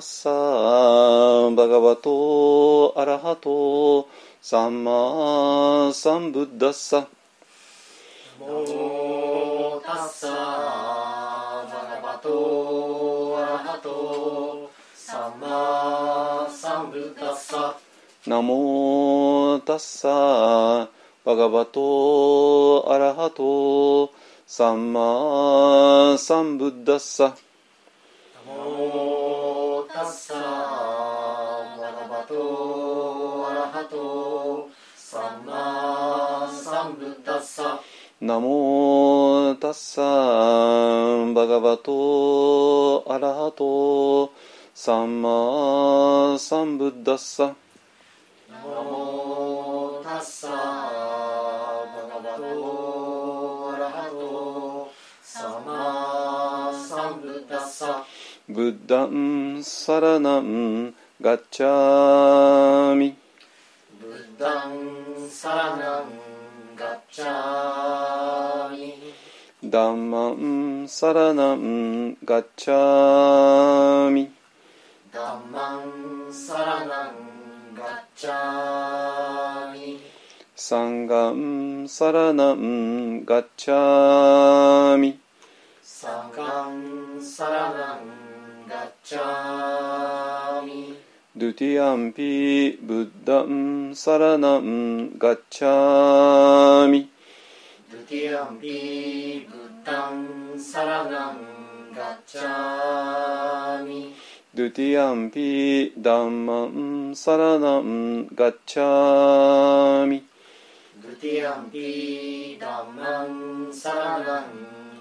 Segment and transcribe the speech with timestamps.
[0.00, 4.08] サーバガバトアラハト
[4.40, 7.06] サンマサンブッダッサ
[8.40, 17.76] ナモタッサーバガバトアラハトサンマサンブッダッサ
[18.26, 20.88] ナモタッサー
[21.24, 24.10] バガバトアラハト
[24.46, 27.36] サンマサンブッダッサ
[38.20, 44.32] ナモタッサーバガバトアラハト
[44.74, 47.54] サンマサンブッダッサ
[48.50, 50.56] ナモタッサーバ
[52.14, 54.90] ガバトアラハト
[55.22, 58.06] サンマサンブッダッサ
[58.48, 63.14] ブッダンサラナンガッチャミ。
[64.00, 66.29] ブッダンサラナン
[69.62, 74.28] ダンマンサラナンガッチャミ
[75.12, 77.14] ダンマンサラナン
[77.76, 80.00] ガッチャミ
[80.56, 85.20] サンガンサラナンガッチャミ
[85.82, 90.99] サンガンサラナンガッチャミ
[91.40, 97.08] ドゥティアンピブッダンサラナンガッチャミ
[97.90, 101.38] ドゥティアンピブッダンサラナン
[101.96, 104.14] ガッチャミ
[104.54, 110.22] ドゥティアンピダンマンサラナンガッチャミ
[111.02, 114.44] ドゥティアンピダンマンサラナン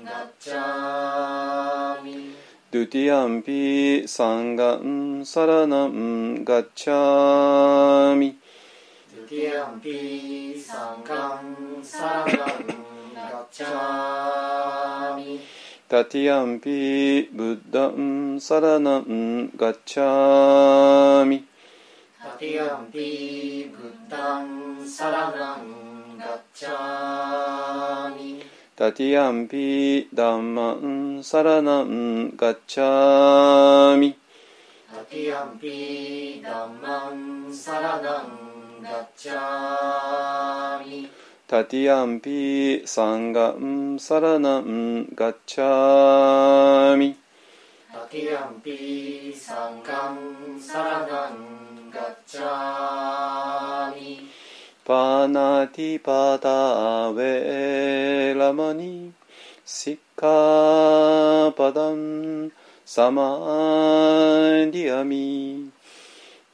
[0.06, 2.39] ガッチャミ
[2.72, 8.38] ドゥティアンピサンガンサラナンガッチャミ
[9.12, 12.38] ドゥティアンピサンガンサラナン
[13.16, 15.40] ガッチャミ
[15.88, 21.46] タティアンピブッダンサラナンガッチャミ
[22.22, 28.44] タティアンピブッダンサラナンガッチャミ
[28.80, 34.16] タティアンピダンマンサラナンガッチャミ
[34.90, 41.10] タティアンピダンマンサラナンガッチャミ
[41.46, 47.18] タティアンピサンガンサラナンガッチャミ
[47.92, 54.39] タティアンピサンガンサラナンガッチャミ
[54.90, 59.14] パナティパタウェラマニ
[59.64, 62.52] シッカパダン
[62.88, 63.22] サマ
[64.66, 65.70] ディアミ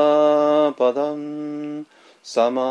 [2.33, 2.61] サマ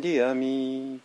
[0.00, 0.98] ィアミ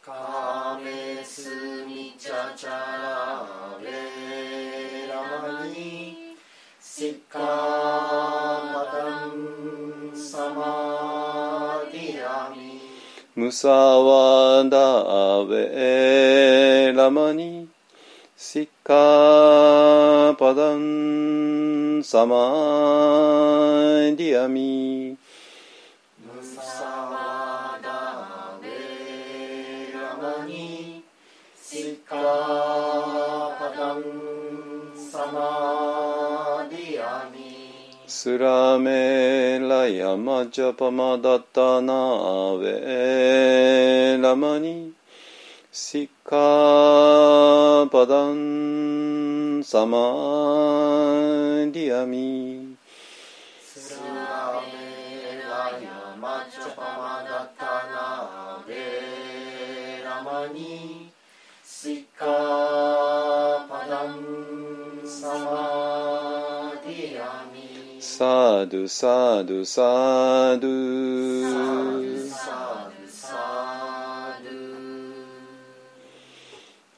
[0.00, 1.50] カメス
[1.88, 5.20] ミチャチャラベラ
[5.58, 6.36] マニ
[6.80, 12.80] シッカパダンサマディアミ
[13.34, 14.78] ムサワダ
[15.40, 17.66] ウェラマニ
[18.36, 22.36] シッカパダンサマ
[24.14, 24.87] ディアミ
[38.28, 44.92] スラメラヤマジャパマダタナウェラマニ
[45.72, 49.96] シカパダンサマ
[51.72, 52.37] ディアミ
[68.70, 74.50] ドゥサドゥサドゥサドサド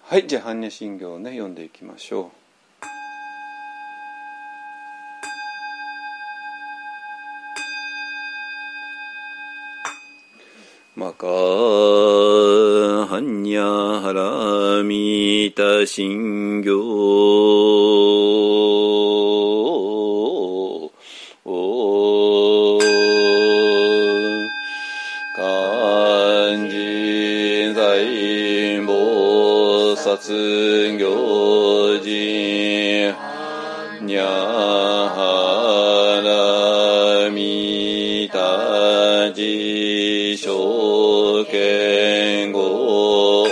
[0.02, 2.32] はいじゃあ般若心経をね読んでいきましょ
[10.96, 11.28] うマカ
[13.06, 18.09] 般若ハラミタ心経
[30.16, 33.14] 薩行事
[34.04, 35.30] にゃは
[36.24, 43.46] らみたじ証券語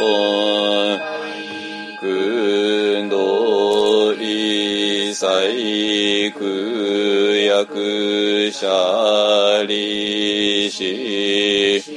[2.00, 11.87] 君道理細苦役者利子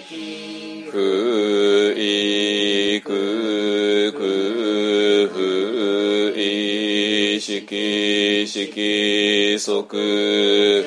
[8.45, 10.85] 識色即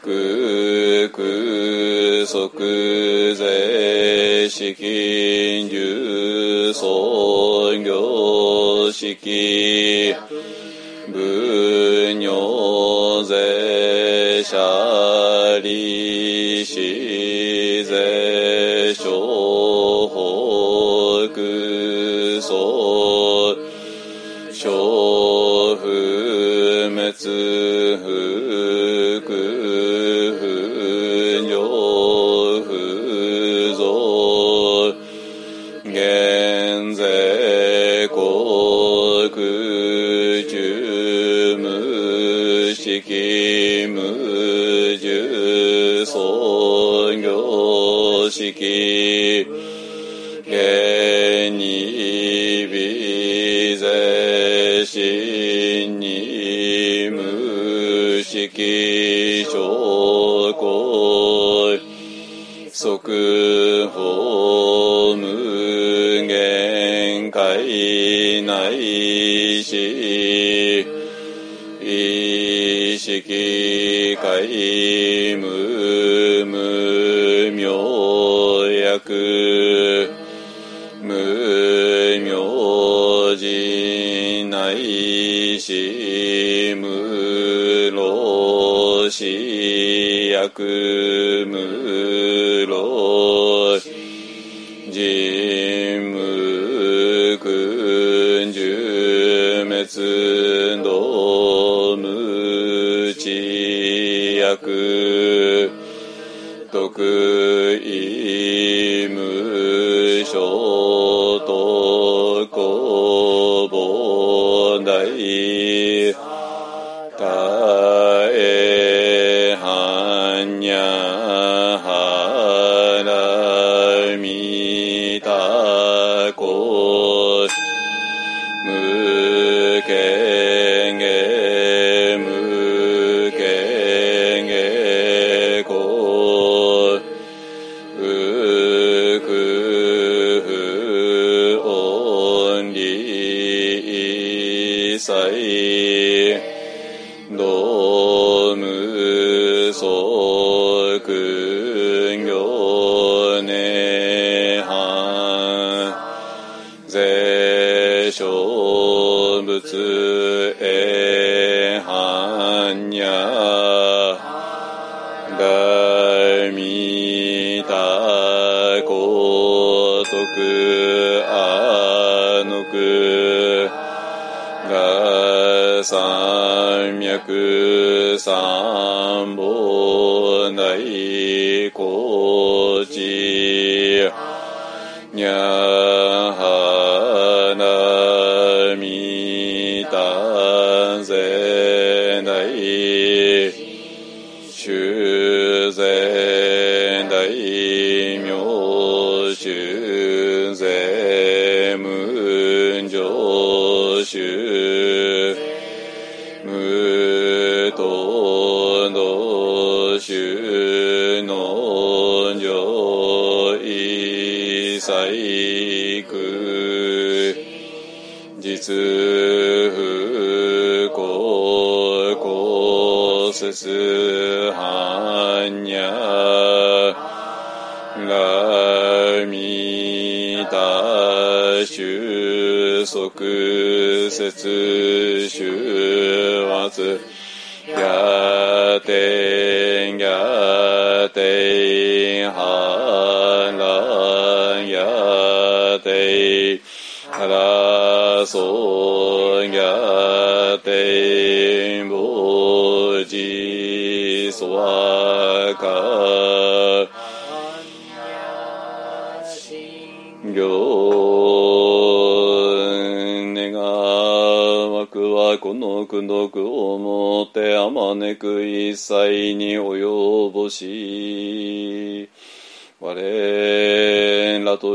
[0.00, 10.16] 空空即税資金重創業式
[11.12, 16.74] 分尿税者利子
[17.84, 19.31] 税小
[41.56, 49.46] 無式無重創業式
[58.62, 61.78] 無式証拠
[62.70, 64.00] 即法
[65.16, 70.86] 無限界内し
[71.80, 75.61] 意識界無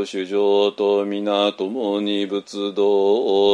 [0.08, 3.47] 主上と皆共に仏道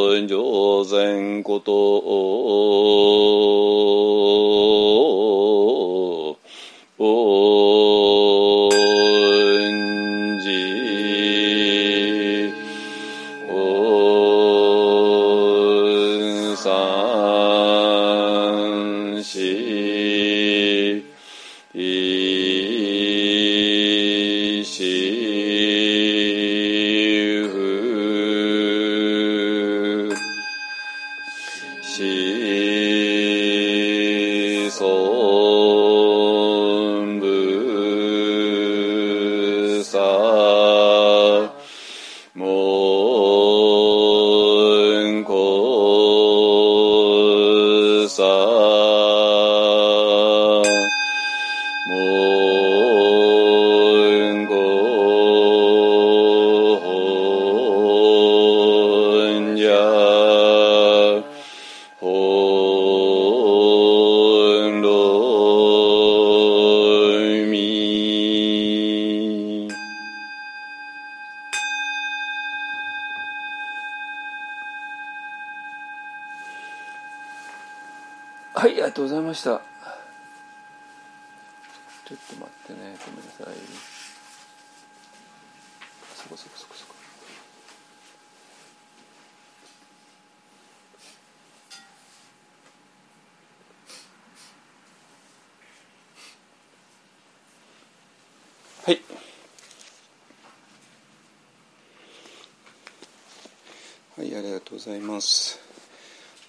[104.86, 105.62] ございます。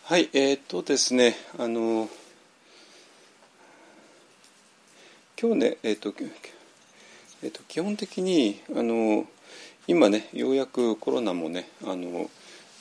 [0.06, 2.08] はい、えー、っとですね、あの、
[5.40, 6.12] 今日ね、えー、っと、
[7.42, 9.24] えー、っと、基本的に、あの、
[9.86, 12.28] 今ね、ようやくコロナもね、あの、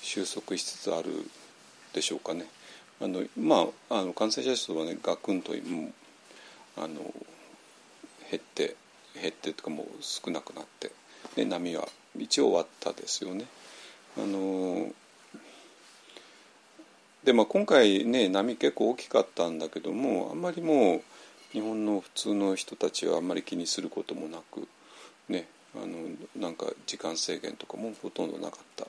[0.01, 1.11] 収束しつつある
[1.93, 2.47] でしょうかね。
[2.99, 5.93] あの、まあ、あの感染者数はね、ガクンと、もう
[6.77, 7.13] あの、
[8.31, 8.75] 減って、
[9.21, 10.91] 減ってとかもう少なくなって、
[11.35, 13.45] ね、波は一応終わったですよね。
[14.17, 14.91] あの
[17.23, 21.01] でまあ、今回ね波結構大きかったんだけどもあんまりもう
[21.53, 24.67] 日本の普通の人たちはあんまり気にすることもなく
[25.29, 25.97] ねあの
[26.35, 28.87] なんか時間制限とかもほとんどなかった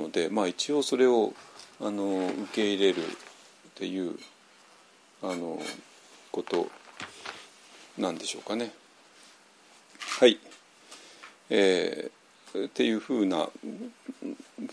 [0.00, 1.32] のでまあ一応それを
[1.80, 3.08] あの受け入れるっ
[3.74, 4.18] ていう
[5.22, 5.58] あの
[6.30, 6.68] こと
[7.96, 8.72] なんでしょうかね。
[10.20, 10.38] はい、
[11.48, 12.16] えー
[12.64, 13.48] っていうふうな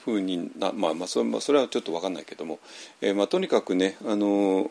[0.04, 2.60] ふうになまあまあそれはちょっと分かんないけども、
[3.02, 4.70] えーまあ、とにかくねあの、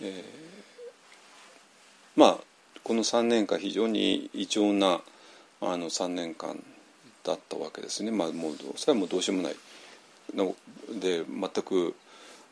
[0.00, 0.46] えー
[2.16, 2.38] まあ
[2.82, 5.00] この3年間非常に異常な
[5.60, 6.62] あの3年間
[7.24, 8.10] だったわけですね。
[8.12, 9.56] まあ、もうそれはもうどうしようもない
[10.34, 10.54] の
[11.00, 11.94] で全く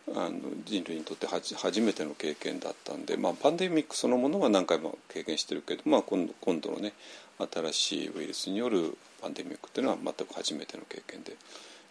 [0.09, 6.93] あの人類にとって初めての経験だったんで、まあ、パンデミックそのものは何回も経験してるけど、まあ、今度今度のね
[7.39, 11.33] 新しいウイルスによるパンデミックっていうのは全く初めての経験で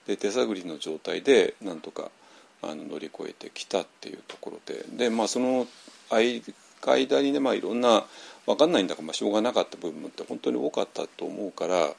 [0.06, 2.12] で手探りの状態でなんとか
[2.62, 5.66] あの乗り越えてきたっていうところでで、まあ、その
[6.12, 8.06] 間にね、まあ、いろんな
[8.46, 11.90] 分かんないんだから、まあ、しょうがなかった部分って本当に多かったと思うから、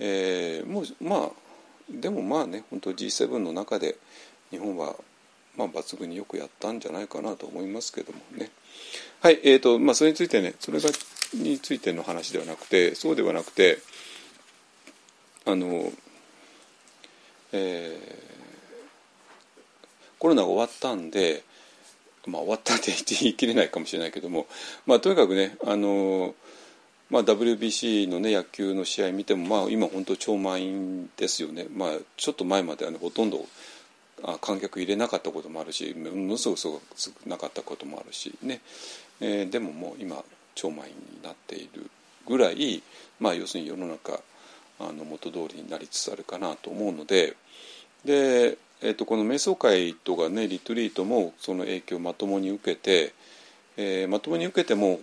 [0.00, 1.30] えーもうまあ
[1.90, 3.96] でもまあね本当 G7 の中で
[4.50, 4.94] 日本は
[5.56, 8.48] まあ、抜群によくやったんじゃないかなと思いますけどもね。
[9.20, 10.88] はい、えーとまあ、それについてねそれが
[11.34, 13.78] についての話ではなくてそうではなくて
[15.50, 15.92] あの、
[17.52, 18.28] えー
[20.18, 21.44] コロナが終わったんで、
[22.26, 24.46] まあ、終わったって言い切れないかもしれないけども、
[24.86, 26.34] まあ、とにかくねあの、
[27.10, 33.44] まあ、WBC の、ね、野球の試合見ても、まあ、今本当超満員ですよね、まあ、ちょっと前までは、ね、ほとんど
[34.40, 38.60] 観客入れなかったこともあるしものすごく少なかったこともあるしね、
[39.20, 40.24] えーでももう今
[40.56, 41.88] 超満員になっている
[42.26, 42.82] ぐらい、
[43.20, 44.20] まあ、要するに世の中
[44.80, 47.36] あの元通りになりつつあるかなと思うので
[48.04, 53.12] で、えー、とこの瞑想会とかねリトリートもその影響をまともに受けて、
[53.76, 55.00] えー、まともに受けても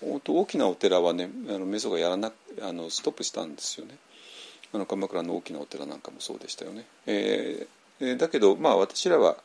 [0.00, 3.96] 大きなお寺はねあの瞑想会やらなあのストップしたんですよね。
[4.74, 6.84] あの鎌倉の大きなお寺なんかもそうでしたよね。
[7.06, 9.36] えー、だけどまあ私らは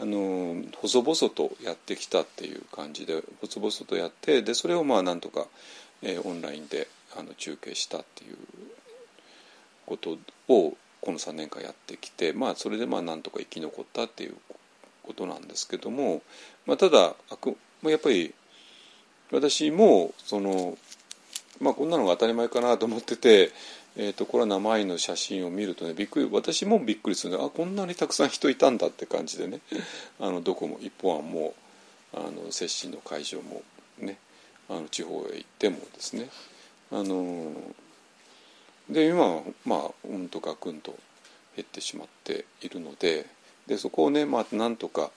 [0.00, 5.46] あの細々とやってきたっていう感じで細々とやってでそれをまあなんとか、
[6.02, 6.86] えー、オンラインで
[7.18, 8.36] あの中継したっていう
[9.86, 14.34] ことをこの3年間やってきて、まあ、それでまあなんとか生き残ったっていう
[15.04, 16.22] ことなんですけども、
[16.66, 17.14] まあ、ただ
[17.84, 18.34] やっぱり
[19.30, 20.76] 私もその、
[21.60, 23.52] まあ、こんなのが当たり前かなと思ってて、
[23.96, 29.60] えー、とコロナ前の写真を見るとねびっくり私もびっくりするあこんなにたくさん人いたんだって感じでね
[30.20, 31.54] あのどこも一本案も
[32.12, 33.62] あの接種の会場も
[33.98, 34.18] ね
[34.68, 36.28] あの地方へ行ってもですね
[36.90, 37.52] あの
[38.90, 40.96] で今はまあうんとガクンと
[41.56, 43.26] 減ってしまっているので
[43.66, 45.10] でそこをね、まあ、なんとか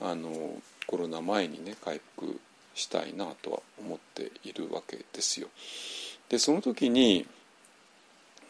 [0.00, 0.30] あの
[0.86, 2.38] コロナ前にね回復
[2.74, 5.48] したいなとは思っているわけですよ。
[6.28, 7.26] でその時に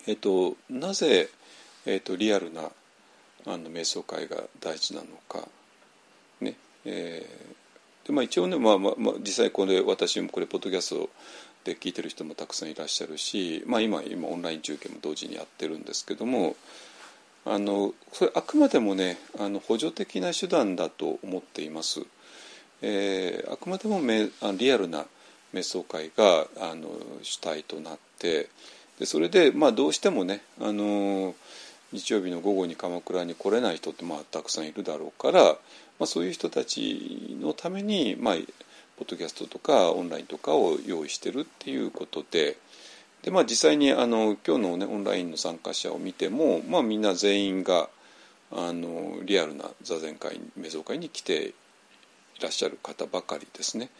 [0.08, 1.28] えっと、なぜ、
[1.84, 2.70] えっと、リアルな
[3.44, 5.48] あの瞑想会が大事なのか、
[6.40, 6.54] ね
[6.84, 7.56] えー
[8.06, 11.10] でまあ、一応ね、まあまあまあ、実際これ私もこれポッドキャスト
[11.66, 16.54] で聞いてる人もたくさんいらっしゃるし、まあ、今今オンライン中継も同時にやってるんですけども
[17.44, 22.00] あのそれあくまでもねあの補助的な手段だと思っています。
[22.82, 25.06] えー、あくまでもめリアルな
[25.52, 26.88] 瞑想会があの
[27.22, 28.48] 主体となって
[29.00, 31.34] でそれで、まあ、どうしてもね、あの
[31.92, 35.56] 日曜日の午後に鎌倉に来れない人って、まあ、たくさんいるだろうから、ま
[36.00, 38.34] あ、そういう人たちのために、まあ、
[38.98, 42.56] ポッドキャストとかオンラインとかを用意してるっていうことで
[43.22, 47.88] で、まあ、実際にあの今日の、ね、オンラインの参加者を見ても、まあ、みんな全員が
[48.52, 51.54] あのリアルな座禅会瞑想会に来て
[52.38, 53.90] いらっしゃる方ばかりですね。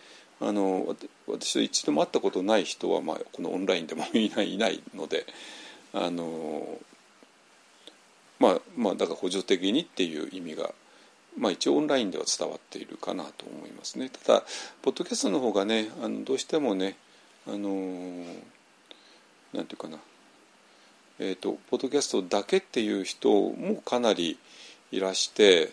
[0.41, 0.95] あの
[1.27, 5.25] 私と一度も会ったことない人は、まあ、このオンラインでもいないいないので
[5.95, 6.79] あの
[8.39, 10.73] まあまあだから補助的にっていう意味が、
[11.38, 14.42] まあ、一応オンラインでは伝わっているかなと思いますねただ
[14.83, 16.96] ポッドキャストの方がねあのどうしてもね
[17.46, 17.68] あの
[19.53, 19.99] なんていうかな
[21.18, 24.38] えーと、ポッドキャストだけっていう人もかなり
[24.92, 25.72] いらして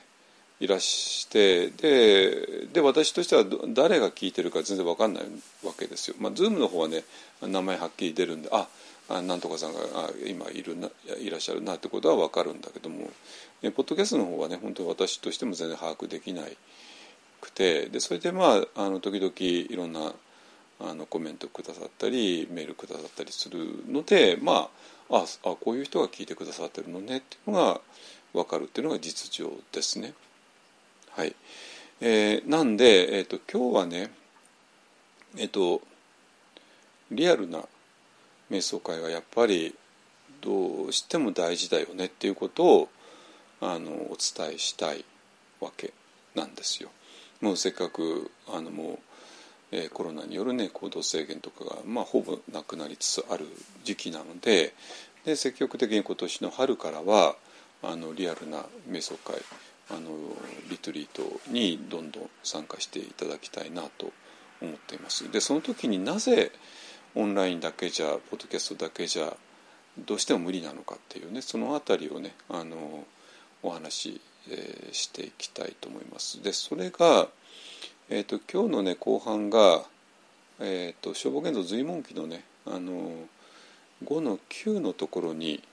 [0.62, 5.24] いらしてでで私としては誰が聞いてるか全然分かんない
[5.66, 6.16] わけですよ。
[6.20, 7.04] まあ、Zoom の方はね
[7.42, 8.70] 名前はっきり出るんであ
[9.10, 9.80] あなんとかさんが
[10.26, 13.10] 今いるないらっしゃるなってことは分かるんだけども
[13.64, 16.58] えポッドキャストの方はね本当に私としても全然把握できない
[17.40, 20.14] くてでそれでまああの時々いろんな
[20.82, 24.70] あのコメントくださったりメールくださったりするのでま
[25.10, 27.82] あああこういう人が聞いてくださってるのねっていうのが
[28.34, 30.14] 分かるっていうのが実情ですね。
[31.12, 31.36] はい、
[32.02, 34.12] えー、なんで、えーと、今日はね
[35.38, 35.82] えっ、ー、と
[37.12, 37.64] リアルな
[38.52, 39.74] 瞑想会はやっぱり
[40.42, 42.90] どうしても大事だよねっていうことを
[43.72, 45.06] あのお伝えしたい
[45.60, 45.94] わけ
[46.36, 46.90] なんですよ。
[47.42, 49.00] もうせっかくあのもう、
[49.72, 53.46] え、コロナによるね行動制限とかが、まあ、ほぼなくなりつつある
[53.84, 54.74] 時期なので
[55.26, 57.36] で積極的に今年の春からは
[57.82, 59.42] あのリアルな瞑想会
[59.90, 60.12] あの
[60.70, 64.12] リトリートにどんどん参加していただきたいなと
[64.62, 65.30] 思っています。
[65.32, 66.52] でその時になぜ
[67.16, 69.36] オンラインだけじゃポッドキャストだけじゃ
[69.98, 73.06] どうしても無理なのかっていうねその辺りをねあの
[73.64, 76.44] お話し、えー、していきたいと思います。
[76.44, 77.28] でそれが、
[78.10, 79.84] えーと、今日のね後半が、
[80.60, 83.12] えーと、消防現像随文記のねあの
[84.06, 85.64] 5の9のところに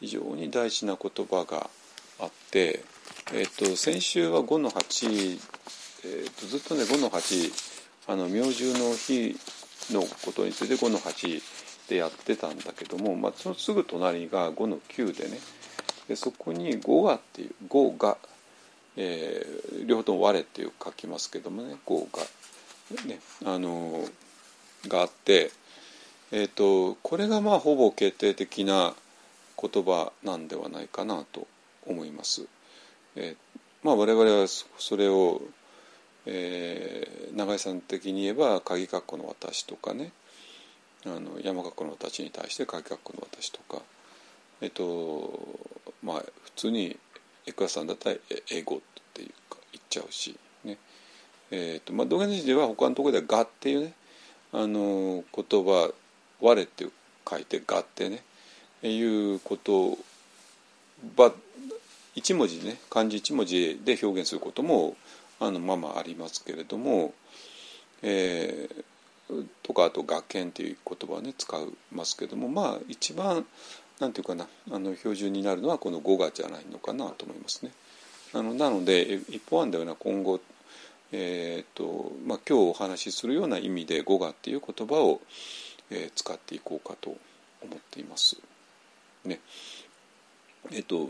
[0.00, 1.68] 非常に大事な言葉が
[2.20, 2.84] あって
[3.32, 5.40] えっ、ー、と先週は5の8、
[6.04, 7.72] えーと、ずっとね5の8
[8.08, 9.36] あの明獣の日
[9.92, 11.42] のことについて5の8
[11.88, 15.38] でやってたんだけども、まあ、そのすぐ隣が5の9でね
[16.12, 18.18] でそこに「5が」っていう「5が」
[18.98, 22.22] えー、両方とも「我」っていう書きますけどもね「5が」
[23.08, 24.06] ねあの
[24.88, 25.52] があって、
[26.30, 28.94] えーと、これがまあほぼ決定的な
[29.56, 31.46] 言葉なんではないかなと
[31.86, 32.46] 思います。
[33.16, 35.40] えー、まあ我々はそれを、
[36.26, 40.12] えー、永井さん的に言えば鍵括弧の私とかね
[41.06, 43.80] あの山括弧の私に対して鍵括弧の私とか
[44.62, 45.38] えっと
[46.02, 46.96] まあ普通に
[47.46, 48.16] エクアさんだったら
[48.50, 48.78] 英語っ
[49.12, 50.78] ていうか言っちゃうしね。
[51.50, 53.92] えーとまあ、動画にでは他のところでは「が」っていうね
[54.52, 55.92] あの言葉
[56.40, 56.86] 我って
[57.28, 58.22] 書いて「が」ってね
[58.82, 59.98] いうこと
[61.16, 61.32] ば
[62.14, 64.96] 一文字ね漢字一文字で表現することも
[65.40, 67.12] あのまあまありますけれども、
[68.02, 73.44] えー、とかあと「学研」っていう言葉をね使いますけどもまあ一番
[74.02, 77.70] なんていうかなあの標準になるのはこの「語が」じゃないのかなと思いますね。
[78.34, 80.40] あのなので一方案ではな今後、
[81.12, 85.20] えーとまあ、今日お話しするような意味で「語が」っていう言葉を、
[85.90, 87.10] えー、使っていこうかと
[87.62, 88.38] 思っています。
[89.24, 89.38] ね
[90.72, 91.08] えっ、と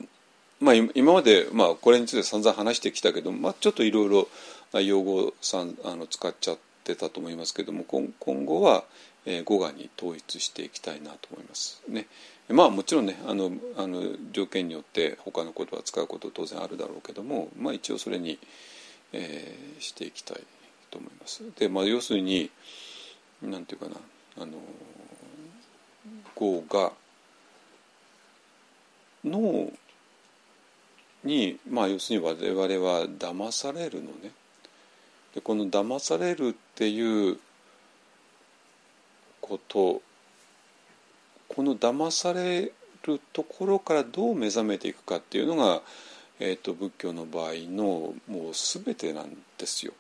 [0.61, 4.29] まあ、今まで、まあ、これについて散々話してきたけど、まあ、ちょっといろいろ
[4.81, 8.85] 用語さんあの使っちゃってたと思いますけども今今後は、
[9.25, 12.07] えー、語画に統一していきたいなと思いますね。
[12.49, 18.39] まあもちろんねあのあの条件によって他の言葉を使うこと当然あるだろうけども、まあ、一応それに、
[19.13, 20.43] えー、していきたい
[20.91, 21.43] と思います。
[21.59, 22.51] で、まあ、要するに
[23.43, 23.97] なんていうかな
[24.43, 24.53] あの
[26.35, 26.93] 語が
[29.25, 29.71] の
[31.25, 34.33] に、まあ、要するに我々は騙されるのね。
[35.35, 37.39] でこの騙されるっていう
[39.43, 40.01] こと
[41.49, 45.83] この騙されるところからどう目覚めていくかっていうのが、
[46.41, 49.93] えーと、仏教の場合のもう全てなんですよ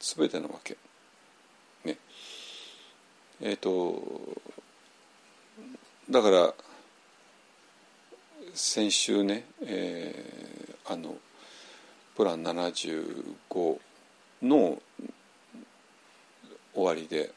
[0.00, 0.76] 全てなわけ。
[1.84, 1.96] ね。
[3.40, 4.02] えっ、ー、と
[6.10, 6.54] だから
[8.52, 11.16] 先週ね、えー、あの
[12.14, 13.78] プラン75
[14.42, 14.78] の
[16.74, 17.32] 終わりで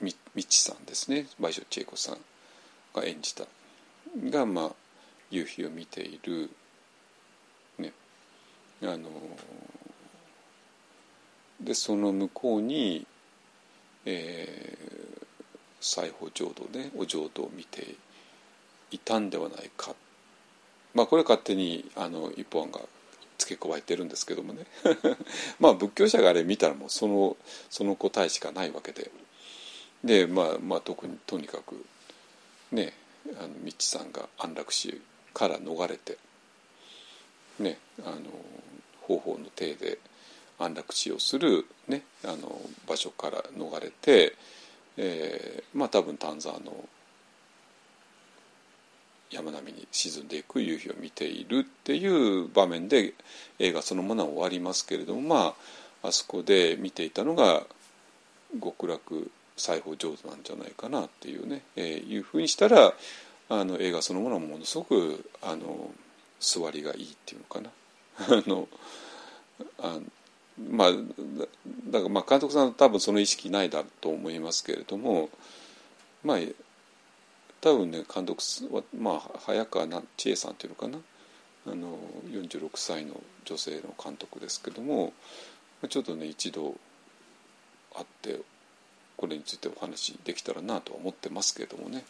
[0.00, 1.26] みみちさんですね。
[1.40, 2.18] 倍賞千恵子さん
[2.94, 3.44] が演じた。
[4.30, 4.70] が、まあ、
[5.30, 6.50] 夕日を見ている、
[7.78, 7.92] ね、
[8.82, 9.10] あの
[11.60, 13.06] でその向こうに、
[14.04, 15.26] えー、
[15.80, 17.96] 西方浄土でお浄土を見て
[18.90, 19.94] いたんではないか。
[20.94, 22.80] まあこれは勝手にあの一本が
[23.38, 24.66] 付け加えてるんですけどもね。
[25.58, 27.36] まあ仏教者があれ見たらもうその
[27.68, 29.10] その答えしかないわけで。
[30.06, 31.84] でまあまあ特にとにかく
[32.70, 32.92] ね
[33.38, 35.00] あのミッチさんが安楽死
[35.34, 36.16] から逃れて
[37.58, 38.16] ねあの
[39.02, 39.98] 方法の体で
[40.58, 44.34] 安楽死をする、ね、あの場所から逃れて、
[44.96, 46.72] えー、まあ多分丹沢の
[49.30, 53.12] 山並みに沈んでいく夕日を見ているっていう場面で
[53.58, 55.54] 映画そのものは終わりますけれどもま
[56.02, 57.64] ああそこで見ていたのが
[58.62, 62.92] 極楽裁縫上手なんじゃないかなっていうね、えー、いうふうにしたら
[63.48, 65.90] あの映画そのものはものすごくあの
[66.40, 67.70] 座りがいいっていうのかな。
[68.18, 68.68] あの
[69.78, 69.98] あ
[70.58, 70.92] まあ
[71.88, 75.28] だからまあ監督さんは多分その意識ないだと思いますけれども
[76.24, 76.38] まあ
[77.60, 80.98] 多分ね監督はまあ早川千恵さんっていうのかな
[81.66, 81.98] あの
[82.30, 85.12] 46歳の女性の監督ですけども
[85.88, 86.74] ちょっとね一度
[87.94, 88.40] 会って
[89.16, 92.04] これについてお話できたらなとは思ってますけれどもね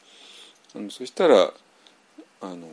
[0.75, 1.51] あのそしたら
[2.41, 2.67] あの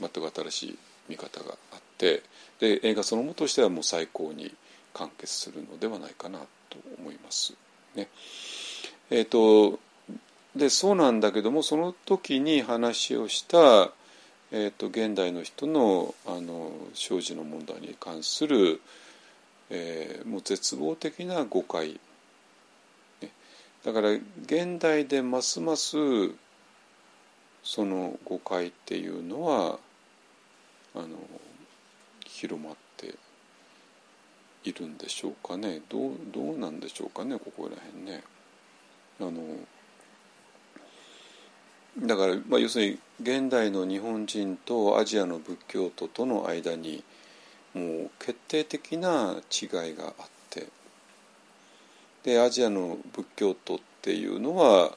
[0.00, 2.22] 全く新しい見方があって
[2.60, 4.54] で映画そのものとしてはもう最高に
[4.92, 6.38] 完結するのではないかな
[6.70, 7.54] と思います。
[7.94, 8.08] ね
[9.10, 9.78] えーと
[10.56, 13.90] でそうなんだけどもその時に話をした、
[14.52, 18.80] えーと、現代の人のあの生児の問題に関する、
[19.70, 21.98] えー、もう絶望的な誤解、
[23.84, 25.96] だから現代でますます
[27.62, 29.78] その誤解っていうのは
[30.94, 31.08] あの
[32.24, 33.14] 広まって
[34.64, 38.22] いるんでしょうかねどうどうなんでしょうかねここら辺ね。
[39.20, 39.32] あの
[41.98, 47.04] だから、まあ、要するに現代の日本人とアジアの仏教徒との間に
[47.72, 50.33] もう決定的な違いがあって
[52.24, 54.96] でアジアの仏教徒っていうのは、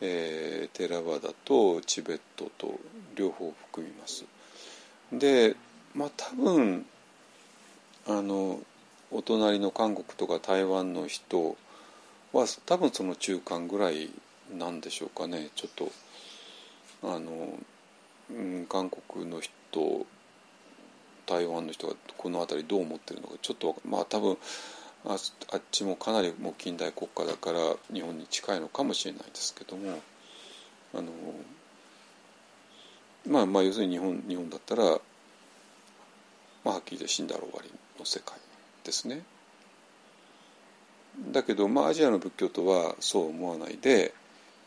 [0.00, 2.80] えー、テラワダとチベットと
[3.14, 4.24] 両方含みます。
[5.12, 5.56] で
[5.94, 6.84] まあ多分
[8.08, 8.58] あの
[9.12, 11.56] お隣の韓国とか台湾の人
[12.32, 14.10] は多分その中間ぐらい
[14.52, 15.92] なんでしょうかねちょっと
[17.04, 17.30] あの、
[18.30, 20.06] うん、韓国の人
[21.26, 24.36] 台湾の人がこの辺りどう思ってるのかちょっとまあ多分
[25.04, 25.16] あ
[25.52, 27.58] あっちもかなりもう近代国家だから
[27.92, 29.98] 日本に近いのかもしれないですけども
[30.94, 31.10] あの
[33.28, 34.90] まあまあ要するに日本日本だったら、ま
[36.66, 38.36] あ、はっきり言って死んだら終わりの世界
[38.84, 39.22] ですね。
[41.30, 44.14] だけど、まあ、アジアの仏教徒はそう思わないで、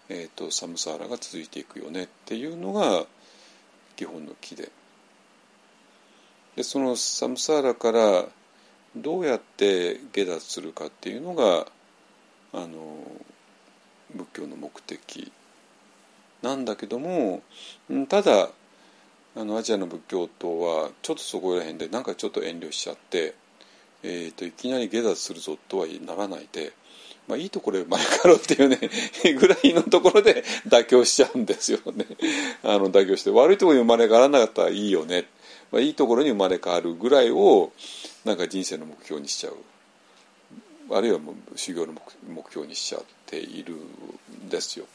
[0.10, 3.06] えーと、サムサーラが続いていくよねっていうのが
[3.96, 4.70] 基本の木で
[6.56, 8.26] でそのサムサーラから
[8.96, 11.68] どうやって下脱するかっていうのが
[12.54, 12.98] あの
[14.16, 15.32] 仏教の目的
[16.42, 17.42] なんだけども
[18.08, 18.50] ただ
[19.38, 23.36] あのアジアの仏教徒はちょっとそこら辺でなんかちょっと遠慮しちゃって、
[24.02, 26.72] えーと、いきなり下脱するぞとはならないで、
[27.28, 28.80] まあ、いいところで生まれ変わろうっていうね
[29.38, 32.06] ぐらいのところで妥協しちゃうんですよね。
[32.64, 35.26] あの妥協して悪いところに生まれ変わらなかったらいいよね、
[35.72, 37.72] まあ、いいところに生まれ変わるぐらいを
[38.24, 39.56] なんか人生の目標にしちゃう。
[40.92, 41.94] あるいはもう修行の
[42.28, 44.86] 目標にしちゃっているんですよ。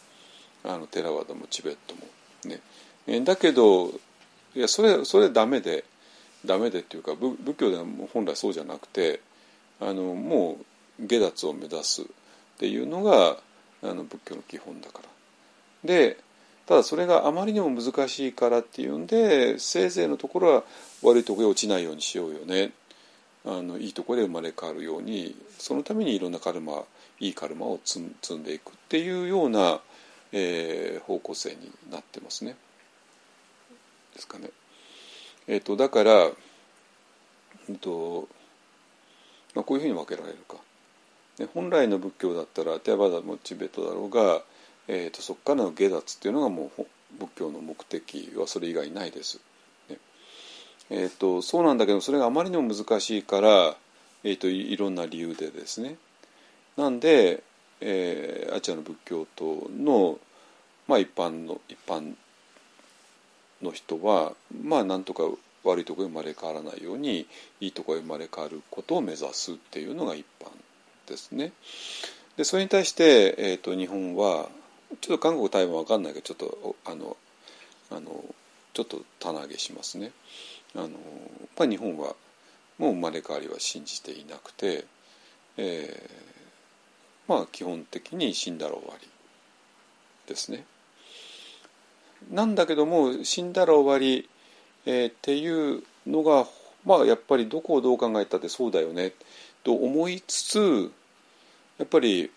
[0.64, 2.02] あのテラワダもチベットも。
[2.44, 2.60] ね。
[3.24, 3.88] だけど
[4.54, 5.84] いやそれそれダメで
[6.44, 9.20] ダメでっていうか仏教では本来そうじゃなくて
[9.80, 10.58] あのも
[11.00, 12.04] う下脱を目指すっ
[12.58, 13.36] ていうのが
[13.82, 15.08] あの仏教の基本だから。
[15.84, 16.18] で
[16.70, 20.62] ただそれがあまりにも難しいからっていうんでせいぜいのところは
[21.02, 22.70] 悪いところへ落ちないようにしようよね
[23.44, 26.84] あのいいところで生まれ変わるようにそのためにいろんなカルマ
[27.18, 27.98] いいカルマを積
[28.34, 29.80] んでいくっていうような、
[30.30, 32.54] えー、方向性になってますね。
[34.14, 34.50] ですかね。
[35.48, 38.28] えーと、だから、えーと
[39.56, 40.56] まあ、こういうふうに分けられるか。
[41.52, 44.42] 本来の仏教だったらテアバダもチベットだろうが、
[44.92, 46.84] えーと、そこからの下脱っていうのがもう
[47.16, 49.40] 仏教の目的はそれ以外ないです。
[49.88, 49.98] ね
[50.90, 53.76] えーと、そうなんだけどそれがあまりにも難しいから、
[54.24, 55.96] えーと、いろんな理由でですね。
[56.76, 57.44] なんで、
[57.80, 60.18] えー、アジアの仏教徒の、
[60.88, 62.14] まあ、一般の一般
[63.62, 65.22] の人はまあなんとか
[65.62, 67.28] 悪いところ生まれ変わらないように
[67.60, 70.50] いいところ生まれ変わることを目指すっていうのが一般
[71.08, 71.52] ですね。
[72.36, 74.48] でそれに対して、えーと、日本は
[75.00, 77.16] ちょっと韓国台湾わかんないけどちょっとあの
[77.90, 78.24] あの
[78.72, 80.12] ちょっと棚上げしますね。
[80.74, 80.90] あの
[81.58, 82.14] まあ、日本は
[82.78, 84.84] もう生まれ変わりは信じていなくて、
[85.56, 89.08] えー、まあ基本的に死んだら終わり
[90.26, 90.64] ですね。
[92.30, 94.28] なんだけども死んだら終わり、
[94.86, 96.46] えー、っていうのが
[96.84, 99.12] まあやっぱりどこをどう考えたってそうだよね
[99.64, 100.92] と思いつつ
[101.78, 102.30] やっぱり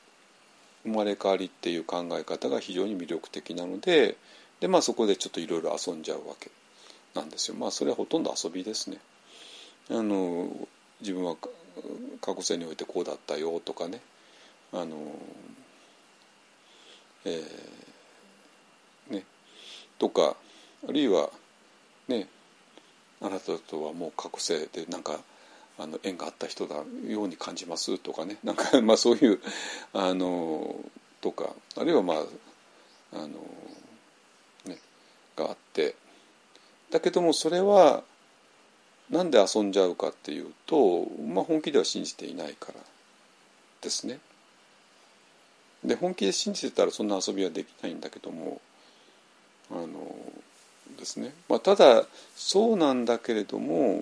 [0.84, 4.18] 生まれ変わりっていう考え方が非常に魅力的なので
[4.60, 6.52] で、まあ、そこでちょっといろいろ遊んじゃうわけ
[7.16, 7.56] なんですよ。
[7.56, 8.98] まあそれはほとんど遊びですね。
[9.92, 10.50] あの
[11.02, 11.36] 自分は
[12.22, 14.02] 過去世においてこうだったよとかね
[14.72, 14.98] あの、
[17.26, 17.84] えー
[20.04, 20.36] とか
[20.86, 21.30] あるいは
[22.10, 22.28] ね
[23.22, 25.20] あなたとはもう過去世でなんか
[25.84, 26.76] あの縁があった人だ
[27.08, 28.38] ように感じますとかね。
[28.44, 29.42] なんか まあそういう
[29.92, 30.76] あの
[31.22, 31.54] とか。
[31.76, 32.18] あるいはまあ
[33.14, 33.28] あの
[34.66, 34.80] ね
[35.36, 35.96] があって。
[36.90, 38.04] だけどもそれは
[39.10, 42.80] なんで遊んじゃうかっていうと、まあ、本気では信じていないから。
[43.82, 44.20] ですね。
[45.84, 48.62] で本気で信じてたらそんな遊びはできないんだけども
[49.70, 50.16] あの
[50.98, 54.02] ですね、まあ、ただそうなんだけれども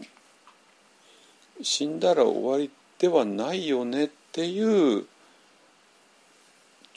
[1.62, 5.06] 死んだら終わりではないよねっていう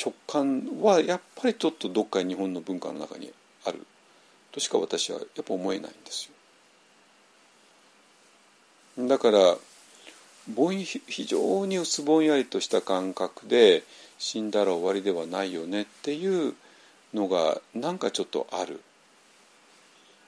[0.02, 3.32] 直感はやっぱりちょっとどっか日本の文化の中に
[3.64, 3.86] ある
[4.52, 6.30] としか私はやっぱ思えないんです
[8.98, 9.08] よ。
[9.08, 9.56] だから
[10.46, 13.82] ぼん非常に薄ぼんやりとした感覚で
[14.18, 16.54] 死んだら終わりではないよねっていう
[17.12, 18.80] のがなんかちょっとある。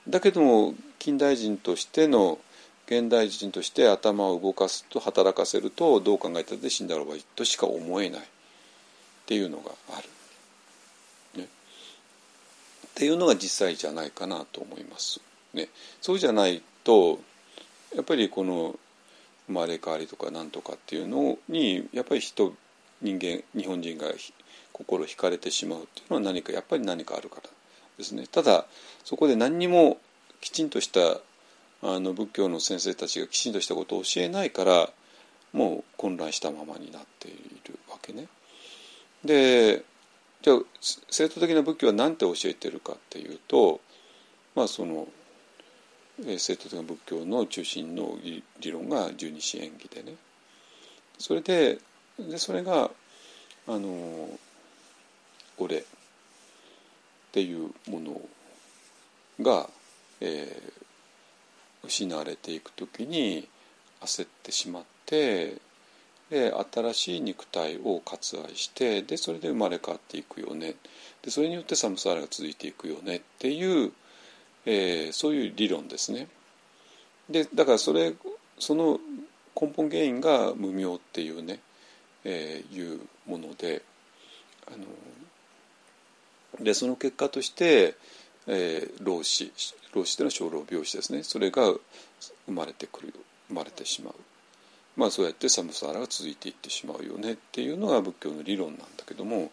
[0.08, 2.38] だけども近代人としての
[2.86, 8.24] 現代人として頭を動かすと働かせるとどう考えたって死んだら終わりとしか思えないっ
[9.26, 11.40] ていうのがある。
[11.40, 15.20] ね、っていうのが実際じゃないかなと思います。
[15.52, 15.68] ね、
[16.00, 17.18] そうじゃないと
[17.94, 18.78] やっぱりこの
[19.46, 22.54] 生まれ変わりとかなんとかっていうのにやっぱり人
[23.02, 24.06] 人間日本人が
[24.72, 27.50] 心惹かれてしまうっていうのは何かやっぱり何かあるから
[27.98, 28.66] ですねただ
[29.04, 29.98] そこで何にも
[30.40, 31.20] きちんとした
[31.82, 34.90] あの仏教の先生たちがきちんとしたことを教えないから
[35.52, 37.32] もう混乱したままになってい
[37.64, 38.26] るわけね。
[39.24, 39.84] で
[40.42, 43.80] じゃあ正統的な仏教は何て教えてるかっていうと
[44.54, 45.08] まあその
[46.18, 50.14] 正統的な仏教の中心の理論が十二支縁起でね
[51.18, 51.78] それで
[52.18, 52.90] でそれが
[53.68, 54.28] あの
[55.58, 55.82] 俺っ
[57.32, 58.20] ていうもの
[59.40, 59.68] が、
[60.20, 60.75] えー、
[61.86, 63.48] 失われていく時に
[64.00, 65.56] 焦ってしまって
[66.30, 70.74] で新しい肉体を割愛してでそれで生まれ変わっていくよね
[71.22, 73.92] でそれによってサムサラが続いていくよねっていう、
[74.64, 76.28] えー、そういう理論ですね。
[77.28, 78.14] でだからそれ
[78.58, 79.00] その
[79.60, 81.60] 根本原因が無明っていうね、
[82.24, 83.82] えー、いうもので
[84.66, 87.94] あのでその結果として、
[88.46, 89.52] えー、老死
[89.94, 91.64] 老死というのは小老病死ですねそれが
[92.46, 93.14] 生まれてくる
[93.48, 94.14] 生まれてしまう。
[94.96, 99.50] まあ、そうやってサムサーラが続いていってしまうよねっていうのが仏教の理論なんだけども、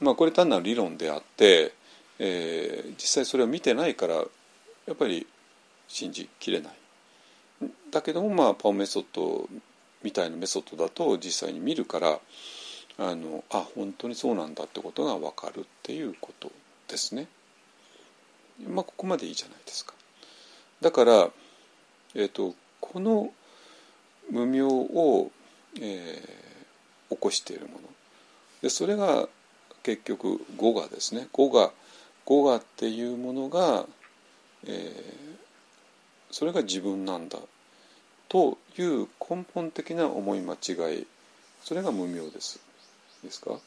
[0.00, 1.72] まあ、これ単なる理論であって、
[2.20, 4.22] えー、実際それを見てないからや
[4.92, 5.26] っぱり
[5.88, 6.72] 信じきれない。
[7.90, 9.48] だけどもまあパオメソッド
[10.04, 12.20] みたいなメソッドだと実際に見るから
[12.98, 16.52] あのあ本当にそうなんだってことが分かるっていうこと
[16.86, 17.26] ですね。
[18.66, 19.94] まあここまでいいじゃないですか。
[20.80, 21.30] だから、
[22.14, 23.32] えーと、この
[24.30, 25.30] 無明を、
[25.80, 27.88] えー、起こしているもの。
[28.62, 29.28] でそれが
[29.82, 31.28] 結局語がですね。
[31.32, 31.70] 語が
[32.24, 33.86] 語がっていうものが、
[34.66, 37.38] えー、それが自分なんだ。
[38.28, 41.06] という根本的な思い間違い。
[41.62, 42.60] それが無明です。
[43.24, 43.58] ですか？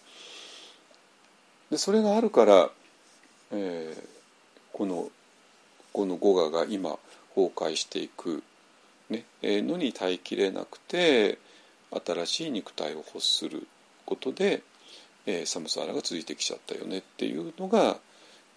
[1.72, 2.70] でそれがあるから、
[3.52, 4.21] えー、
[4.74, 5.10] この
[5.94, 6.98] この語我が今
[7.36, 8.44] 崩壊していく、
[9.10, 11.38] ねえー、のに耐えきれなくて
[12.06, 13.68] 新しい肉体を欲する
[14.06, 14.62] ことで、
[15.26, 17.98] えー、サムサーラが続いてきちゃったよねっていうのが、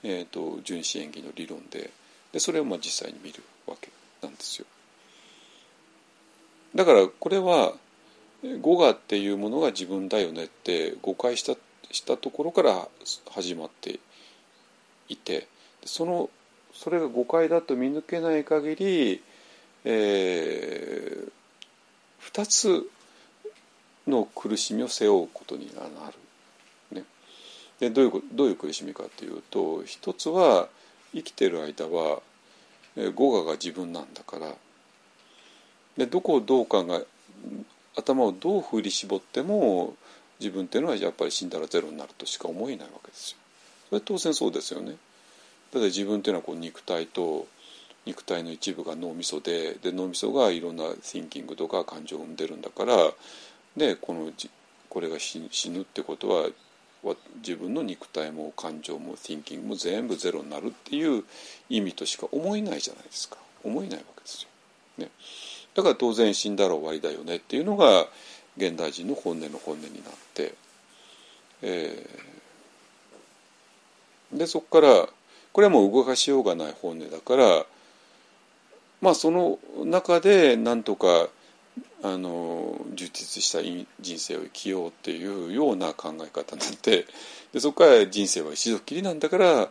[0.05, 1.91] えーと、純子演技の理論で
[2.33, 3.91] でそれをまあ実際に見るわけ
[4.23, 4.67] なんですよ。
[6.75, 7.73] だからこれは
[8.61, 11.55] 語我っていうものが自分だよねって誤解した
[11.93, 12.89] したところから
[13.31, 14.01] 始まって
[15.09, 15.47] いて
[15.85, 16.31] その
[16.73, 19.23] それが誤解だと見抜けない限り、
[19.85, 21.31] えー、
[22.33, 22.91] 2つ
[24.09, 26.99] の苦しみを背負うことになる。
[26.99, 27.05] ね、
[27.79, 30.69] でどういうどういう苦しみかというと一つは
[31.15, 32.21] 生きてる間は
[33.15, 34.55] 語我が自分なんだから
[35.97, 37.07] でどこをどう考え
[37.97, 39.95] 頭をどう振り絞っても
[40.41, 43.39] 自分っていうのはやっぱり死んだらゼロになるとしか思えないわけですよ。
[43.91, 44.97] それ当然そうですよね。
[45.75, 47.49] ただ自分っていうのはこう肉体と
[48.07, 52.97] 肉体の一部が脳みそでで脳みそがいろんな thinking とか感情を生んでるんだから
[53.77, 54.31] でこの
[54.89, 56.49] これが死ぬってことは
[57.39, 61.25] 自分の肉体も感情も thinking も全部ゼロになるっていう
[61.69, 64.49] 意味としか思えないじゃないですか思えないわけですよ。
[64.99, 65.11] ね、
[65.75, 68.07] だから当然死んだら終わりだよねっていうのが
[68.57, 70.55] 現代人の本音の本音になって、
[71.63, 75.09] えー、でそこから
[75.55, 77.65] これはもう動かしようがない本音だから
[79.01, 81.29] まあその中でなんとか
[82.03, 87.07] あの充実した人生を生きようっていうような考え方なって
[87.53, 89.71] でそこから人生は一度きりなんだから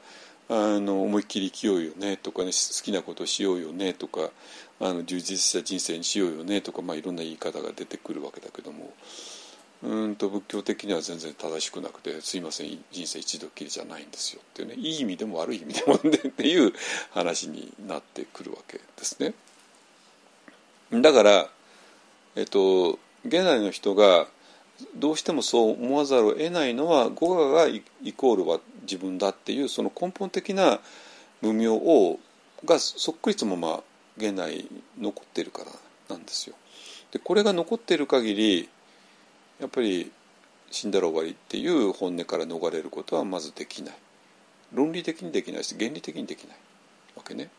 [0.49, 4.29] あの思いっきり生きようよねとかね好きなことしようよねとか
[4.79, 8.93] あの充実した人生にしようよねとか、まあ、いろんな言い方が出てくるわけだけども
[9.83, 16.71] うんと仏教的には全然正しくなくてすいません人生一度きりじゃないんですよっていうねいい意味でも悪い意味でもっていう
[17.11, 19.33] 話になってくるわけですね。
[21.01, 21.49] だから、
[22.35, 24.27] えっと、現代の人が
[24.95, 27.81] どうしてもそう思わざるを得ないのは語我がイ
[28.13, 30.79] コールは自分だっていうその根本的な
[31.41, 32.19] 無明を
[32.65, 33.79] がそっくりともまあ
[34.17, 34.67] 現代
[34.99, 35.71] 残ってるから
[36.15, 36.55] なんですよ。
[37.11, 38.69] でこれが残ってる限り
[39.63, 40.11] やっぱり
[40.71, 43.95] 死んだら終わりっていう本音から逃れることはまずできない
[44.73, 46.57] 論理的にできないし原理的にできない
[47.15, 47.49] わけね。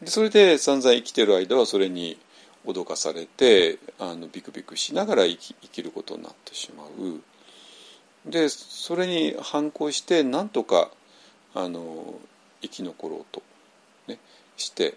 [0.00, 2.16] でそれで散々生きてる間はそれに
[2.64, 7.20] 脅かされてあのビクビクしながら生き生きることになってしまう。
[8.30, 10.90] でそれに反抗してなんとか
[11.56, 12.20] あの
[12.62, 13.42] 生き残ろうと、
[14.06, 14.20] ね、
[14.56, 14.94] して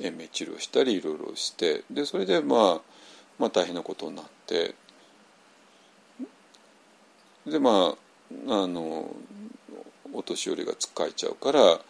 [0.00, 2.80] 延命治療したりいろいろしてでそれで、まあ、
[3.40, 4.74] まあ大変なことになって
[7.46, 7.96] でま
[8.48, 9.10] ああの
[10.12, 11.80] お年寄りがつっかえちゃうから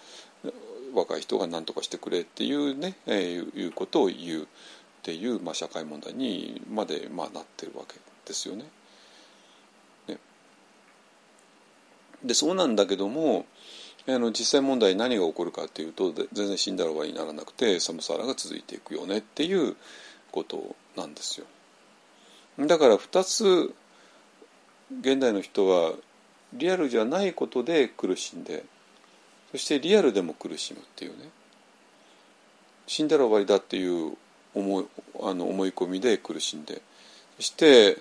[0.94, 4.46] 若い人が何とかしてくれっていうね、えー、いうことを言うっ
[5.03, 7.96] ていう、まあ、社会問題にまで、まあ、なってるわけ
[8.26, 8.64] ですよね。
[10.09, 10.18] ね
[12.24, 13.46] でそうなんだけども
[14.09, 19.76] あの実際問題何が起こるかっていうと全然死んだら終わりにならなくて寒さが続いていくよねっていう
[20.32, 21.46] ことなんですよ。
[22.59, 23.74] だから2つ
[25.01, 25.92] 現代の人は
[26.53, 28.64] リアルじゃないことで苦しんで
[29.53, 31.30] そしてリアルでも苦しむっていうね
[32.86, 34.16] 死んだら終わりだっていう
[34.55, 34.86] 思い
[35.22, 36.82] あの思い込みで苦しんで
[37.36, 37.98] そして、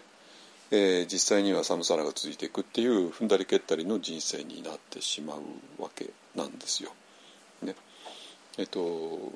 [0.71, 6.91] えー実際には寒さらが続いていくっていう踏んだり蹴ったりの人生になってしまうわけなんですよ。
[7.61, 7.75] ね、
[8.57, 9.31] えっと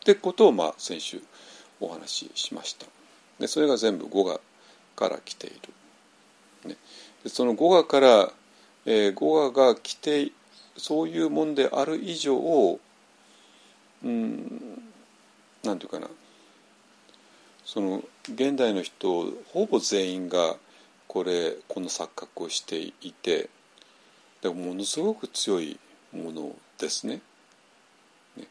[0.00, 1.22] ってことをまあ先週
[1.80, 2.86] お話ししました。
[3.38, 4.40] でそれが全部語が
[4.96, 5.56] から来ている。
[6.70, 6.76] ね、
[7.22, 8.32] でその語がから、
[8.84, 10.32] えー語がが来て
[10.76, 12.78] そういうもんである以上
[14.04, 14.82] うん
[15.64, 16.08] なんていうかな
[17.64, 20.56] その現代の人ほぼ全員が
[21.06, 23.48] これこの錯覚をしていて
[24.40, 25.78] でもものすごく強い
[26.12, 27.20] ものですね。
[28.36, 28.46] ね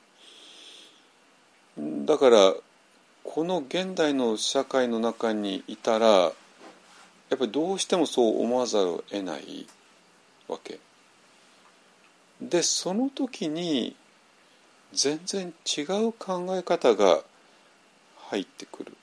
[2.05, 2.53] だから
[3.29, 6.31] この現代の社会の中にいたらや
[7.35, 9.67] っぱりどうしてもそう思わざるを得ない
[10.47, 10.79] わけ。
[12.41, 13.95] でその時に
[14.93, 17.19] 全然違う考え方が
[18.29, 18.97] 入ってくる。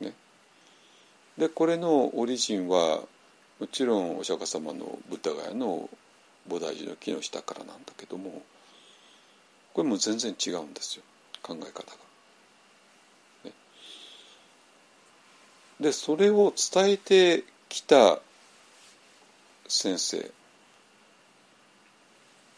[0.00, 0.14] ね、
[1.36, 3.02] でこれのオリジンは
[3.60, 5.90] もちろんお釈迦様のブッダガヤの
[6.48, 8.42] 菩提寺の木の下からなんだけども
[9.74, 11.02] これも全然違うんですよ
[11.42, 11.96] 考え方が。
[13.44, 13.52] ね、
[15.80, 18.20] でそれを伝えてきた
[19.68, 20.30] 先生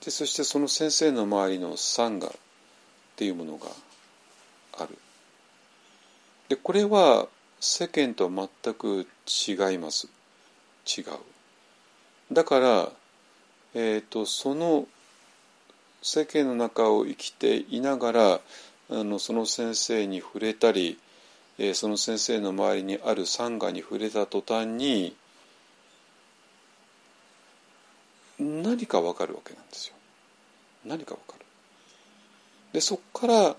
[0.04, 2.32] でそしてその先生の周りのサンガっ
[3.16, 3.66] ていうものが
[4.78, 4.96] ある。
[6.48, 7.28] でこれは
[7.60, 10.08] 世間とは全く違います
[10.86, 11.04] 違う。
[12.32, 12.88] だから、
[13.74, 14.86] えー、とその
[16.02, 18.40] 世間の中を生きていながら
[18.90, 20.98] あのその先生に触れたり、
[21.58, 25.14] えーその先生の周りにあるサンガに触れた途端に
[28.38, 29.94] 何かわかるわけなんですよ。
[30.84, 31.44] 何かわかる。
[32.72, 33.56] でそこから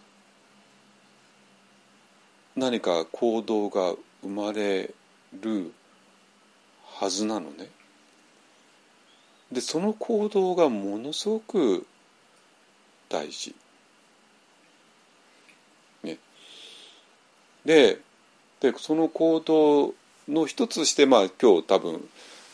[2.55, 4.93] 何か行動が生まれ
[5.39, 5.71] る
[6.83, 7.69] はずなのね。
[9.51, 11.85] でその行動がものすごく
[13.07, 13.55] 大事。
[17.65, 17.99] で
[18.59, 19.93] でその行動
[20.27, 22.07] の一つしてまあ今日多分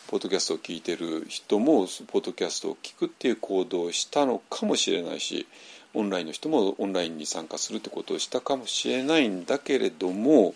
[0.07, 5.47] ポッドキャストを聞いてる人もポッドキャストを聞くっていう行動をしたのかもしれないし
[5.93, 10.53] オンラインの人もオンラインに参加するってことをしたかもしれないんだけれども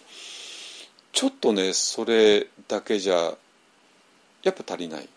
[1.11, 3.33] ちょっとねそれだけじゃ
[4.43, 5.07] やっぱ足りない。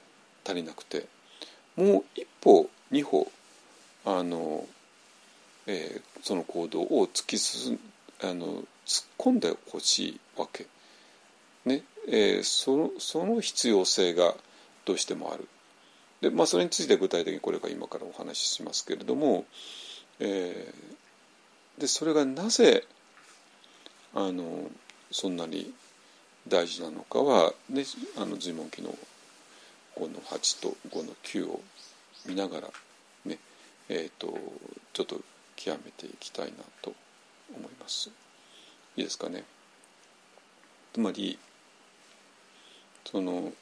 [0.46, 1.06] 足りなくて。
[1.76, 3.30] もう一歩二歩
[4.04, 4.66] あの、
[5.66, 7.78] えーその行動を突き進
[8.22, 10.66] あの突っ込んでほしいわけ。
[11.64, 14.34] ねえーそのその必要性が
[14.84, 15.48] どうしてもある。
[16.20, 19.44] でまあ、それについて具体的にこれから今からお話ししますけれども、
[20.20, 20.94] えー
[21.78, 22.84] でそれがなぜ
[24.14, 24.70] あの
[25.10, 25.72] そんなに
[26.46, 27.84] 大事なのかは、ね、
[28.16, 28.96] あの随文記の
[29.96, 31.60] 5の8と5の9を
[32.26, 32.68] 見ながら
[33.24, 33.38] ね
[33.88, 34.38] えー、と
[34.92, 35.20] ちょっと
[35.56, 36.94] 極めていきたいなと
[37.54, 38.10] 思います。
[38.96, 39.44] いいですかね。
[40.92, 41.38] つまり
[43.04, 43.52] その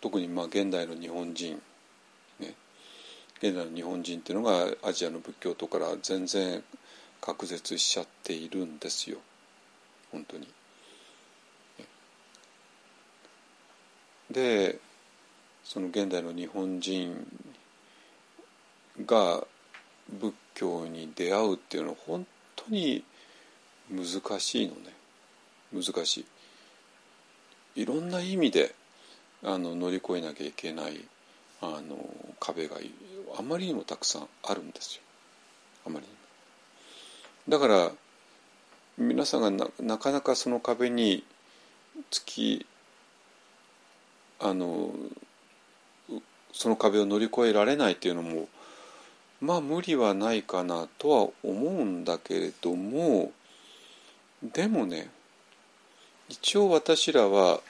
[0.00, 1.60] 特にまあ現代の日本人
[2.38, 2.54] ね
[3.42, 6.62] 現代の日本人っていうのがアジアの仏教徒から全然
[7.20, 9.18] 隔絶しちゃっているんですよ
[10.12, 10.48] 本当に。
[14.30, 14.78] で
[15.64, 17.26] その現代の日本人
[19.04, 19.44] が
[20.08, 23.04] 仏教に出会うっていうのは本当に
[23.90, 24.92] 難しいのね。
[25.72, 26.26] 難し
[27.76, 27.82] い。
[27.82, 28.74] いろんな意味で
[29.42, 31.00] あの乗り越えなきゃいけない
[31.60, 31.98] あの
[32.40, 32.76] 壁が
[33.38, 35.02] あまりにもたくさんあるんですよ。
[35.86, 36.18] あまりにも。
[37.48, 37.92] だから
[38.96, 41.22] 皆さんがななかなかその壁に
[42.10, 42.66] 突き
[44.40, 44.90] あの
[46.52, 48.48] その壁を乗り越えられないっていうのも
[49.40, 53.32] まあ無理はないかなとは思うんだけれども
[54.42, 55.10] でもね
[56.28, 57.60] 一応私らは、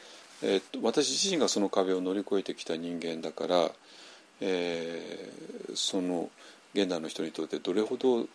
[0.42, 3.70] えーと私自身がその壁を乗り越えてきた人間だから、
[4.40, 6.30] えーその
[6.74, 8.26] 現代の人にとってどれほど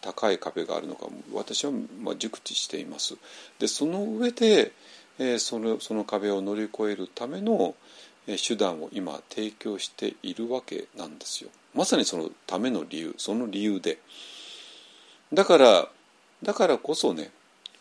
[0.00, 3.16] 高い壁があるのか私はまあ熟知しています。
[3.58, 4.72] でその上で、
[5.18, 7.74] えーそのその壁を乗り越えるための
[8.26, 11.50] 手段を今提供しているわけなんですよ。
[11.74, 13.98] まさにそのための理由その理由で。
[15.32, 15.88] だから
[16.42, 17.30] だからこそね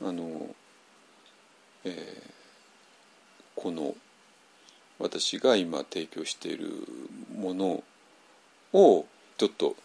[0.02, 0.48] あの、
[1.84, 2.36] えー
[3.56, 3.96] この
[5.00, 6.70] 私が今提供している
[7.36, 7.84] もの
[8.74, 9.06] を
[9.38, 9.76] ちょっと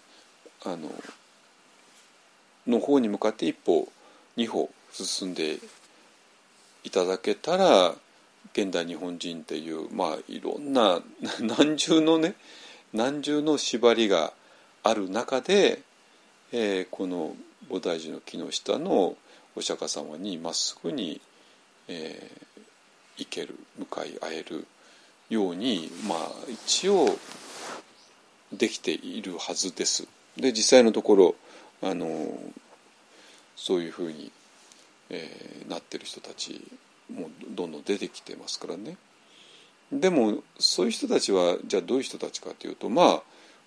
[0.65, 0.91] あの
[2.67, 3.89] の方に向かって一歩
[4.37, 5.59] 二歩進んで
[6.85, 7.95] いただけたら
[8.53, 11.03] 現代日本人っていうまあいろんな
[11.41, 12.35] 何重のね
[12.93, 14.33] 何重の縛りが
[14.83, 15.83] ある中で、
[16.53, 17.37] えー、この
[17.69, 19.17] 菩提寺の木の下の
[19.55, 21.21] お釈迦様にまっすぐに、
[21.89, 22.63] えー、
[23.19, 24.67] 行ける向かい合える
[25.29, 27.19] ようにまあ一応
[28.53, 30.09] できているはずです。
[30.37, 31.35] で実際のところ
[31.83, 32.39] あの
[33.55, 34.33] そういうふうに、
[35.11, 36.61] えー、なってる人たち
[37.11, 38.97] もうどんどん出てきてますからね。
[39.93, 43.23] でもそういう人たちはじゃあどういう人たちかというとまあ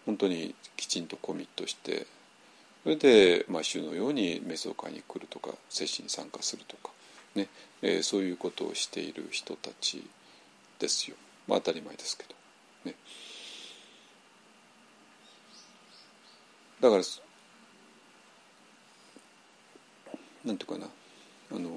[0.06, 2.08] 本当にきちんとコミットして
[2.84, 6.92] それで毎週のように瞑想会に来るとか接種に参加するとか、
[7.36, 7.48] ね
[7.82, 10.06] えー、そういうことをしている人たち
[10.80, 11.16] ですよ、
[11.48, 12.36] まあ、当たり前ですけど。
[12.86, 12.96] ね、
[16.82, 17.04] だから
[20.44, 20.88] なんていうかな
[21.52, 21.70] あの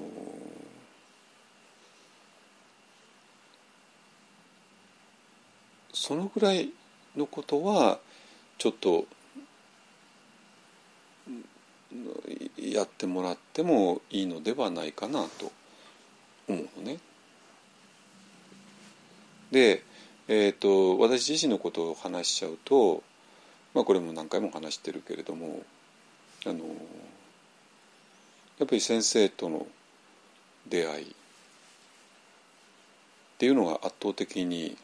[5.97, 6.69] そのぐらい
[7.15, 7.99] のことは
[8.59, 9.05] ちょっと
[12.57, 15.51] やってもらってもいいのではないかなと
[16.47, 16.99] 思うのね。
[19.51, 19.83] で、
[20.27, 23.01] えーと、私自身のことを話しちゃうと、
[23.73, 25.63] まあ、これも何回も話してるけれども
[26.45, 26.59] あの
[28.59, 29.67] やっぱり先生との
[30.67, 31.13] 出会いっ
[33.37, 34.77] ていうのが圧倒的に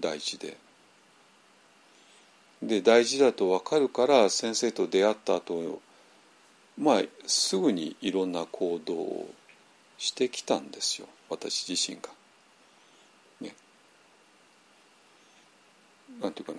[0.00, 0.56] 大事で
[2.62, 5.80] で大事だと分かるから先生と出会った後
[6.78, 9.34] まあすぐにいろんな行動を
[9.98, 12.10] してきたんですよ私自身が。
[13.40, 13.54] ね。
[16.20, 16.58] なんていうかな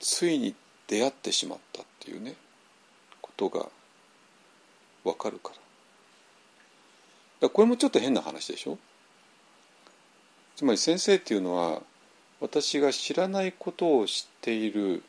[0.00, 0.54] ついに
[0.86, 2.34] 出会ってしまったっていうね
[3.22, 3.66] ことが
[5.04, 5.56] 分かるから。
[7.40, 8.78] だこれもちょっと変な話でしょ？
[10.56, 11.82] つまり先生っていうのは
[12.40, 15.02] 私が知らないことを知っている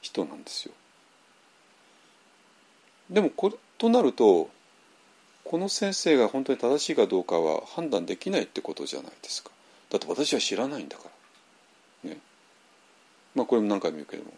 [0.00, 0.74] 人なんですよ。
[3.10, 4.48] でもことなると
[5.44, 9.50] この先生が本当に正しいかどうかは判断できないってことじゃないですか。
[9.90, 11.04] だって私は知らないんだか
[12.04, 12.10] ら。
[12.10, 12.18] ね。
[13.34, 14.32] まあこれも何回も言うけども。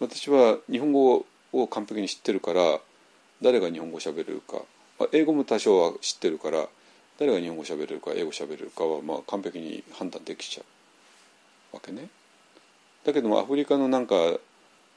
[0.00, 2.80] 私は日本語を完璧に知ってるから
[3.42, 4.62] 誰が日本語を喋れるか、
[4.98, 6.66] まあ、英語も多少は知ってるから
[7.20, 10.64] 誰が日本語喋れるか英語喋れるかはまあ完璧に判断できちゃ
[11.72, 12.08] うわけね。
[13.04, 14.14] だけどもアフリカのなんか、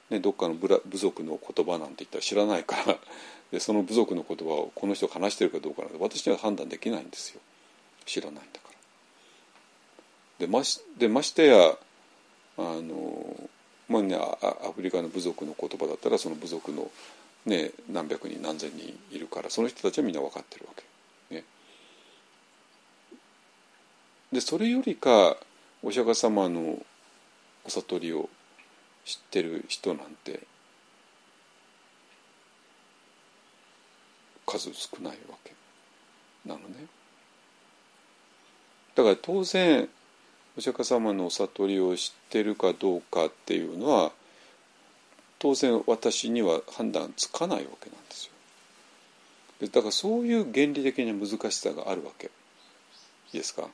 [0.10, 2.98] ね、どっかの部部族の言葉なんて言ったら知らないから
[3.52, 7.42] でその部族の言葉をこの人が話してるかどうかなんて私には判断できないんですよ
[8.06, 8.70] 知らないんだか
[10.40, 10.48] ら。
[10.48, 11.78] でましでましてや
[12.58, 13.50] あの、
[13.90, 16.90] まあね、アフリカの部族の言葉だったらその部族の、
[17.46, 20.93] ね、何百人何千人いるからその人たちはみんな分かってるわけ。
[24.34, 25.38] でそれよりか
[25.84, 26.84] お釈迦様の
[27.66, 28.30] お悟りを
[29.06, 30.40] 知ってる人なんて
[34.48, 35.54] 数少ないわけ
[36.46, 36.88] なのね。
[38.96, 39.88] だから当然
[40.58, 44.12] お釈迦様のお悟りを知ってるかどうかっていうのは
[45.38, 48.32] 当然私には判断つかないわけなんです
[49.62, 49.68] よ。
[49.68, 52.28] だからそういう原理的な難しさがあるわけ。
[53.32, 53.68] いいですか？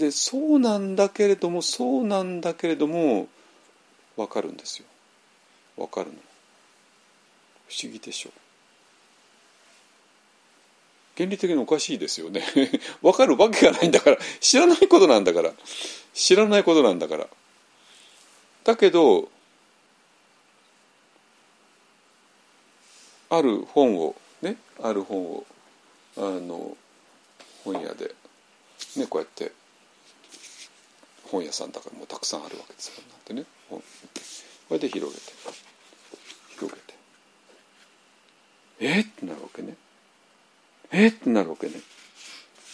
[0.00, 3.28] でそうなんだけれどもそうなんだけれども
[4.16, 4.86] 分かるんですよ。
[5.76, 6.14] 分かるの。
[7.68, 8.30] 不思議でしょ。
[8.30, 8.32] う
[11.18, 12.42] 原理的におかしいですよね。
[13.02, 14.18] 分かるわけがないんだから。
[14.40, 15.52] 知らないことなんだから。
[16.14, 17.28] 知らないことなんだから。
[18.64, 19.30] だけど
[23.28, 25.46] ある本をねある本を
[26.16, 26.76] あの
[27.64, 28.14] 本屋で
[28.96, 29.52] ねこうやって
[31.30, 32.94] 本屋さんだからもうたくさんあるわけですよ。
[33.10, 33.44] なんてね。
[33.68, 33.80] 本
[34.68, 35.32] これで広げて。
[36.54, 36.94] 広げて。
[38.80, 39.76] えっってなるわけね。
[40.90, 41.74] えっってなるわけね。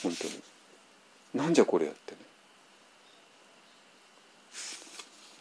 [0.03, 0.43] 本当に。
[1.35, 2.19] なんじゃこれやってね。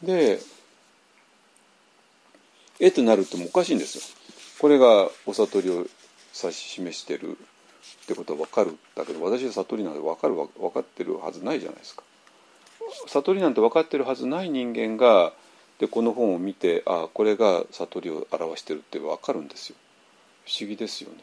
[0.03, 0.39] で
[2.79, 4.03] えっとなるってもおかしいんですよ。
[4.59, 8.77] これがお悟りを指し示してるってことは分かる。
[8.95, 12.03] だけど私は悟りなんて分かる分かってるはずないじゃないですか。
[13.07, 15.33] 悟りなんて分かってるはずない人間が
[15.79, 19.75] でこの本を見てあこれが悟りを表してるって分かるんですよ。
[20.45, 21.17] 不思議ですよね。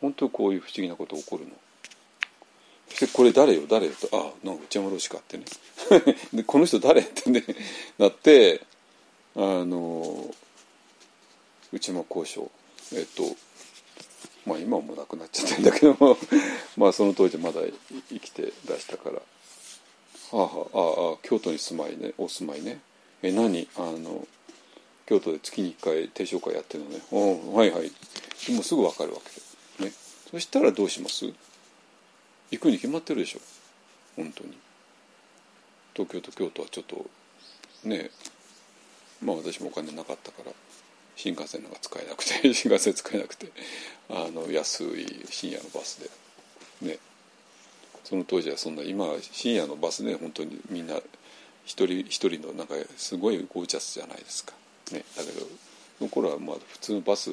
[0.00, 1.50] 本当にこういう不思議なこと起こるの。
[2.98, 3.62] でこれ誰よ？
[3.68, 5.44] 誰よと「あなんか内山老師か」ってね。
[6.34, 7.44] でこの人誰ってね
[7.98, 8.60] なって
[9.36, 10.34] あの
[11.72, 12.50] 内山交渉。
[12.92, 13.36] えっと
[14.46, 16.16] まあ今もう亡くなっちゃってんだけども
[16.76, 17.60] まあその当時まだ
[18.08, 19.22] 生きてらしたから「は
[20.32, 22.12] あはあああ京都に住まいね。
[22.18, 22.80] お住まいね。
[23.22, 23.68] え何？
[23.76, 24.26] あの
[25.06, 27.00] 京都で月に1回定食会やってるのね。
[27.10, 27.90] おはいはい」
[28.52, 29.20] もうすぐ分かるわ
[29.78, 29.82] け。
[29.84, 29.96] でね。
[30.30, 31.26] そしたらどうします？
[32.50, 33.40] 行くに決まってるでしょ。
[34.16, 34.56] 本当に。
[35.94, 37.06] 東京と京都はちょっと
[37.84, 38.10] ね。
[39.20, 40.52] まあ私もお金なかったから。
[41.20, 43.52] 新幹線なんか使えなくて 新幹線使えなくて
[44.08, 46.10] あの安い深夜のバスで
[46.92, 46.98] ね。
[48.04, 50.96] その当時はそんな今深夜のバスで本当にみんな
[51.66, 54.54] 一人一人のなんかすごいゴージャスじゃないですか、
[54.92, 55.46] ね、だけど
[55.98, 57.30] その頃はまあ普通のバス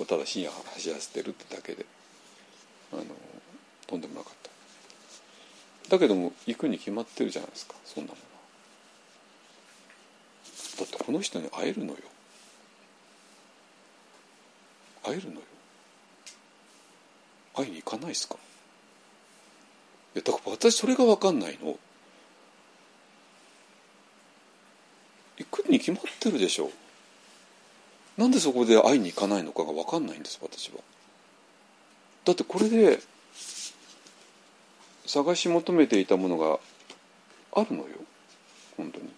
[0.00, 1.86] をただ深夜走らせてるってだけで
[2.92, 3.04] あの
[3.86, 5.90] とんでもなかった。
[5.90, 8.22] だけども行くに決まってるじゃないですかそんなもの
[10.78, 11.98] だってこの人に会えるのよ。
[15.04, 15.40] 会えるのよ。
[17.54, 18.36] 会いに行かないですか？
[20.14, 21.76] いやだから私それが分かんないの。
[25.38, 26.70] 行くに決まってるでしょ。
[28.16, 30.78] なんでそこで会いに行かないのかが分かんないんです私は。
[32.24, 32.98] だってこれで
[35.06, 36.58] 探し求めていたものが
[37.54, 37.88] あるのよ。
[38.76, 39.08] 本当に。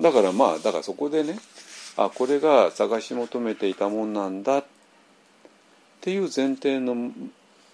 [0.00, 1.38] だからまあだからそこでね
[2.00, 4.64] あこれが探し求めていたもんなんだっ
[6.00, 6.94] ていう前提の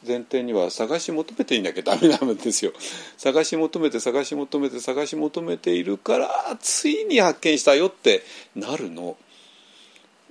[0.04, 2.72] 前提には探し求めていなきゃダメなんですよ。
[3.16, 6.28] 探し求めて探し求めて探し求めているから
[6.60, 8.22] ついに発見したよって
[8.56, 9.16] なるの。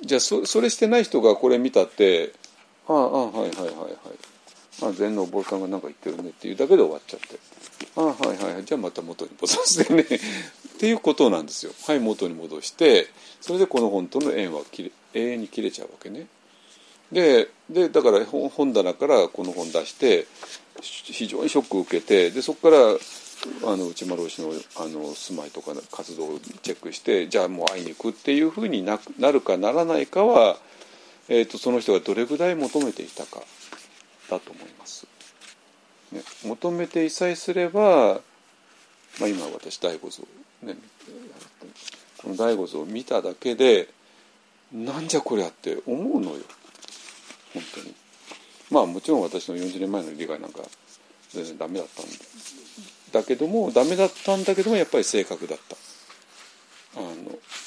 [0.01, 2.33] じゃあそそれしてない人がこれ見たって
[2.89, 3.95] あああはいはいはいはい。
[4.83, 7.54] あ禅のお坊さんが何か言ってるねっていうだけで終わっちゃって。
[7.95, 10.01] ああはいはいじゃあまた元に戻してね。
[10.01, 11.71] っていうことなんですよ。
[11.87, 13.07] はい元に戻して
[13.41, 16.27] それでこの本との縁は切れ永遠に切れちゃうわけね。
[17.11, 20.27] ででだから本棚からこの本出して
[20.81, 22.97] 非常にショックを受けてでそこから
[23.71, 30.57] あの内丸氏のあの住まいとか活動をチェックしてじゃあもう会いに行くっていうふうにななるかならないかは、
[31.29, 33.41] えーと、その人がどれぐらい求めていたか
[34.29, 35.07] だと思います。
[36.15, 38.21] ね、求めていさえすれば、
[39.19, 40.23] まあ、今私第五像
[40.63, 40.77] ね
[42.17, 43.89] この第五像を見ただけで
[44.71, 46.37] なんじゃこりゃって思うのよ。
[47.53, 47.93] 本当に。
[48.71, 50.61] まあもちろん私の40年前の理解なんか
[51.31, 52.05] 全然ダメだったん
[53.11, 55.75] だけどもダメだったんだけどもやっぱり正確だった。
[56.97, 57.07] あの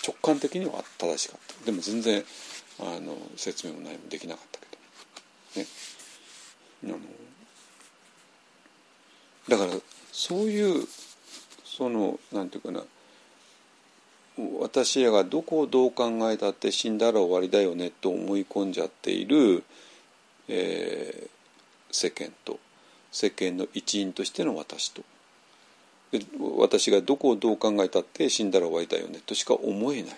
[0.07, 1.67] 直感的には正しかった。
[1.67, 2.25] でも全然
[2.81, 4.67] あの説明も何もできなかったけ
[5.61, 5.61] ど。
[5.61, 5.67] ね。
[6.85, 7.18] あの
[9.49, 9.73] だから
[10.13, 10.87] そういう
[11.65, 12.83] そのなんていうかな。
[14.61, 19.65] 私らがどこをどう考えたって死んだら終わりだよねと思い込んじゃっている、
[20.47, 21.29] えー、
[21.91, 22.61] 世間と。
[23.11, 25.03] 世間の一員としての私と。
[26.59, 30.17] 私がどこをどう考えたって死んだら終わりだよねとしか思えない。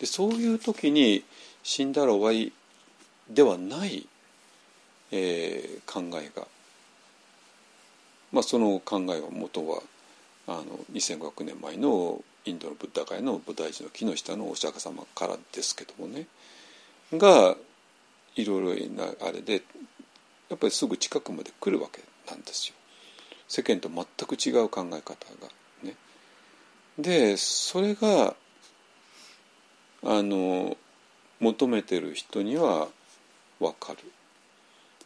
[0.00, 1.24] でそういう時に
[1.62, 2.52] 死んだら終わり
[3.28, 4.06] ではない、
[5.12, 6.46] えー、考えが、
[8.32, 9.80] まあ、その考えは元は
[10.46, 16.26] あの2500年前のインドのブッダ界の菩提寺の木の下のお釈迦様からですけどもね
[17.12, 17.56] が
[18.36, 19.62] いろいろなあれで
[20.48, 22.74] やっぱりすぐ近くまで来るわけなんですよ。
[23.48, 25.48] 世間と全く違う考え方が
[25.82, 25.94] ね。
[26.98, 28.34] でそれが
[30.04, 30.76] あの
[31.40, 32.88] 求めてる人には
[33.60, 33.98] 分かる。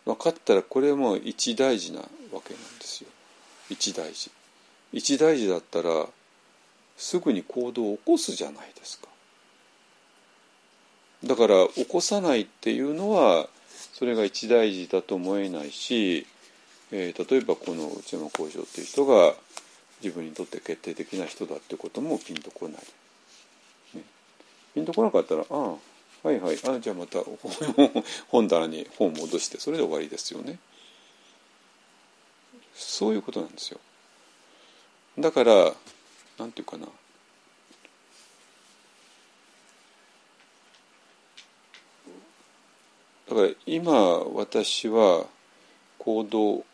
[0.04, 2.02] 分かったらこれも一大事な
[2.32, 3.10] わけなんですよ。
[3.70, 4.30] 一大事。
[4.92, 6.06] 一大事だったら
[6.96, 9.08] すぐに行動を起こすじゃないですか。
[11.24, 13.48] だから起こさないっていうのは
[13.92, 16.26] それが一大事だと思えないし、
[16.90, 19.34] えー、例えばこの内山工場っていう人が
[20.02, 22.76] 自分にとって決定的な人だってこともピンとこない。
[23.94, 24.02] ね、
[24.74, 25.76] ピンとこなかったらああ
[26.22, 27.20] はいはいあじゃあまた
[28.28, 30.58] 本棚に本戻してそれで終わりですよね。
[32.74, 33.80] そういうことなんですよ。
[35.18, 35.72] だから
[36.38, 36.86] なんていうかな
[43.28, 45.26] だから今私は
[45.98, 46.64] 行動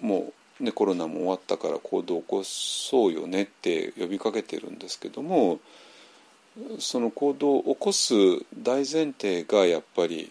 [0.00, 5.60] もうねコロナも終わったから行動を起こそうよねって呼びかけてるんですけども
[6.78, 8.14] その行動を起こす
[8.56, 10.30] 大前提がやっぱり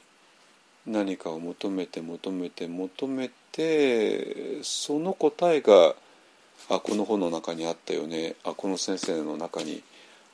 [0.86, 5.96] 何かを求めて求めて求めてその答えが
[6.70, 9.84] あこの本の中にあったよねあこの先生の中に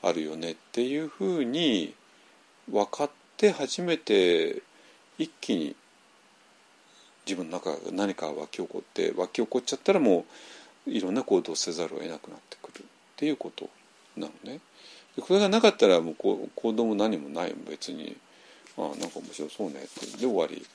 [0.02, 1.94] あるよねっていうふうに
[2.72, 4.62] 分かって初めて
[5.18, 5.76] 一気に
[7.26, 10.26] 自分の中が何か湧き起こって湧き起こっちゃったらも
[10.88, 12.86] ういろんな行動せざるを得なくなってくるっ
[13.18, 13.70] ていうこと
[14.18, 14.60] なのね。
[15.20, 18.16] これがなかったらもう行動も何もない別に
[18.86, 20.66] あなんか面白そうねってで終わり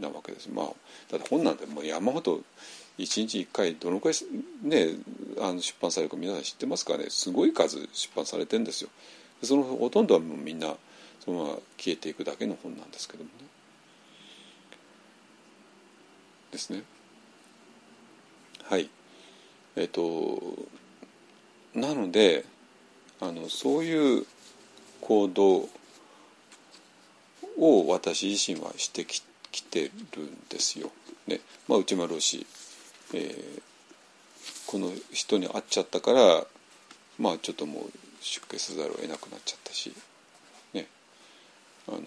[0.00, 0.48] なわけです。
[0.48, 0.66] まあ
[1.10, 2.40] だって本なんてもう山ほど
[2.98, 4.18] 一日一回どのくらい
[4.62, 4.94] ね
[5.40, 8.90] あの出版されるか皆さん知ってますかねすごい数出版されてるんですよ。
[9.42, 10.74] そのほとんどはもうみんな
[11.24, 13.46] そのまま消えていくだけの本なんですけどもね。
[16.52, 16.82] ですね。
[18.64, 18.88] はい。
[19.76, 20.40] えっ、と
[21.74, 22.44] なので
[23.20, 24.26] あのそういう
[25.00, 25.68] 行動
[27.58, 30.90] を私自身はしてききてるんですよ。
[31.26, 32.46] ねまあ、内丸老師、
[33.12, 33.62] えー、
[34.66, 36.44] この人に会っちゃったから
[37.18, 37.90] まあちょっともう
[38.20, 39.92] 出家せざるを得なくなっちゃったし、
[40.72, 40.86] ね、
[41.88, 42.02] あのだ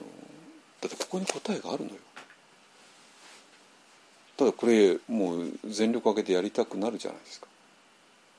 [0.87, 1.97] ってここに答えがあるのよ。
[4.37, 7.47] ただこれもう全力を挙げてやりたくなるじゃないですか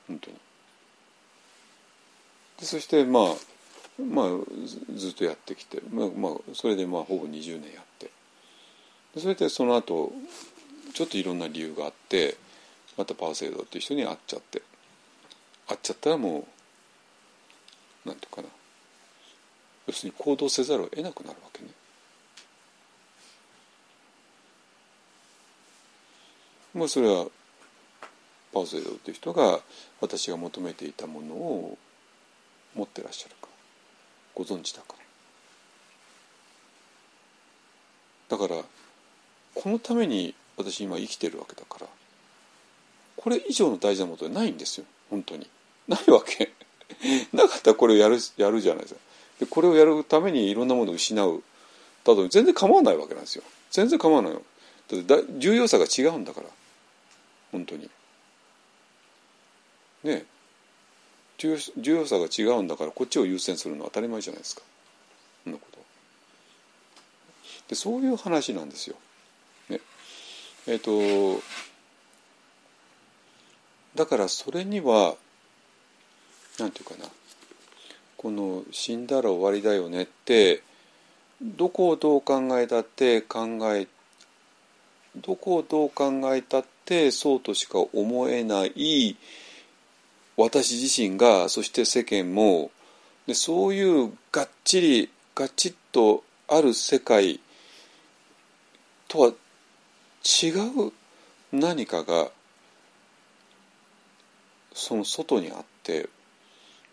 [0.07, 0.37] 本当に。
[2.59, 3.23] でそしてまあ
[3.99, 4.27] まあ
[4.95, 8.09] ずっとやってきて、まあ、まあそれでまあほぼ20年やって。
[9.19, 10.11] それでその後
[10.93, 12.37] ちょっといろんな理由があって
[12.97, 14.61] またパーセイドっていう人に会っちゃって。
[15.67, 16.47] 会っちゃったらも
[18.05, 18.47] うなんとかな。
[19.87, 21.69] 要するに行動せざるを得なくなるわけね。
[26.73, 27.27] もうそれは
[28.51, 29.59] パーセイドっていう人が
[30.01, 31.77] 私が求めていたものを
[32.75, 33.52] 持ってらっしゃるか。
[34.35, 34.95] ご存知だか。
[38.29, 38.61] らだから
[39.53, 41.87] このために私今生きてるわけだから
[43.15, 44.85] これ以上の大事なことはないんですよ。
[45.09, 45.47] 本当に。
[45.87, 46.51] ないわけ。
[47.31, 48.99] なかったらこれをやるやるじゃないですか。
[49.39, 51.43] でこれをやるためにいろんなものを失う。
[52.03, 53.43] だと全然構わないわけなんですよ。
[53.71, 54.41] 全然構わないよ
[54.89, 56.47] だって重要さが違うんだから。
[57.51, 57.89] 本当に。
[60.03, 60.25] ね
[61.37, 64.61] 重要さが違うんだからこっちを優先するのは当たり前じゃないですか。
[65.43, 65.79] そんなこと。
[67.69, 68.95] でそういう話なんですよ。
[69.69, 69.81] ね、
[70.67, 71.41] えっ、ー、と
[73.95, 75.15] だからそれには
[76.59, 77.09] なんていうかな。
[78.23, 80.63] この死んだら終わりだよねって
[81.41, 83.85] どこをどう考えたって考え
[85.17, 89.17] どこをどう考えたってそうとしか思えない
[90.37, 92.71] 私自身がそして世間も
[93.27, 97.39] でそういうがっちりガチッとある世界
[99.07, 99.27] とは
[100.23, 100.49] 違
[100.87, 100.91] う
[101.51, 102.29] 何かが
[104.73, 106.09] その外にあって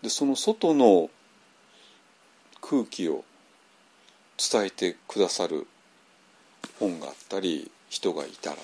[0.03, 1.11] でその外の
[2.61, 3.24] 空気を
[4.38, 5.66] 伝えてくださる
[6.78, 8.57] 本があったり人がいたら。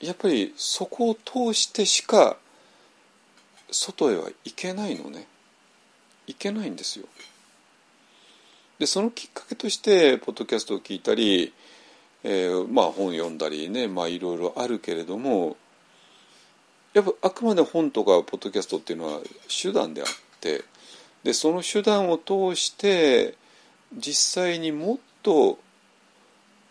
[0.00, 2.36] やっぱりそこを通してしか
[3.70, 5.26] 外へは行けないのね
[6.26, 7.06] 行けないんですよ。
[8.78, 11.52] でそのきっかけとしてポッドキャストを聞いたり、
[12.22, 15.56] えー、まあ本読んだりねまあいろいろあるけれども
[16.94, 20.08] やっぱあくまで本とかポッドキャストっていうのは手段であっ
[20.40, 20.64] て
[21.24, 23.34] でその手段を通して
[23.96, 25.58] 実際にもっと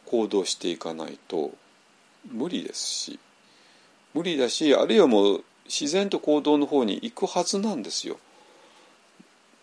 [0.05, 1.51] 行動していかないと
[2.31, 3.19] 無理ですし
[4.13, 8.17] 無理だしあるいはもう自然と行動の方に行くはずなんですよ。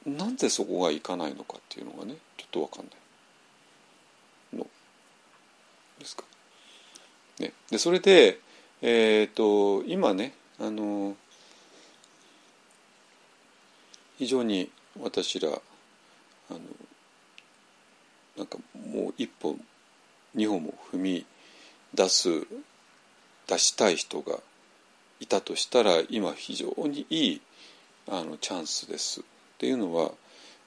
[0.07, 2.90] なんでそこが行かないのかっていうのがねちょっと分かんな
[4.57, 4.66] いの
[5.98, 6.24] ですか？
[7.38, 8.38] ね、でそれで、
[8.82, 11.16] えーと、今ねあの
[14.18, 16.61] 非常に私らあの
[18.36, 19.57] なんかもう一歩
[20.34, 21.26] 二歩も踏み
[21.94, 22.28] 出す
[23.46, 24.38] 出したい人が
[25.20, 27.40] いたとしたら今非常にいい
[28.08, 29.20] あのチャンスです。
[29.20, 29.24] っ
[29.58, 30.10] ていうのは、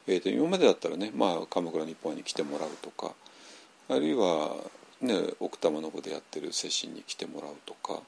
[0.07, 3.13] えー、と今までだったらね、まあ、鎌倉日本に来てもらうとか
[3.89, 4.55] あるいは、
[5.01, 8.01] ね、奥多摩の方でやってる接心に来てもらうとか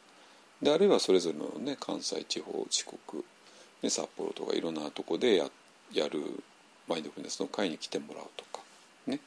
[0.62, 3.24] であるいはそれぞれの、ね、関西地方四国、
[3.82, 5.50] ね、札幌とかいろんなとこでや
[5.94, 6.22] やる
[6.88, 8.64] マインドフルネスの会に来てもらうとか
[9.08, 9.20] ね。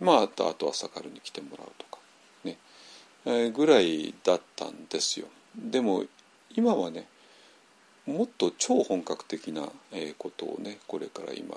[0.00, 1.98] まああとあと朝からに来てもらうとか
[2.44, 2.56] ね、
[3.26, 5.26] えー、ぐらいだったんですよ。
[5.56, 6.04] でも
[6.56, 7.06] 今はね
[8.06, 9.68] もっと超本格的な
[10.18, 11.56] ことをねこれから今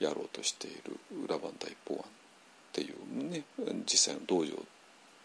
[0.00, 2.04] やろうとしている裏番第一法案っ
[2.72, 3.42] ていうね
[3.86, 4.64] 実際の道場を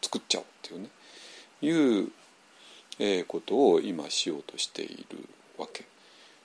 [0.02, 0.90] 作っちゃおうっていうね
[1.62, 2.12] いう、
[3.00, 5.28] え、ことを今しようとしている
[5.58, 5.86] わけ。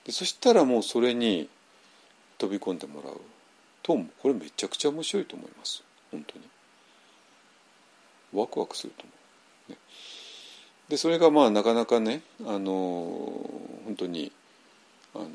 [0.05, 1.47] でそしたらもうそれに
[2.37, 3.21] 飛び込んでもらう
[3.83, 5.83] とこれめちゃくちゃ面白いと思います。
[6.11, 6.45] 本当に。
[8.33, 9.11] ワクワクすると思
[9.69, 9.77] う、ね、
[10.89, 12.71] でそれがまあなかなかねあの
[13.85, 14.31] 本当に
[15.15, 15.25] あの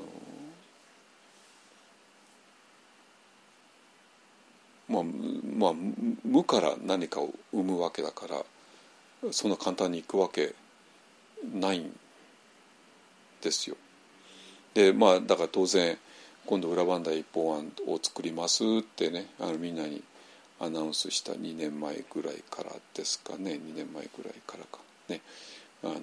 [4.88, 5.72] まあ、まあ
[6.24, 10.54] 無から何かを生むわけだからそんな簡単にいくわけ
[11.54, 11.94] ないん
[13.42, 13.76] ですよ。
[14.74, 15.98] でまあだから当然
[16.46, 20.02] 今度裏番台一本案を作りますってねあのみんなに
[20.60, 24.78] アナウンスした2年前ぐらいからですかね2年前ぐらいからか
[25.08, 25.20] ね
[25.82, 25.94] あの、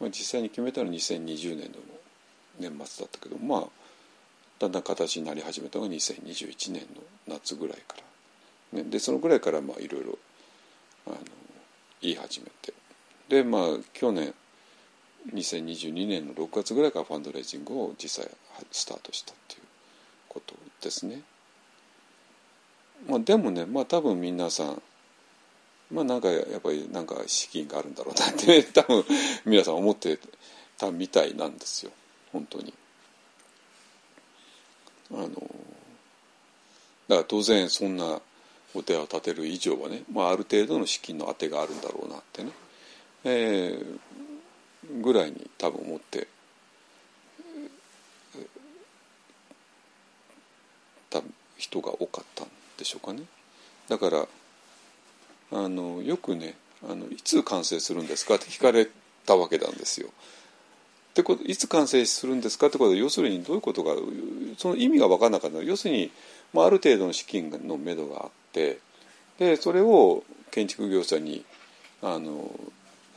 [0.00, 1.78] まあ、実際に決めたのは2020年の
[2.58, 3.68] 年末だったけどまあ
[4.58, 7.96] だんだん形になり始めたのが2021年の夏ぐらいか
[8.72, 10.18] ら、ね、でそのぐらいからまあいろいろ
[11.06, 11.16] あの
[12.00, 12.72] 言い始めて
[13.28, 13.62] でまあ
[13.92, 14.34] 去年
[15.32, 18.30] 2022年の6月ぐらいからファンドレイジングを実際
[18.70, 19.62] スタートしたっていう
[20.28, 21.22] ことですね。
[23.08, 24.82] まあ、でもねまあ多分皆さん
[25.92, 29.04] まあなんかやっぱりなんか資金があるんだろうなってね多分
[29.44, 30.18] 皆さん思って
[30.78, 31.92] たみたいなんですよ
[32.32, 32.72] 本当に。
[35.12, 35.44] あのだか
[37.08, 38.20] ら当然そんな
[38.74, 42.50] お手を立てる以上はね、まあ、ある程度の資金の当てがあるんだろうなってね、
[43.24, 46.26] えー、ぐらいに多分思って
[51.10, 51.20] た
[51.58, 53.24] 人が多かったんでしょうかね。
[53.88, 54.26] だから
[55.52, 58.88] あのよくねあの「いつ完成するんですか?」って聞かれ
[59.26, 60.08] たわけなんですよ。
[60.08, 63.90] ってこといつ完成するんですかってことは要するにどういうことか
[64.56, 66.10] その意味が分からなかった要するに、
[66.54, 68.78] まあ、ある程度の資金のめどがあって
[69.38, 71.44] でそれを建築業者に
[72.00, 72.50] あの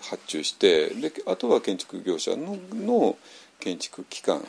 [0.01, 3.17] 発注してであとは建築業者のの
[3.61, 4.45] 建築機関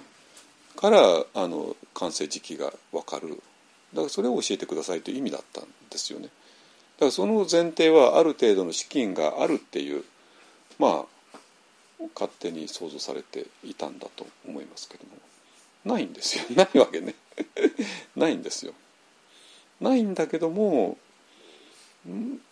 [0.74, 6.28] からあの完成時期が分かるだからそれを教えてくださいという意味だったんですよね。
[6.97, 10.05] だからその前提はある程度の資金があるっていう
[10.78, 15.11] まあ勝手に想像されていたんだと思いますけども。
[15.84, 16.44] ないんですよ。
[16.57, 17.14] ないわけね。
[18.16, 18.74] ないんですよ。
[19.80, 20.99] ないんだけども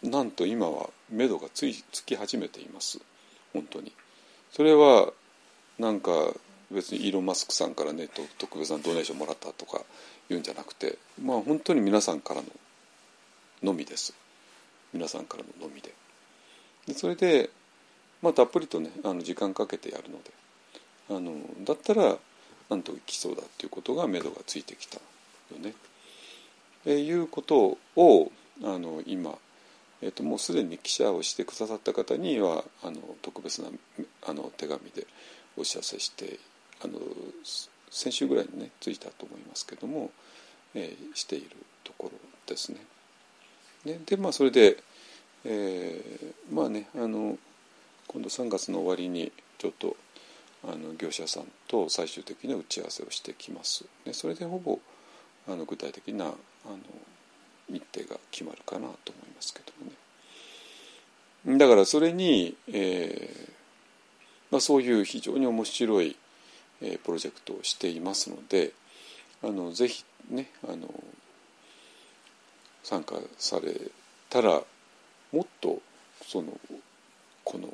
[0.03, 3.01] なんと今は目処がついつき始めています。
[3.53, 3.92] 本当に。
[4.53, 5.12] それは
[5.78, 6.34] なんか
[6.70, 9.84] 別にイーロン・マスクさんからね特別なドネーションもらったとか
[10.28, 12.49] 言うんじゃなくてまあ本当に皆さんからの
[13.62, 14.14] のみです。
[14.95, 15.92] 皆さんからののみで
[16.86, 17.51] でそれで
[18.24, 20.30] まあ、たっぷりとねあの時間かけてやるので
[21.11, 21.34] あの
[21.66, 22.16] だったら
[22.70, 25.74] なんときそうだっていうことが目処がついてきたよね。
[26.86, 28.32] えいうことを
[28.62, 29.36] あの今、
[30.01, 33.68] えー、ともうすでに記者をしてくださった方にはあの特別な
[34.26, 35.07] あの手紙で
[35.59, 36.38] お知らせして
[36.82, 36.99] あの
[37.90, 40.11] 先週ぐらいにねついたと思いますけども、
[40.74, 41.51] えー、している
[41.84, 42.78] ところですね。
[43.85, 44.78] ねでまあそれで、
[45.45, 47.39] えー、まあねあの
[48.09, 49.97] 今度3月の終わりにちょっと
[50.64, 53.85] あの業者さんと最終的な打ち合わせをしてきます。
[54.05, 54.78] でそれでほぼ
[55.47, 56.35] あの具体的なあの
[57.68, 61.59] 日程が決まるかなと思いますけどもね。
[61.59, 63.55] だからそれに、えー
[64.51, 66.16] まあ、そういう非常に面白い、
[66.80, 68.72] えー、プロジェクトをしていますので
[69.43, 70.89] あのぜひねあの
[72.85, 73.74] 参加され
[74.30, 74.62] たら
[75.32, 75.80] もっと
[76.24, 76.57] その
[77.43, 77.68] この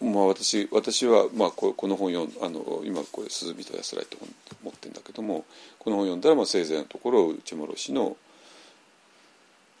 [0.00, 4.28] まあ私、私は、まあ、この本読んあの今これ「鈴見と安らい」って本
[4.62, 5.44] 持ってるんだけども
[5.78, 8.16] この本読んだらまあせいぜいのところ内諸氏の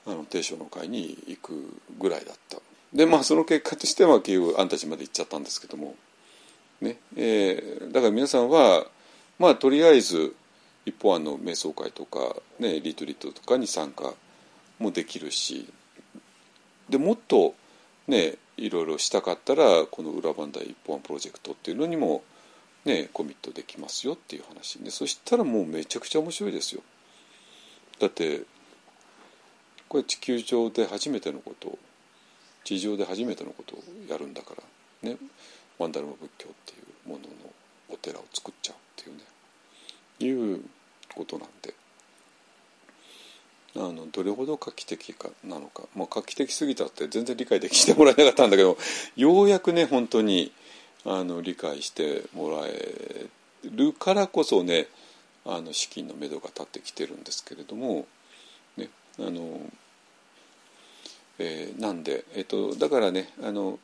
[0.06, 2.58] あの定称の会に行くぐらいだった。
[2.92, 5.94] でまあその結果としては結局あんたちまで行っちゃったんですけども
[6.80, 6.98] ね。
[7.14, 8.86] えー、だから皆さんは
[9.38, 10.34] まあとりあえず
[10.88, 14.14] 一方あの瞑想会とか、ね、リトリートとかに参加
[14.78, 15.68] もできるし
[16.88, 17.54] でもっと
[18.06, 22.22] ねいろいろしたかったらこの裏番台一本プロジェクトっていうのにも
[22.86, 26.82] ねコミットできますよっていう話でそしたらもうめちゃくちゃ面白いですよ。
[28.00, 28.42] だって
[29.88, 31.78] これ地球上で初めてのことを
[32.64, 34.54] 地上で初めてのことをやるんだか
[35.02, 35.16] らね
[35.78, 36.74] マンダルマ仏教ってい
[37.06, 37.28] うものの
[37.90, 39.22] お寺を作っちゃうっていうね。
[40.20, 40.62] いう
[41.14, 41.74] ことなんで。
[43.76, 48.76] あのどれほど画期的かなのか、まあ、画期的すぎたって全然理解できてもらえなかったんだけど
[49.14, 50.52] ようやくね本当に
[51.04, 53.26] あの理解してもらえ
[53.64, 54.88] るからこそね
[55.44, 58.06] あの資金のめどが立ってきてるんですけれども、
[58.76, 58.88] ね
[59.18, 59.60] あの
[61.38, 63.78] えー、なんで、えーと、だからねあの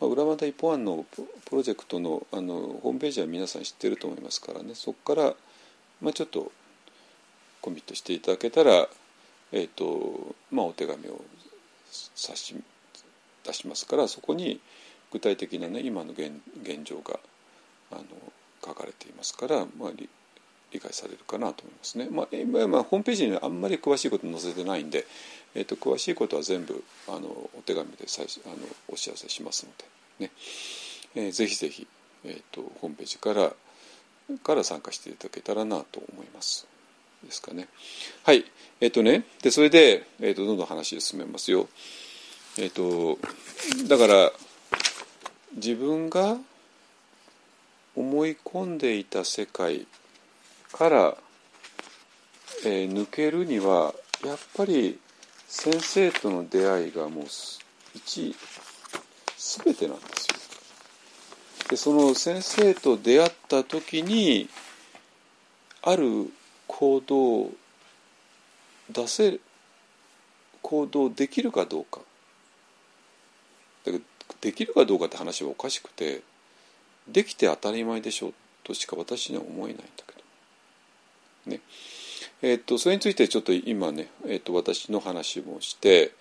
[0.00, 5.34] 裏和田一本案のプロジェクトのあのホームページは皆さん知ってると思いますからねそこから、
[6.02, 6.52] まあ、ちょっと
[7.60, 8.88] コミットしていただけたら、
[9.52, 11.24] えーとまあ、お手紙を
[12.14, 12.54] 差し
[13.44, 14.60] 出しますからそこに
[15.12, 16.32] 具体的なね今の現
[16.62, 17.18] 現状が
[17.92, 18.02] あの
[18.64, 19.90] 書かれていますから、まあ、
[20.72, 22.08] 理解されるかなと思いますね。
[22.10, 25.06] まあ、まあ、ホームページにあんまり詳しいこと載せてないんで、
[25.54, 28.56] えーと、詳しいことは全部あのお手紙で最あの
[28.88, 29.72] お知らせしますの
[30.18, 30.32] で、ね
[31.14, 31.86] えー、ぜひぜひ、
[32.24, 33.52] えーと、ホームページから
[34.38, 36.66] から参加していただけたらなと思います。
[37.24, 37.68] ですかね。
[38.24, 38.44] はい。
[38.80, 41.68] えっ、ー、とね、でそれで、えーと、どんどん話進めますよ。
[42.58, 43.18] えっ、と
[43.88, 44.32] だから
[45.54, 46.36] 自分が
[47.94, 49.86] 思い込んでいた世界
[50.72, 51.16] から、
[52.64, 54.98] えー、抜けるにはやっぱり
[55.46, 57.24] 先生との出会いがもう
[57.94, 58.34] 一
[59.36, 60.41] 全てなんですよ。
[61.72, 64.46] でその先生と出会った時に
[65.80, 66.30] ある
[66.66, 67.52] 行動を
[68.90, 69.40] 出せる
[70.60, 72.00] 行動できるかどうか。
[73.86, 73.98] だか
[74.42, 76.20] できるかどうかって話はおかしくて
[77.08, 80.12] できて当たり前でしょうとしか私には思えないんだけ
[81.46, 81.52] ど。
[81.52, 81.60] ね。
[82.42, 86.12] えー、っとそれについてちょっと今ね、えー、と私の話もして、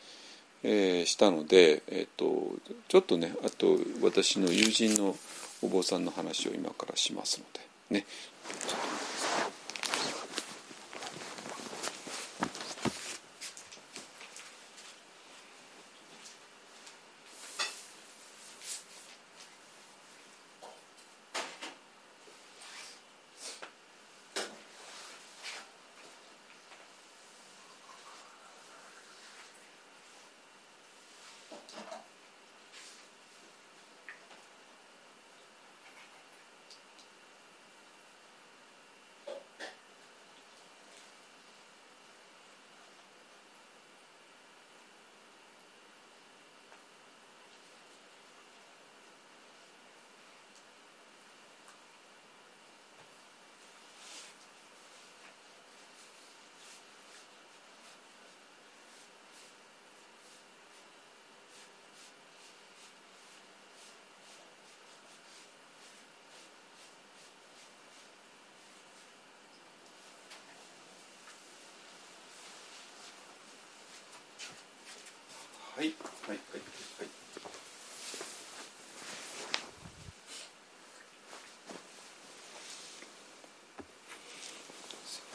[0.64, 2.54] えー、したので、え、っと
[2.88, 5.14] ちょっとねあと私の友人の
[5.62, 8.06] お坊さんの話を今からしますのでね。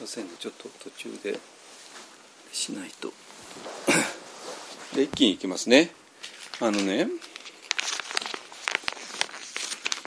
[0.06, 0.30] ませんね。
[0.38, 1.40] ちょっと途中で
[2.52, 3.12] しないと。
[4.94, 5.90] で一気にいきますね。
[6.60, 7.08] あのね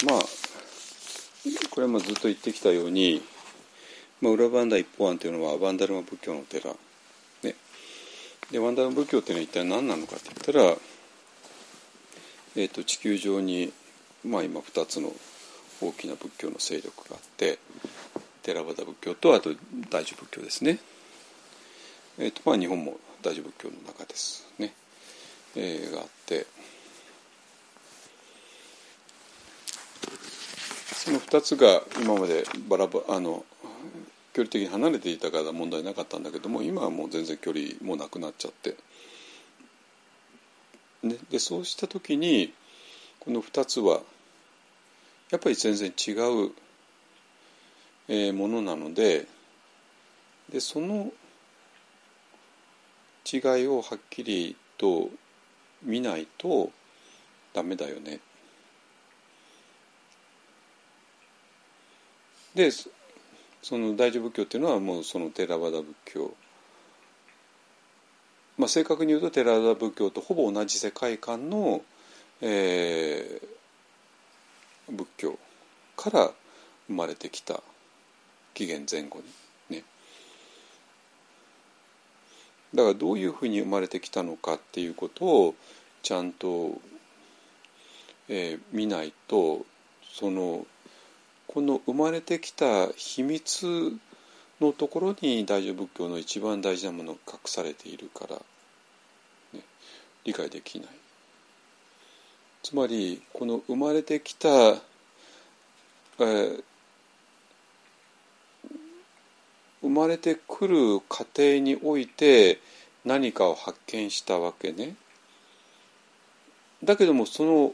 [0.06, 0.26] まあ
[1.70, 3.22] これもずっと言ってきたように、
[4.22, 6.76] まあ、裏バンダ一方案というのはバンダルマ仏教の寺。
[8.52, 10.76] でワンダー仏教っていうのは一体何なのかって言ったら、
[12.56, 13.72] えーと、地球上に、
[14.26, 15.14] まあ、今2つの
[15.82, 17.60] 大きな仏教の勢力があって
[18.44, 19.52] テラバダ仏教とあと
[19.90, 20.80] 大乗仏教ですね。
[22.18, 24.74] えーとまあ、日本も大乗仏教の中ですね、
[25.56, 26.46] えー、があって。
[31.00, 33.46] その2つが今までバラバあの
[34.34, 38.76] 距離的に離れていたから問題なかったんだけども今はもう全然距離もなくなっちゃって、
[41.04, 42.54] ね、でそうした時に
[43.22, 44.02] この2つは
[45.32, 46.52] やっぱり全然違う、
[48.10, 49.28] えー、ものなので
[50.51, 51.12] でその
[53.32, 55.10] 違いをはっきりと
[55.84, 56.72] 見ないと
[57.53, 58.20] ダメだよね。
[62.55, 62.72] で
[63.62, 66.34] その大乗仏教っていうのはもうそのテラバダ仏教
[68.57, 71.84] まあ正確に言うとテラバダ仏教とほぼ同じ世界観の、
[72.41, 75.39] えー、仏教
[75.95, 76.32] から
[76.88, 77.62] 生まれてきた
[78.54, 79.20] 紀元前後
[79.70, 79.78] に。
[79.78, 79.84] ね。
[82.74, 85.56] だからどういうふうに生まれてきたのかっていうことを
[86.02, 86.80] ちゃんと、
[88.28, 89.66] えー、見ないと
[90.14, 90.66] その
[91.47, 93.97] この生まれてきた秘密
[94.62, 98.36] のところに大乗仏教の一番大事なものが隠されているから、
[99.54, 99.64] ね、
[100.26, 100.89] 理解できない。
[102.62, 106.64] つまりこの生まれてきた、えー、
[109.82, 112.59] 生まれてくる過程において
[113.05, 114.95] 何かを発見したわけね。
[116.84, 117.73] だけどもその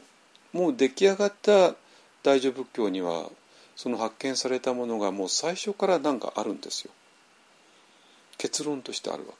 [0.52, 1.74] もう出来上がった
[2.22, 3.30] 大乗仏教には
[3.76, 6.90] その発見されたものがもう最初から何かあるんですよ。
[8.38, 9.34] 結論としてあるわ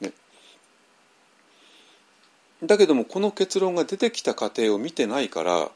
[0.00, 0.06] け。
[0.06, 0.12] ね。
[2.62, 5.70] だけどもこの結論が出てきた過程を見てないから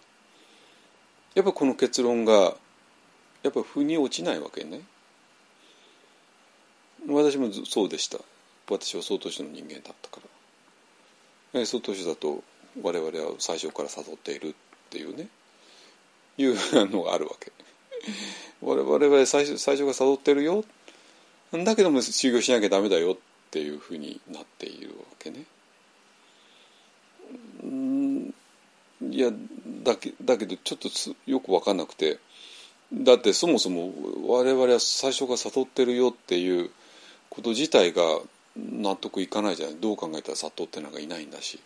[1.35, 2.55] やっぱこの結論が
[3.43, 4.80] やっぱ腑に落ちないわけね。
[7.09, 8.19] 私もそうでした。
[8.69, 10.21] 私は曹洞宗の人間だったか
[11.53, 11.67] ら。
[11.67, 12.43] 曹洞宗だと
[12.83, 14.55] 我々は最初から悟っているっ
[14.91, 15.29] ていうね
[16.39, 16.57] いう
[16.91, 17.53] のがあるわけ。
[18.61, 20.65] 我々は最初最初から悟ってるよ
[21.53, 23.17] だけども修行しなきゃダメだよっ
[23.51, 25.45] ていうふうになっているわけね。
[29.11, 29.31] いや
[29.85, 30.89] だけだけどちょっと
[31.31, 32.19] よく分かんなくて
[32.93, 33.93] だってそもそも
[34.27, 36.71] 我々は最初から悟ってるよっていう
[37.35, 38.03] こと自体が
[38.57, 39.76] 納得いかないじゃない。
[39.76, 41.61] どう考えたら悟ってなんかいないんだし、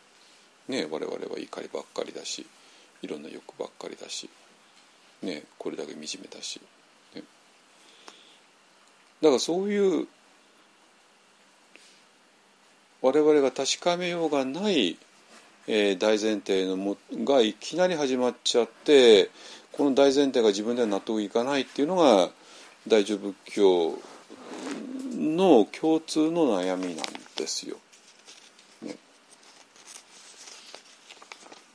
[0.68, 2.46] ね、我々は怒りばっかりだし。
[3.02, 4.28] いろんな欲ばっかりだし、
[5.22, 6.60] ね、これだけ惨めだし、
[7.14, 7.22] ね、
[9.22, 10.08] だからそういう
[13.00, 14.98] 我々が確かめようがない
[15.70, 19.28] えー、大前提のもがいきなり始まっちゃって
[19.72, 22.30] この大前提が自分では納得いかないっていうのが
[22.86, 23.98] 大乗仏教
[25.28, 27.06] の共通の悩みなん
[27.36, 27.76] ですよ。
[28.82, 28.96] ね、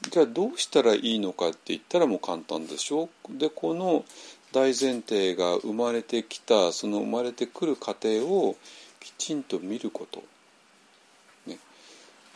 [0.10, 3.10] じゃあどうしたらいいのかって言ったらもう簡単でしょ？
[3.30, 4.04] でこの
[4.52, 8.56] 大前提が生まれてきたその生まれてくる過程を
[9.00, 10.24] きちんと見ること。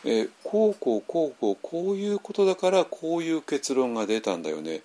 [0.04, 4.82] えー、こうこうこうこうこういうことだからこういう結論が出たんだよね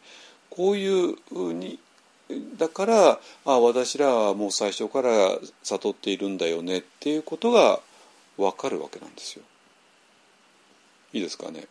[0.49, 1.79] こういうふうに
[2.57, 7.79] だからあ私らはもう最初から悟っているんだよねっていうことが
[8.37, 9.43] 分かるわけなんですよ。
[11.13, 11.67] いいですかね。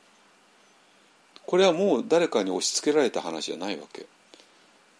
[1.46, 4.06] これはもう誰かに押し付けられた話じゃないわけ。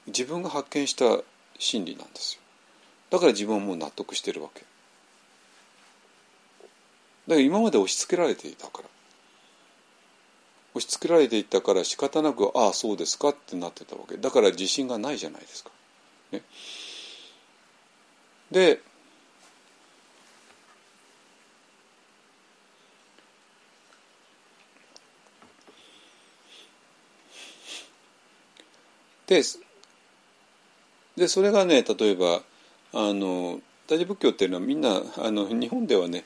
[0.07, 1.22] 自分が発見した
[1.59, 2.42] 真理なんですよ。
[3.11, 4.62] だから自分はもう納得してるわけ。
[4.62, 4.66] だ
[7.28, 8.88] から今まで押し付けられていたから
[10.75, 15.70] 押し付けられていたから仕方なくああそうですかってなってたわけだから自信がないじゃないですか。
[16.33, 16.43] ね、
[18.51, 18.81] で
[29.27, 29.43] で
[31.16, 32.43] でそれがね例えば
[32.93, 36.25] あの大乗仏教っていうのはみんなあの日本ではね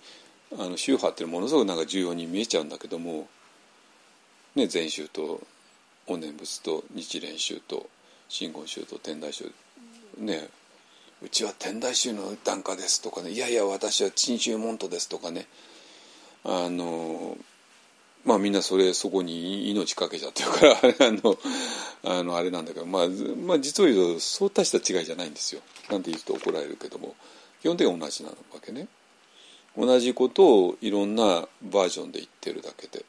[0.52, 3.28] あの宗派っていうのはものすごくなんか重要に見えちゃうんだけども、
[4.56, 5.42] ね、禅宗と
[6.06, 7.90] お念仏と日蓮宗と
[8.28, 9.52] 真言宗と天台宗。
[10.18, 10.48] ね
[11.22, 15.46] うちは天台宗の檀家ですとかねいやいや私は陳宗門徒ですとかね。
[16.42, 17.36] あの
[18.24, 20.74] まあみんなそれそこに命かけちゃってるから
[21.06, 21.38] あの
[22.02, 25.60] あのあれなんだけど、まあ、まあ実を言うとそう大した違いじゃないんですよ。
[25.90, 27.14] なんて言うと怒られるけども。
[27.60, 28.88] 基本的に同じなわけね。
[29.76, 33.04] 同じことをいろんなバージョンで言ってるだけで。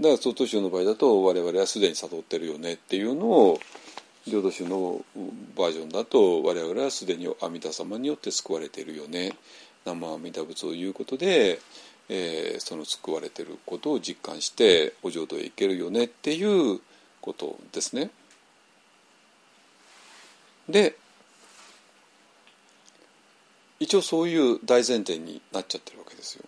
[0.00, 3.60] だから曹洞宗の場合だと我々はすでに悟ってるよねっていうのを
[4.26, 5.04] 浄土宗の
[5.56, 9.32] バージョンだと我々はすでに阿弥陀様によって救われてるよね
[9.84, 11.60] 生阿弥陀仏を言うことで、
[12.08, 16.80] えー、その救われてることを実感してお浄土へ行けるよねっていう
[17.20, 18.10] ことですね。
[20.68, 20.96] で
[23.80, 26.44] 一応そういう大前提になっちゃってるわけですよ。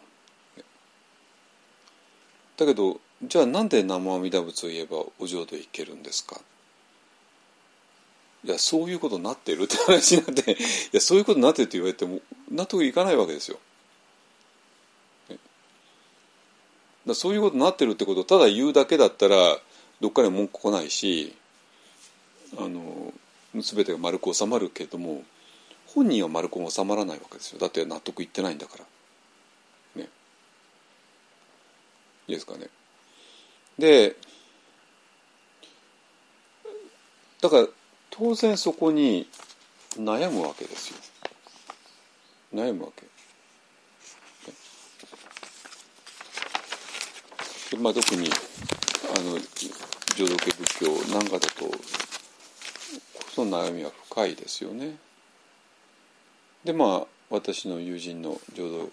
[2.56, 6.40] だけどじゃあなんで南無阿弥陀仏を言えばお浄土へ行けるんですか？
[8.44, 10.56] いやそういうことになってるって話になって い
[10.92, 12.20] やそういうことになってるって言われても
[12.50, 13.58] 納得いかないわけですよ。
[17.06, 19.60] だそういうことになってるってことをただ言うだけだったら
[20.00, 21.34] どっかに文句来ないし
[22.56, 23.12] あの
[23.54, 25.24] 全てが丸く収まるけれども
[25.86, 27.58] 本人は丸く収まらないわけですよ。
[27.58, 28.84] だって納得いってないんだから。
[30.02, 30.08] ね。
[32.28, 32.68] いいですかね。
[33.82, 34.14] で
[37.40, 37.66] だから
[38.10, 39.26] 当然そこに
[39.96, 40.98] 悩むわけですよ
[42.54, 43.02] 悩むわけ
[47.76, 49.38] まあ、特にあの
[50.14, 51.72] 浄土系仏教なんかだとこ
[53.34, 54.96] そ悩みは深いですよね。
[56.64, 58.90] でまあ私の友人の浄土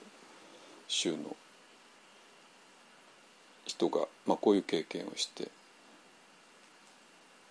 [0.87, 1.35] 宗の
[3.79, 5.45] 人が、まあ、こういう経験をして、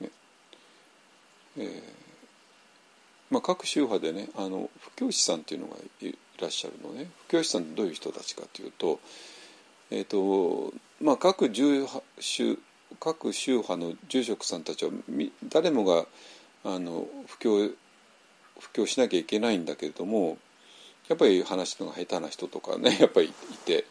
[0.01, 0.11] ね
[1.57, 1.83] えー、
[3.31, 7.09] まあ、各宗派でねあの布教師さんっていうのがいらっしゃるのね。
[7.29, 9.01] 布教師さんってどういう人たちかというと,、
[9.91, 11.87] えーとまあ、各宗
[12.21, 12.59] 宗
[13.01, 14.91] 各宗派の住職さんたちは
[15.49, 16.07] 誰もが
[16.65, 17.71] あの布教
[18.61, 20.37] 布教しなきゃいけないんだけれども
[21.09, 23.33] やっぱり話すのが下手な人とかねやっぱりい
[23.65, 23.85] て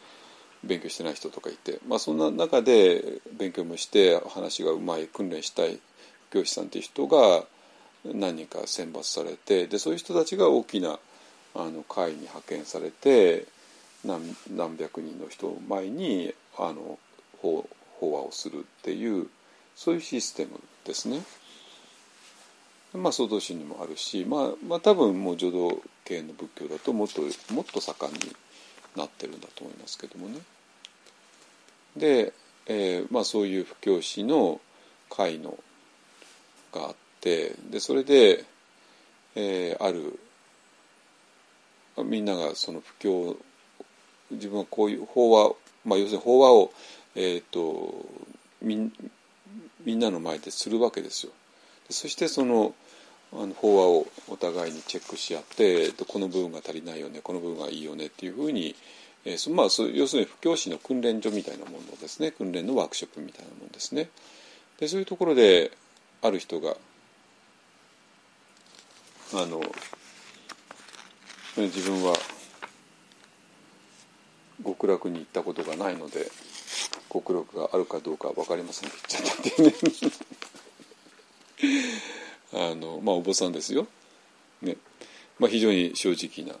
[0.64, 5.78] 勉強してない人とかいて、まあ、そんな中で勉強もして話がうまい訓練したい
[6.30, 7.44] 教師さんっていう人が
[8.04, 10.98] 何人か選抜されてでそういう人たちが大きな
[11.54, 13.46] あの会に派遣されて
[14.04, 16.98] 何何百人の人を前にあの
[17.40, 17.68] 法
[18.00, 19.26] 法話をするっていう
[19.74, 21.22] そういうシステムですね。
[22.94, 27.22] まあ総統心にもあるし、まあ、まあ多分もう浄土系の仏教だともっと
[27.52, 28.18] もっと盛んに
[28.98, 30.40] なってるんだと思いますけどもね。
[31.96, 32.32] で、
[32.66, 34.60] えーまあ、そういう布教師の
[35.10, 35.58] 会の
[36.72, 38.44] があってでそれで、
[39.34, 40.18] えー、ある
[42.04, 43.36] みんながその布教
[44.30, 45.54] 自分はこういう法話、
[45.84, 46.72] まあ、要するに法話を、
[47.14, 48.06] えーと、
[48.60, 48.92] み
[49.84, 51.32] みんなの前でするわけですよ。
[51.90, 52.74] そしてその
[53.32, 58.74] あの法話をお互いにチェックし合ってこの部分が足りないよねこの部分がいいよねっていうふうに、
[59.24, 64.08] えーまあ、要するに布教師の訓練所みたいなものですね訓練のワークショップみたいなものですね。
[64.78, 65.72] でそういうところで
[66.22, 66.76] ある人が
[69.34, 69.60] あの
[71.56, 72.14] 自分は
[74.64, 76.30] 極楽に行ったことがないので
[77.12, 79.74] 極楽があるかどうか分かりませんって言っちゃったっていうね
[82.52, 83.86] あのまあお坊さんですよ、
[84.62, 84.76] ね。
[85.38, 86.58] まあ、非常に正直な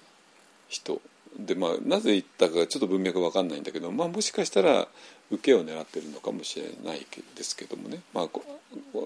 [0.68, 1.00] 人。
[1.38, 4.88] でまあなぜ言ったかちょっと文脈分かんないんだけど、まあ、もしかしたら
[5.30, 7.06] 受けを狙ってるのかもしれない
[7.36, 8.28] ですけどもね、まあ、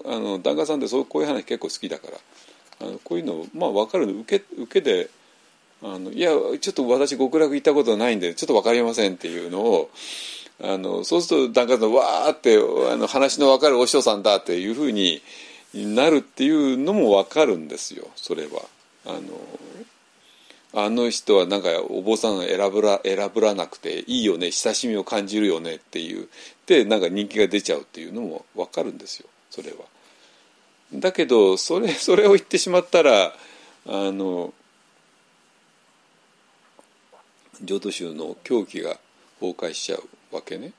[0.05, 2.17] あの檀家さんってそうこういう話結構好きだから。
[2.81, 5.09] あのこういうのまあ分かるの受け受けで
[5.81, 9.89] あのいやちょっと私極楽行ったことないんでちょっと分かりませんっていうのを
[10.61, 15.21] あのそうすると檀家さんわーってあの話の分かるお師匠さんだっていうふうに
[15.73, 18.61] なるっていうのも分かるんですよそれは。
[19.05, 19.19] あの
[20.75, 26.29] あの人はなんかお坊さん選ぶら選ぶらなくていいよね親しみを感じるよねっていう
[26.65, 29.77] でなんか人気が出ちゃうっていうのも分かるんですよそれは。
[30.93, 33.35] だけどそれ それを言ってしまったら
[33.85, 34.53] あの
[37.61, 38.99] 浄土宗の狂気が
[39.39, 40.73] 崩壊しちゃうわけね。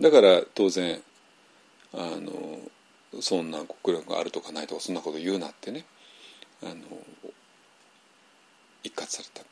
[0.00, 1.02] だから当然
[1.92, 2.60] あの
[3.20, 5.84] そんな極楽があるとかないとかそんなこと言うなってね。
[6.62, 6.74] あの
[8.82, 9.42] 一括された。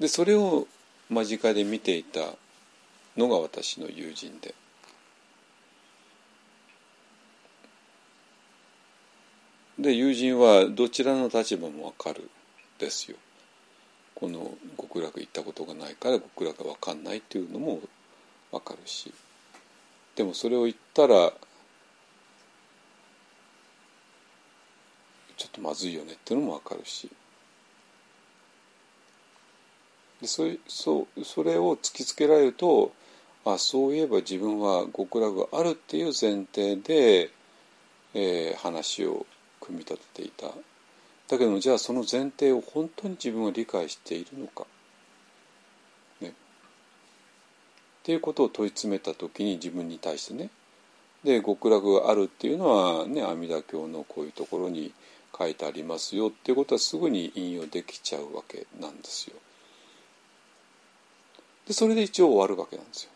[0.00, 0.66] でそれを
[1.08, 2.20] 間近で見ていた
[3.16, 4.54] のが私の友人で。
[9.78, 12.28] で友人はどちらの立場も分かる
[12.78, 13.16] ですよ。
[14.14, 17.80] この極楽行ったことがないから極楽が分かんないっていうのも
[18.50, 19.12] 分かるし。
[20.16, 21.32] でもそれを言ったら
[25.38, 27.08] ちょっとまずいよねっていうのも分かるし。
[30.20, 32.92] でそそそれを突きつけられると
[33.44, 37.30] あそういえば自分は極楽があるっていう前提で、
[38.14, 39.26] えー、話を
[39.60, 40.48] 組み立てていた。
[40.48, 44.66] だけどもじゃあその前提を本当に自分は理解しているのか、
[46.20, 46.32] ね、っ
[48.02, 50.50] ていうことを問い詰めた時に自分に対してね。
[51.24, 54.92] で極楽があるっていうのはね阿弥陀経のこういうところに
[55.38, 59.36] 書いてありますよっていうことはすぐに引用できちゃうわけなんですよ。
[61.66, 63.10] でそれで一応終わるわけなんですよ。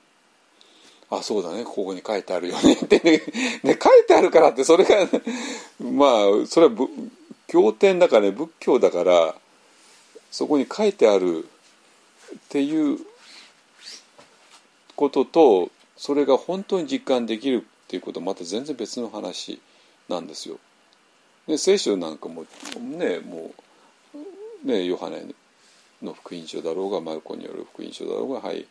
[1.11, 3.20] あそうだねここに書いてあるよね ってね
[3.65, 5.09] 書いてあるからってそれが、
[5.81, 6.07] ま
[6.43, 6.89] あそれは
[7.49, 9.35] 経典だからね仏教だから
[10.31, 12.99] そこに書いてあるっていう
[14.97, 19.61] こととそれが本当に実感できるっていうことはまた全然別の話
[20.09, 20.59] なんですよ。
[21.47, 22.44] で聖書なんかも
[22.81, 23.51] ねも
[24.64, 25.24] うねヨハネ
[26.02, 28.66] の福音書だろうがマルコによる福音書だろうがはいイ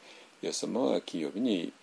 [0.48, 1.74] エス様は金曜日に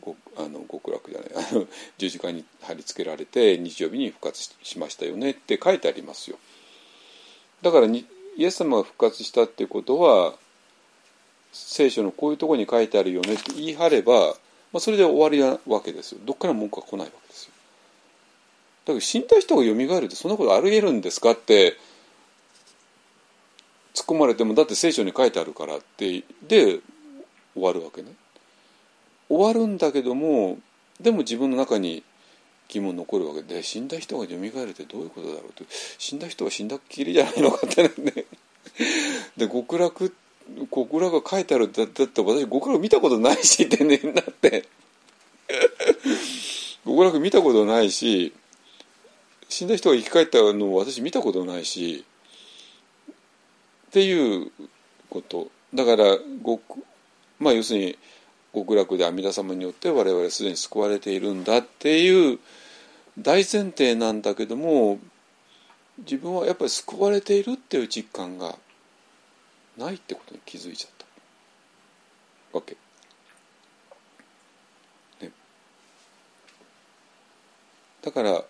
[0.00, 1.66] ごあの極楽じゃない
[1.98, 6.38] 十字架に貼り付けられて日曜日に復活しましたよねって書いてありますよ。
[7.62, 10.34] だからにイエス様が復活したってことは
[11.52, 14.12] 聖書のこういうところに書いてあるよねって言い張れば、
[14.72, 16.20] まあ、それで終わりなわけですよ。
[16.24, 17.52] どっから文句が来ないわけですよ。
[18.84, 21.76] だけど死んだ人が蘇るってそんなことありえるんですかって
[23.94, 26.80] 突っ込まれてもだって聖書に書いてあるからってで
[27.54, 28.12] 終わるわけね。
[29.28, 30.58] 終わるんだけども
[31.00, 32.02] でも自分の中に
[32.68, 33.42] 疑問残るわけ。
[33.42, 35.64] で死んだ人が蘇るってどういうことだろうって。
[35.98, 38.24] 死んだ人は死んだっきりじゃないのかってね。
[39.36, 40.14] で極楽
[40.72, 44.64] 極楽が書いてあるだだって私極楽見たことないしってねなって。
[46.84, 48.32] 極楽見たことないし
[49.50, 52.04] 死んだ人が生き返ったのを私見たことないし
[53.88, 54.50] っていう
[55.10, 55.50] こと。
[55.74, 56.60] だから極
[57.38, 57.98] まあ要するに
[58.54, 62.38] 極楽で阿弥陀様によって我々すでに救われているんだっていう
[63.18, 64.98] 大前提なんだけども
[65.98, 68.56] 自分はやっぱり救われているっていう実感が
[69.76, 70.90] ないってことに気づいちゃっ
[72.52, 72.56] た。
[72.58, 72.76] わけ。
[75.20, 75.30] ね、
[78.02, 78.44] だから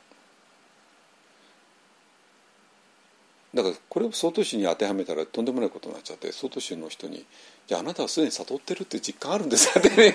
[3.55, 7.25] だからこれを曹洞宗に当てはめたらとんでもないことになっちゃって曹洞宗の人に
[7.67, 10.15] 「じゃあなたはすでに悟ってるって実感あるんですか?」ってね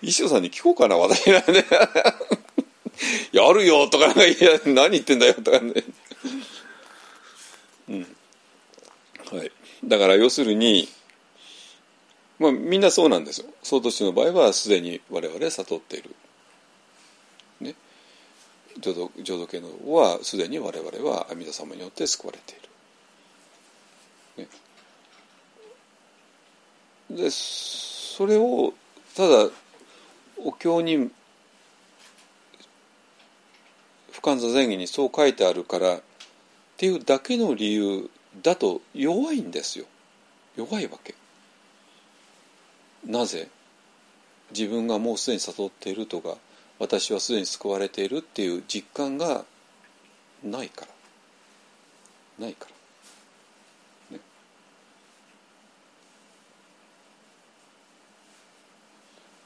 [0.00, 1.64] 衣装さんに聞こうかな私なんで
[3.32, 5.84] 「やるよ」とか「いや何言ってんだよ」とかね
[7.88, 8.16] うん
[9.32, 9.52] はい
[9.84, 10.88] だから要するに
[12.38, 16.14] まあみんなそうなんですよ曹洞宗の場合はすでに我々は悟っている
[18.80, 22.56] 浄土浄土系のはすでに我々は阿弥陀様によって救われてい
[24.36, 24.46] る。
[27.16, 28.72] ね、でそれを
[29.16, 29.50] ただ
[30.36, 31.10] お経に
[34.12, 36.02] 不完座前義にそう書いてあるからっ
[36.76, 38.08] ていうだけの理由
[38.42, 39.86] だと弱いんですよ
[40.56, 41.14] 弱いわけ。
[43.04, 43.48] なぜ
[44.50, 46.36] 自分がもうすでに悟っているとか
[46.78, 49.44] 私はすでに救われているっていう実感が
[50.44, 50.98] ないから。
[52.38, 52.68] ないか
[54.10, 54.22] ら、ね、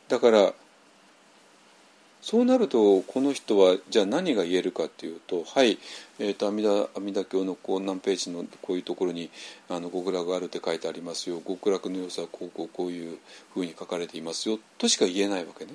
[0.09, 0.53] だから
[2.21, 5.79] そうなるとこの人はじゃあ何が言えるかっていうとはい
[6.21, 9.31] えーと、阿弥陀阿弥陀経のこう何ページのこういうところに
[9.69, 11.41] あの極楽があるって書いてありますよ。
[11.41, 13.19] 極楽の良さはこうこうこういう
[13.53, 14.61] ふうに書かれていますよ。
[14.79, 15.73] としか言えないわけね。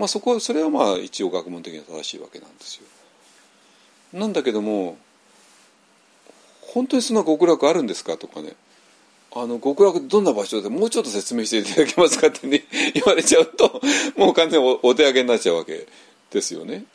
[0.00, 2.86] まあそこそれはまあ一応学問的には正しいわけなんですよ。
[4.18, 4.96] なんだけども
[6.62, 8.54] 本当にそんな極楽あるんですかとかね
[9.30, 12.64] あの極楽どんな場所でもうちょっと説明していただけますかってね
[12.94, 13.82] 言われちゃうと
[14.16, 15.86] もう完全にお手上げになっちゃうわけ
[16.30, 16.86] ですよね。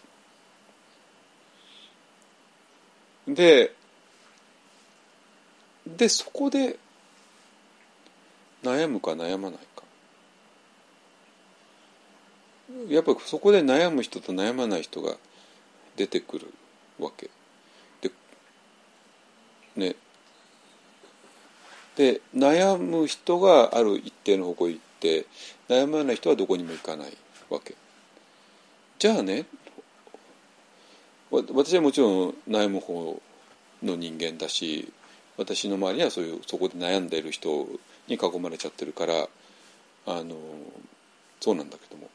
[3.27, 3.71] で
[5.85, 6.79] でそこで
[8.63, 9.83] 悩むか悩まないか
[12.89, 15.15] やっぱそこで悩む人と悩まない人が
[15.95, 16.53] 出てくる
[16.99, 17.29] わけ。
[18.01, 18.11] で
[19.75, 19.95] ね。
[21.95, 25.25] で悩む人がある一定の方向に行って
[25.69, 27.13] 悩まない人はどこにも行かない
[27.49, 27.75] わけ。
[28.99, 29.45] じゃあね
[31.31, 33.21] 私はもちろん悩む方
[33.83, 34.91] の人間だし
[35.37, 37.67] 私の周りにはそういうそこで悩んでいる人
[38.07, 39.27] に囲まれちゃってるから
[40.05, 40.35] あの
[41.41, 42.09] そうなんだけども。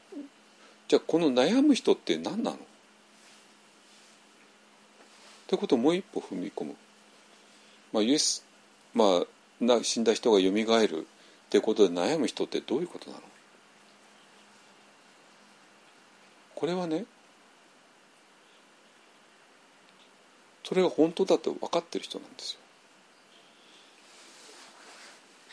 [0.91, 2.57] じゃあこの悩む人って何なの？
[2.57, 2.59] っ
[5.47, 6.75] てことをもう一歩踏み込む。
[7.93, 8.45] まあ、イエス
[8.93, 13.23] まあな死んだ人がよみがえるってことで悩む人ってどういうことなの？
[16.57, 17.05] これはね
[20.65, 22.59] それが本当だと分かってる人なんですよ。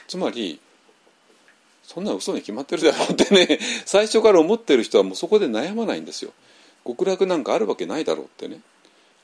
[0.07, 0.59] つまり
[1.87, 6.33] そんな嘘に決まってるだろうってね 最初から思ってる人はもうそこで悩まないんですよ。
[6.85, 8.59] 極楽なんかあるわけないだろうってね。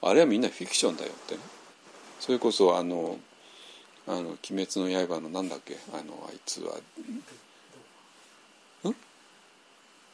[0.02, 1.42] あれはみんなフィクションだよってね。
[2.22, 3.20] それこそあの
[4.08, 6.78] 「あの鬼滅の刃」のなんだっけあのあいつは。
[8.86, 8.96] うん？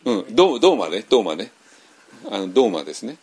[0.05, 1.51] うんドーマねドーマね。
[2.31, 3.17] あのドーマですね。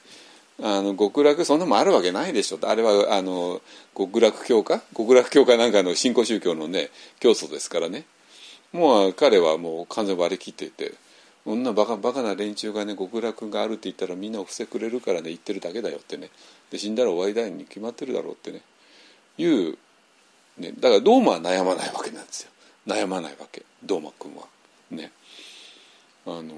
[0.63, 2.59] あの極楽そんなもんあるわけないでしょ。
[2.63, 3.61] あれはあの
[3.97, 8.05] 極楽教か極楽教かなんかの新興宗教のね教祖ですからね。
[8.77, 10.93] もう彼はもう完全割り切っていて
[11.45, 16.31] こんなバカバカな連中がね極楽があるって言ったらみんなを伏せくれるからね言ってるだけだよってね。
[16.71, 18.63] で死んだら終わりだに決まってるだろうってね。
[19.39, 19.79] いう、
[20.59, 22.51] ね、だからドーマは悩まないわけなんですよ。
[22.85, 23.63] 悩まないわけ。
[23.85, 24.43] ドーマ君は。
[24.91, 25.13] ね。
[26.27, 26.55] あの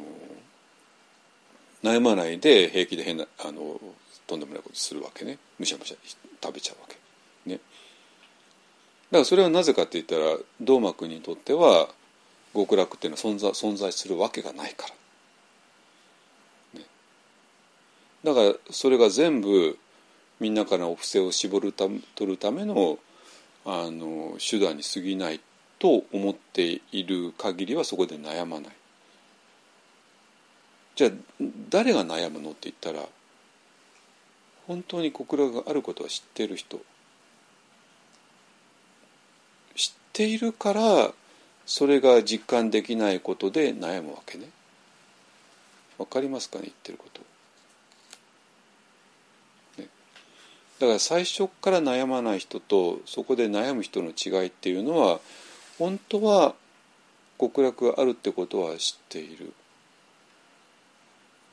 [1.82, 3.78] 悩まないで平気で変なあの
[4.26, 5.38] とんでもないことするわけね。
[5.58, 5.96] むしゃむしゃ
[6.42, 6.96] 食べちゃうわけ。
[7.44, 7.56] ね。
[7.56, 11.88] だからそれはなぜかって言ったら道幕にとっては
[12.58, 14.88] 極楽っていうのは存在存在するわけがないか
[16.74, 16.86] ら、ね、
[18.24, 19.78] だからそれが全部
[20.40, 21.84] みんなからお布施を絞るた
[22.16, 22.98] 取るための
[23.64, 25.40] あの手段に過ぎない
[25.78, 28.72] と思っている限りはそこで悩まない。
[30.96, 31.10] じゃあ
[31.70, 33.06] 誰が悩むのって言ったら
[34.66, 36.80] 本当に極楽があることは知っている人。
[39.76, 41.12] 知っているから
[41.68, 44.48] それが実感できないことで悩むわけね。
[45.98, 47.20] わかりますかね言ってること、
[49.82, 49.88] ね、
[50.80, 55.20] だから最初から悩まない人とそこで悩む人の違いっていうのは
[55.78, 56.54] 本当は
[57.38, 59.52] 極楽があるってことは知っている。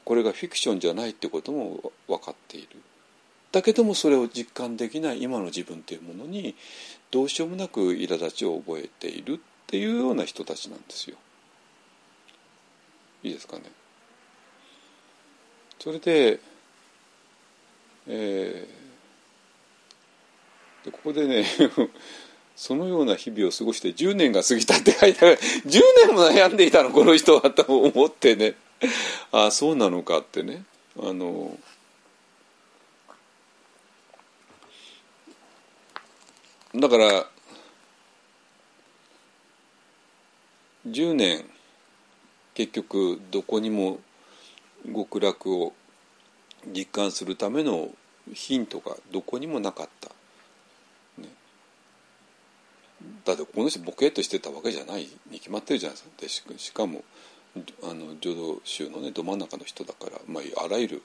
[0.06, 2.68] これがフィクションじゃないってことも分かっている。
[3.52, 6.56] だけどもそれを実感できない今の自分というものに
[7.12, 9.42] どうしようもなく苛立ちを覚えている。
[9.66, 11.18] っていうような人たちなんですよ。
[13.24, 13.64] いいですかね。
[15.80, 16.40] それで,、
[18.08, 21.46] えー、でここでね
[22.56, 28.56] そのような日々を過ごして10年が過ぎたって書いてある10年も悩んでいたのこの人はと思ってね
[29.32, 30.64] ああそうなのかってね
[30.98, 31.58] あの
[36.74, 37.30] だから
[40.88, 41.46] 10年
[42.54, 44.00] 結局どこにも
[44.86, 45.74] 極楽を
[46.68, 47.90] 実感するための
[48.34, 50.10] ヒントがどこにもなかった、
[51.22, 51.28] ね、
[53.24, 56.54] だってこの人ボケっとしてたわけじゃないに決まってるじゃないですか。
[56.54, 57.04] でしかも
[57.84, 61.02] あの浄土宗のねど真ん中の人だから、まあ、あらゆる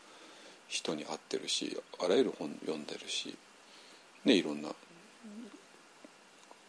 [0.69, 3.37] 人に会ってるしあらゆる本読んでるし、
[4.25, 4.71] ね、いろんな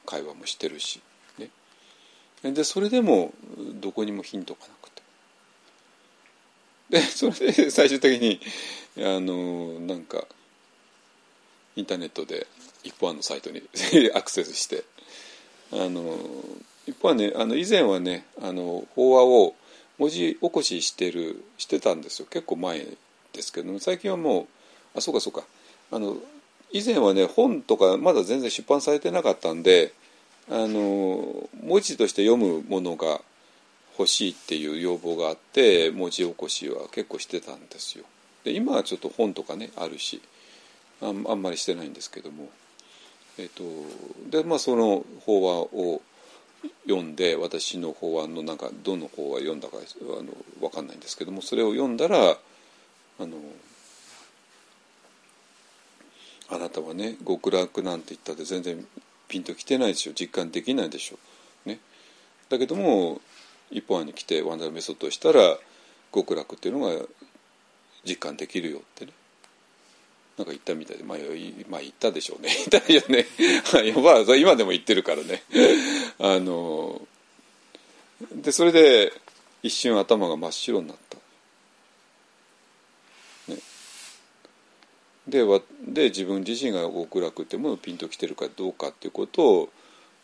[0.06, 1.02] 会話もしてるし、
[2.44, 3.34] でそれでも
[3.76, 5.02] どこにもヒントがなくて。
[6.90, 8.40] でそれで最終的に
[8.98, 10.26] あのなんか
[11.76, 12.48] インターネットで
[12.84, 13.62] 一方案のサイトに
[14.14, 14.84] アクセスして
[15.72, 16.18] あの
[16.88, 19.56] 一方はねあの以前はねあの法話を
[19.98, 22.28] 文字起こししてるしてたんですよ。
[22.30, 22.88] 結構前
[23.34, 24.48] ですけども最近はも
[24.96, 25.46] うあそうかそうか。
[25.92, 26.18] あの
[26.72, 29.94] 以前はね本とかまだ全然出版されてなかったんで
[30.52, 33.22] あの文字として読むものが
[33.98, 38.04] 欲しいっていう要望があって文字起こしは結構してたんですよ。
[38.44, 40.22] で今はちょっと本とかねあるし
[41.02, 42.50] ああんまりしてないんですけども、
[43.38, 43.64] えっと、
[44.30, 46.02] でまあその法話を
[46.86, 53.38] 読んで私の法案のなんかどの法話読んだかあの分かんないんですけどもそれを読んだらあの
[56.50, 58.86] あなたはね極楽なんて言ったって全然
[59.32, 60.14] ピンときてないですよ。
[60.14, 61.18] 実感できないでしょ。
[61.66, 61.80] ね、
[62.50, 63.22] だけども
[63.72, 65.58] 一本案に来てワンダーメソッドをしたら
[66.14, 67.06] 極楽っていうのが
[68.06, 69.14] 実感できるよってね。
[70.38, 71.04] なんか言ったみたいで。
[71.06, 71.18] まあ、
[71.70, 72.50] まあ、言ったでしょうね。
[72.70, 73.26] 言ったよね。
[74.04, 75.44] まあ今でも言ってるからね。
[76.20, 77.02] あの
[78.34, 79.14] でそれで
[79.64, 81.18] 一瞬頭が真っ白になった。
[85.28, 85.46] で
[85.88, 89.70] で自分自身が極楽っていうものをピンときてるかどうかっていうことを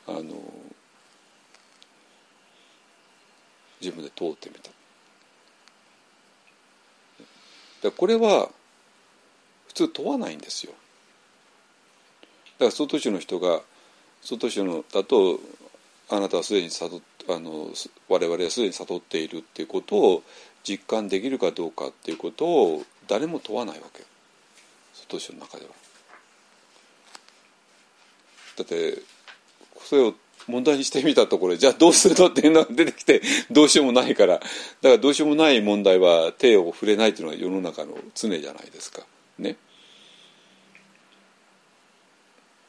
[0.08, 0.24] あの
[3.80, 4.72] 自分で通ってみた。
[7.84, 8.50] だこれは
[9.68, 10.74] 普通問わないんですよ。
[12.58, 13.62] だから外州の人が
[14.22, 15.40] 外州のだと
[16.10, 17.70] あなたはすでに悟あの
[18.10, 20.24] 我々はすでに悟っているっていうことを
[20.64, 24.04] 実感できるかどうかっていうことを誰も問わないわけ
[25.08, 25.72] 外州の中では。
[28.58, 29.02] だって
[29.80, 30.14] それを
[30.48, 33.22] 問題にしてみたところじゃあどうするのっていうのが出てきて
[33.52, 34.50] どうしようもないからだか
[34.82, 39.04] らどうしようもない問題は手を触れないっていうのが世の中の常じゃないですか。
[39.38, 39.58] ね。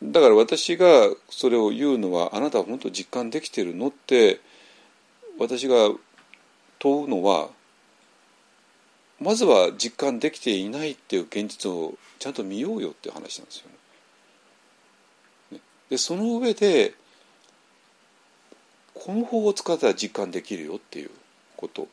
[0.02, 4.40] だから私がそれを言うのはあなたは本当実感できてるのって
[5.38, 5.90] 私が
[6.78, 7.48] 問うのは
[9.20, 13.68] まずは実感できていないっていう現実をちゃんと見ようよっていう話なんですよ
[15.52, 15.60] ね。
[15.90, 16.94] でその上で
[18.94, 21.10] この方法を使ったら実感できるよっていう
[21.56, 21.88] こと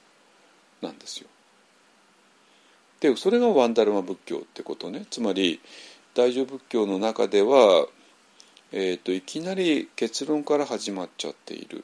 [0.82, 1.28] なんですよ。
[3.00, 5.60] でそれがワンダルマ仏教ってことねつまり
[6.14, 7.88] 大乗仏教の中では、
[8.72, 11.84] えーと、いきなり結論から始まっちゃっている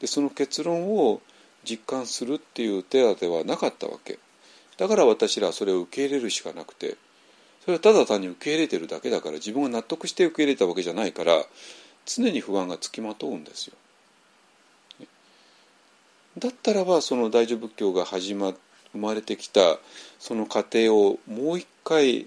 [0.00, 1.20] でその結論を
[1.68, 4.18] 実感するっていう手立てはなかったわけ
[4.78, 6.96] だから私らはそれを受け入れるしかなくて
[7.64, 11.44] それはただ単に受け入れてるだけだから自分が納得して受け入れたわけじゃないから
[12.06, 13.74] 常に不安がつきまとうんですよ。
[16.38, 18.54] だったらばその大乗仏教が始ま
[18.92, 19.78] 生まれてきた
[20.18, 22.26] その過程をもう一回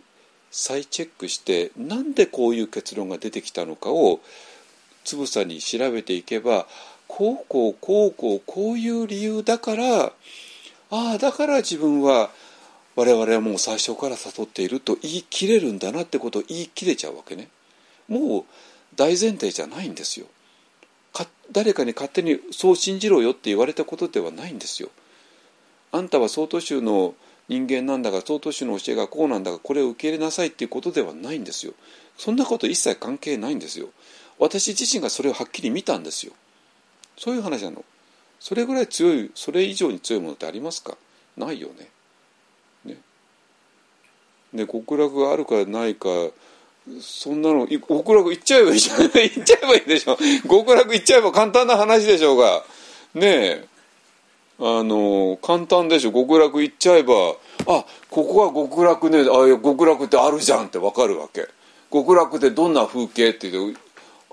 [0.51, 4.19] 再チェックしてなんでこういう結論が出てきたのかを
[5.03, 6.67] つぶさに調べていけば
[7.15, 10.11] こうこうこうこうこういう理由だからあ
[10.89, 12.31] あだから自分は
[12.95, 17.49] 我々はもう最初から悟っていると言い切れるんだなってことを言い切れちゃうわけね。
[18.07, 18.43] もう
[18.95, 20.25] 大前提じゃないんですよ。
[21.13, 24.89] か誰かに勝手にそう信じろよって言われたことではないんですよ。
[25.91, 27.13] あんたは曹洞宗の
[27.47, 31.73] 人間なんだが曹洞宗の教えがこうなんだがこれを受け入れなさいっていうことではないんですよ。
[32.17, 33.89] そんなこと一切関係ないんですよ。
[34.39, 36.33] 私自身がそれをはっきり見たんですよ。
[37.17, 37.83] そういう話なの。
[38.39, 40.97] それぐらい強いそれ以上に強いものってありますか？
[41.37, 41.89] ないよね。
[42.85, 42.97] ね。
[44.53, 46.07] で極楽があるかないか
[47.01, 49.01] そんなの極楽行っちゃえばいいじゃん。
[49.07, 50.17] 行っちゃえばいいでしょ。
[50.49, 52.63] 極楽行っちゃえば簡単な話でしょうが。
[53.13, 53.65] ねえ。
[54.59, 56.11] あの簡単でしょ。
[56.11, 57.13] 極楽行っちゃえば
[57.67, 59.23] あここは極楽ねあ
[59.61, 61.47] 極楽ってあるじゃんって分かるわけ。
[61.91, 63.77] 極楽ってどんな風景っていう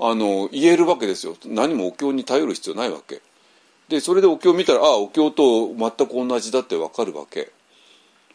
[0.02, 1.36] あの言えるわけですよ。
[1.44, 3.20] 何もお経に頼る必要ないわけ。
[3.88, 7.52] でそれでお経を見たらああお経と全く同じだって分かるわけ。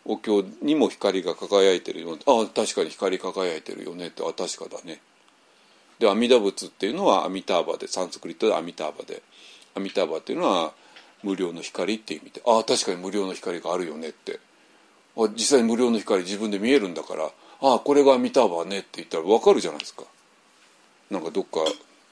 [0.06, 4.22] お経にも光が輝いてるよあ確かに光り輝いてるよねって。
[4.24, 5.02] あ確かだね。
[5.98, 9.24] で阿弥陀仏っていうのは阿弥陀バでサンスクリットで阿弥陀バで。
[9.74, 10.74] 阿弥陀バっていうのは
[11.24, 12.42] 無料の光っていう意味で。
[12.46, 14.40] ああ確かに無料の光があるよねって。
[15.18, 17.32] あ実際に無料の光自分で見えるんだから
[17.62, 20.04] ああこれが阿弥陀バねって言ったら分かるじゃないですか。
[21.10, 21.60] なんかどっか、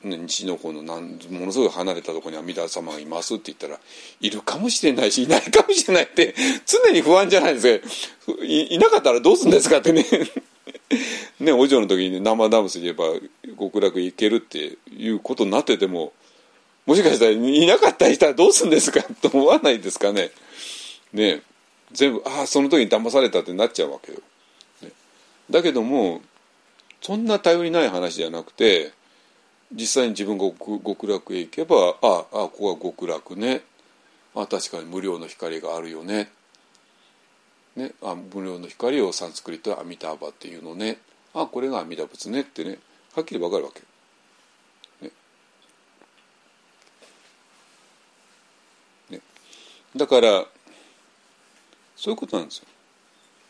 [0.04, 3.80] 西の方のなんものすごい離れたところに阿弥陀様がいますって言ったら
[4.20, 6.36] いるかもしれないしいないかもしれないって
[6.68, 7.80] 常に不安じゃないです
[8.36, 10.06] かいいなかったらどうするんですかってね
[11.40, 13.06] ねお嬢の時に、生ダムスで言えば
[13.58, 16.12] 極楽行けるっていうことになってても
[16.86, 20.32] もしかしたらいなかったりしたらどうするんですかと思わないですかね。
[21.14, 21.42] ね
[21.94, 24.20] 全部ああその時に騙されたってなっちゃうわけよ。
[24.82, 24.92] ね、
[25.50, 26.22] だけども
[27.04, 28.94] そんな頼りない話じゃなくて
[29.74, 33.62] 実際に自分が極楽へ行けばああここは極楽ね。
[34.36, 36.32] あ確かに無料の光があるよね。
[37.76, 40.98] ねあ無料の光をサンスクリットは阿弥陀バっていうのね。
[41.34, 42.78] あこれが阿弥陀仏ねってね。
[43.16, 43.82] はっきり分かるわけ。
[45.06, 45.12] ね。
[49.10, 49.20] ね。
[49.96, 50.46] だから
[51.98, 52.66] そういうことなんですよ。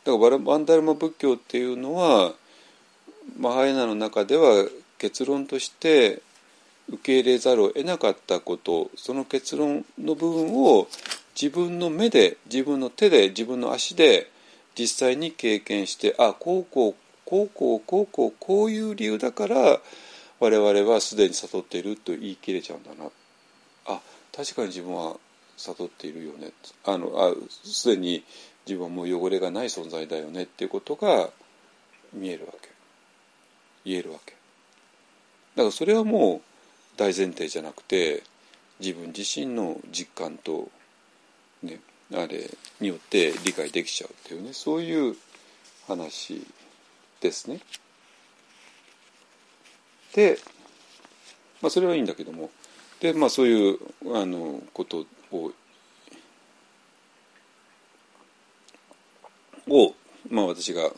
[0.05, 2.33] だからバンダルマ仏教っていうのは
[3.37, 4.65] マハヤナの中では
[4.97, 6.21] 結論として
[6.89, 10.87] 受け入れざるを得なかったことその結論の部分を
[11.39, 14.29] 自分の目で自分の手で自分の足で
[14.77, 16.95] 実際に経験してあこうこう
[17.25, 19.79] こうこうこうこうこういう理由だから
[20.39, 23.09] 我々はすでに悟っていると言い切れちゃうんだな。
[23.85, 24.01] あ
[24.35, 25.15] 確かに自分は
[25.57, 26.51] 悟っているよね。
[26.85, 27.33] あのあ
[27.63, 28.23] すでに
[28.65, 31.29] 自分はもう汚れがない存在だよねっていうことが
[32.13, 32.72] 見えるわけ。
[33.85, 34.33] 言えるわけ
[35.55, 36.41] だからそれはもう
[36.97, 38.23] 大前提じゃなくて
[38.79, 40.69] 自分自身の実感と
[41.61, 41.79] ね
[42.13, 42.49] あれ
[42.79, 45.15] によって理解できちゃうっていうねそういう
[45.87, 46.45] 話
[47.21, 47.59] ですね。
[50.13, 50.37] で、
[51.61, 52.51] まあ、それはいいんだけども
[52.99, 53.79] で、まあ、そういう
[54.15, 55.51] あのことを
[59.67, 59.93] を、
[60.29, 60.91] まあ、私が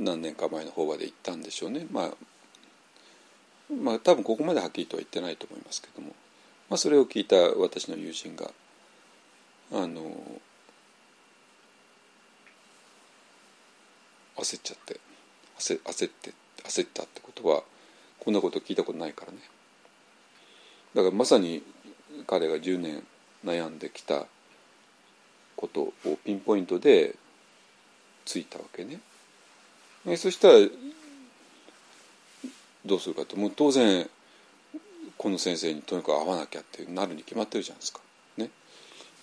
[0.00, 2.10] 何年か前の方まで行ったんでしょうね、まあ、
[3.72, 6.14] まあ多分ここまではっきりとは言ってないと思いますけども、
[6.70, 8.50] まあ、それを聞いた私の友人が
[9.72, 10.00] あの
[14.38, 14.98] 焦っちゃって
[15.58, 16.32] 焦焦って
[16.64, 17.62] 焦ったってことは
[18.18, 19.38] こんなこと聞いたことないからね。
[20.94, 21.62] だからまさに
[22.26, 23.02] 彼が10年
[23.44, 24.26] 悩んできた
[25.56, 25.92] ことを
[26.24, 27.14] ピンポイントで
[28.24, 29.00] ついたわけね。
[30.06, 30.54] えそしたら
[32.86, 34.08] どうするかともう当然
[35.16, 38.00] この先生にとにかく会わなきゃってなるに決まってるじゃないですか。
[38.38, 38.48] ね、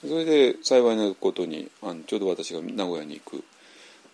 [0.02, 3.44] それで幸いなことにあのちょうど私が名古屋に行く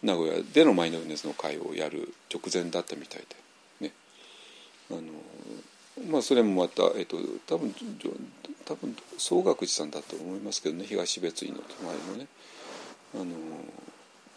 [0.01, 3.23] 名古屋でのマインドフルネスの会をやる直前だったみたい
[3.79, 3.93] で、ね、
[4.91, 5.01] あの
[6.09, 7.17] まあそれもまた、えっと、
[7.47, 7.75] 多分
[8.65, 12.27] 多分総学寺さんだと思いますけどね東別院の隣のね
[13.15, 13.25] あの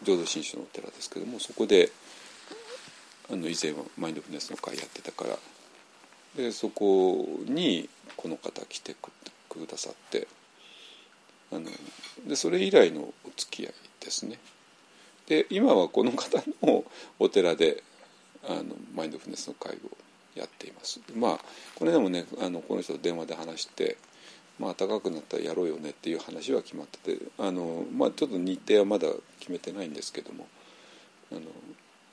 [0.03, 1.91] 浄土真宗のお寺ですけどもそこで
[3.29, 5.37] あの以前はマインドフルネスの会やってたから
[6.35, 8.95] でそこにこの方来て
[9.49, 10.27] くださって
[11.51, 11.65] あの
[12.27, 14.37] でそれ以来のお付き合いですね。
[15.27, 16.85] で今はこの方の
[17.19, 17.83] お寺で
[18.47, 19.77] あのマインドフルネスの会を
[20.35, 20.99] やっています。
[21.15, 21.39] まあ
[21.75, 23.97] これでもねあのこの人と電話で話して
[24.59, 29.07] まあ高くなったらやろうよねっていう話は決まっててあの、まあ、ちょっと日程はまだ
[29.39, 30.47] 決めてないんですけども
[31.31, 31.41] あの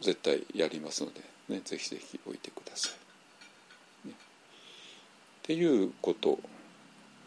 [0.04, 2.90] 絶対やりますので、ね、ぜひぜひおいてくださ
[4.04, 4.08] い。
[4.08, 4.16] ね、っ
[5.42, 6.38] ていうこと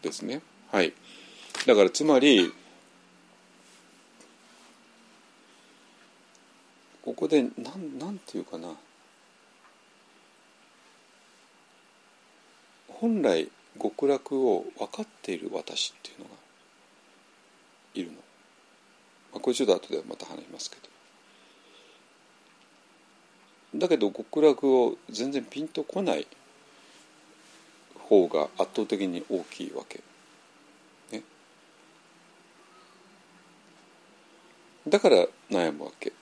[0.00, 0.40] ですね。
[0.70, 0.92] はい、
[1.66, 2.52] だからつまり
[7.02, 8.68] ここでなんなんていうかな。
[12.88, 13.48] 本来
[13.80, 16.30] 極楽を分かっている私っていうのが
[17.94, 18.18] いるの、ま
[19.36, 20.97] あ、これちょっと後でまた話しますけど。
[23.74, 26.26] だけど極楽を全然ピンとこない
[28.08, 30.00] 方が圧倒的に大きいわけ、
[31.12, 31.22] ね、
[34.88, 36.12] だから悩むわけ。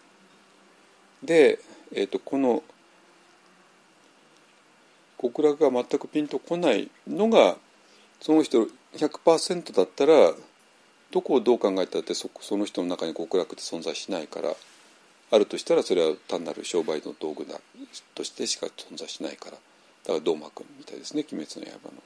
[1.22, 1.60] で、
[1.92, 2.62] えーと、この
[5.20, 7.56] 極楽が全くピンとこないのが
[8.20, 8.66] その人
[8.96, 10.32] 100%だったら
[11.10, 14.50] どこをどう考えたってそその人の中に極楽って存在しないから。
[15.30, 17.60] あるとしたらそれは単なる商売の道具だ
[18.14, 19.52] としてしか存在しないから。
[19.52, 22.02] だから道馬君みたいですね「鬼滅の刃」の。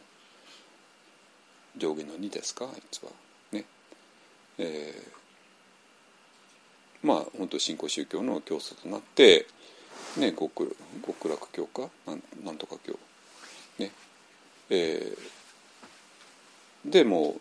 [1.76, 2.64] 上下の2ですか？
[2.72, 3.10] あいつは。
[3.52, 3.64] ね。
[4.58, 9.46] えー、まあ本当新興宗教の教祖となって
[10.16, 10.76] ね極
[11.06, 11.88] 極楽教か？
[12.06, 12.98] なんなんとか教。
[13.78, 13.92] ね。
[14.70, 17.38] えー、でも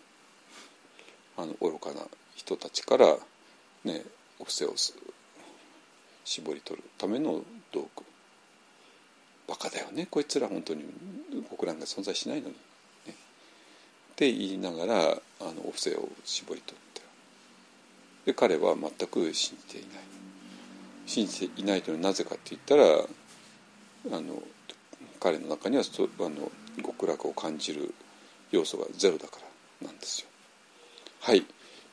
[1.38, 2.02] あの愚かな
[2.36, 3.18] 人たちから
[3.86, 4.04] ね
[4.40, 5.09] お布施をする
[6.24, 7.42] 絞り取るための
[7.72, 8.04] 道具。
[9.48, 10.08] バカだよね。
[10.10, 10.84] こいつら本当に。
[11.58, 12.60] 国乱が存在しないのに、ね、
[13.08, 17.02] って言いながらあのお布施を絞り取って
[18.26, 20.00] で彼は全く信じていない。
[21.06, 24.44] 信じていないというのはなぜかって言ったらあの
[25.20, 26.52] 彼の中にはあの
[26.84, 27.94] 極楽を感じる
[28.52, 29.38] 要素がゼロだか
[29.82, 30.28] らなんですよ。
[31.22, 31.46] はい。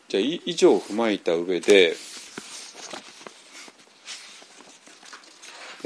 [0.08, 1.94] じゃあ以上を踏まえた上で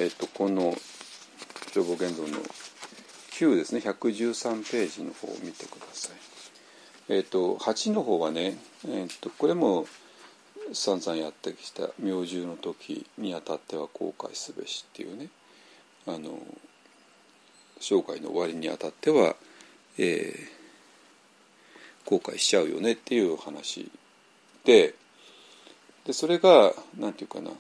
[0.00, 0.74] えっとこの
[1.74, 2.28] 情報言動の
[3.32, 3.82] 9ですね。
[3.84, 6.16] 113ページの方を見てください。
[7.10, 8.56] えっと8の方はね、
[8.88, 9.86] えっとこれも
[10.72, 15.28] 散々やってきた明獣の時にあたっては後悔すべしっていうね。
[16.06, 16.38] あの
[17.78, 19.36] 生涯の終わりにあたっては、
[19.98, 23.90] えー、後悔しちゃうよねっていう話
[24.64, 24.94] で。
[26.06, 27.54] でそれが何て言うかな。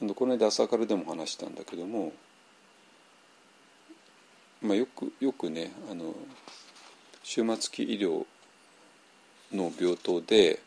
[0.00, 2.12] この間朝からでも話したんだけども、
[4.62, 6.14] まあ、よくよくねあの
[7.24, 8.24] 終末期医療
[9.52, 10.60] の病棟で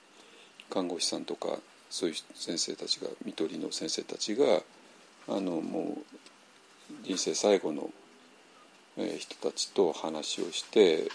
[0.69, 1.59] 看護師さんとか
[1.89, 4.61] そういう先生たちが看取りの先生たちが
[5.27, 7.89] あのもう人生最後の
[9.17, 11.09] 人たちと話をして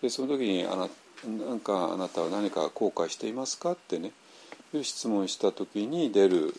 [0.00, 0.88] でその時にあな
[1.46, 3.72] なんかあなたは何か後悔していますか？
[3.72, 4.12] ってね
[4.74, 6.54] いう質問した時に出る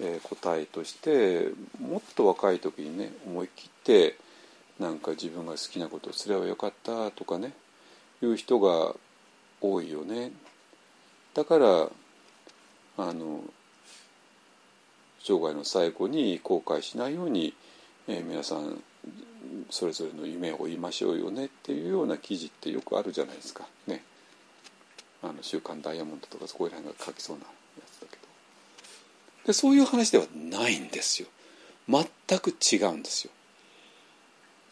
[0.00, 1.48] え、答えとして
[1.80, 4.16] もっと若い時にね思い切って
[4.78, 7.52] なんか自分が好きなことをすればよかったとかね
[8.22, 8.94] いう人が
[9.60, 10.32] 多いよね
[11.34, 11.88] だから
[12.98, 13.40] あの
[15.22, 17.54] 生涯の最後に後悔しないように、
[18.06, 18.82] えー、皆さん
[19.70, 24.02] それぞれの夢を追いましょうよねっていうような記事ってよくあるじゃないですかね。
[25.22, 27.44] あの週刊ダイヤモンドとかそこら辺が書きそうな。
[29.46, 31.28] でそういう話ではないんですよ。
[31.88, 32.04] 全
[32.40, 33.30] く違うんですよ。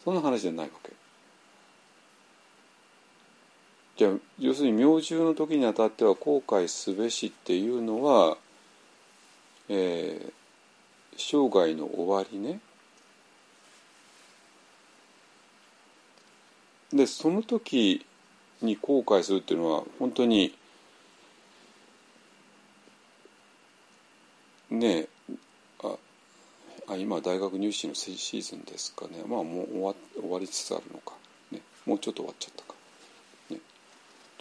[0.03, 0.91] そんな話じゃないわけ。
[3.97, 8.37] じゃあ要するに明獣の時にあたっては後悔すべしっていうのは、
[9.69, 10.33] えー、
[11.15, 12.59] 生涯の終わりね。
[16.91, 18.05] でその時
[18.61, 20.53] に後悔するっていうのは本当に
[24.75, 25.07] ね
[25.83, 25.95] あ
[26.87, 29.23] あ今大学入試のシーズンですかね。
[29.27, 31.13] まあもう終わ終わりつつあるのか、
[31.51, 32.75] ね、もうちょっと終わっちゃったか、
[33.49, 33.59] ね、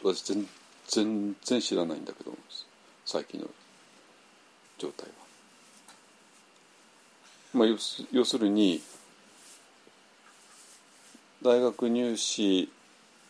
[0.02, 0.48] 私全
[0.86, 2.36] 全然知らないんだけど
[3.04, 3.48] 最近の
[4.78, 5.14] 状態は。
[7.54, 8.82] まあ、要す要するに
[11.42, 12.68] 大学入試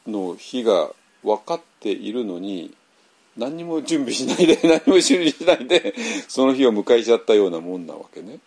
[0.06, 0.90] の日が
[1.22, 2.74] 分かっているのに
[3.36, 5.94] 何にも準備しないで何も準備しないで
[6.28, 8.38] その日を迎えちゃったようなもんなわけね。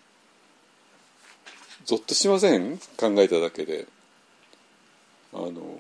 [1.86, 2.78] ゾッとしません？
[2.98, 3.88] 考えただけで。
[5.34, 5.80] あの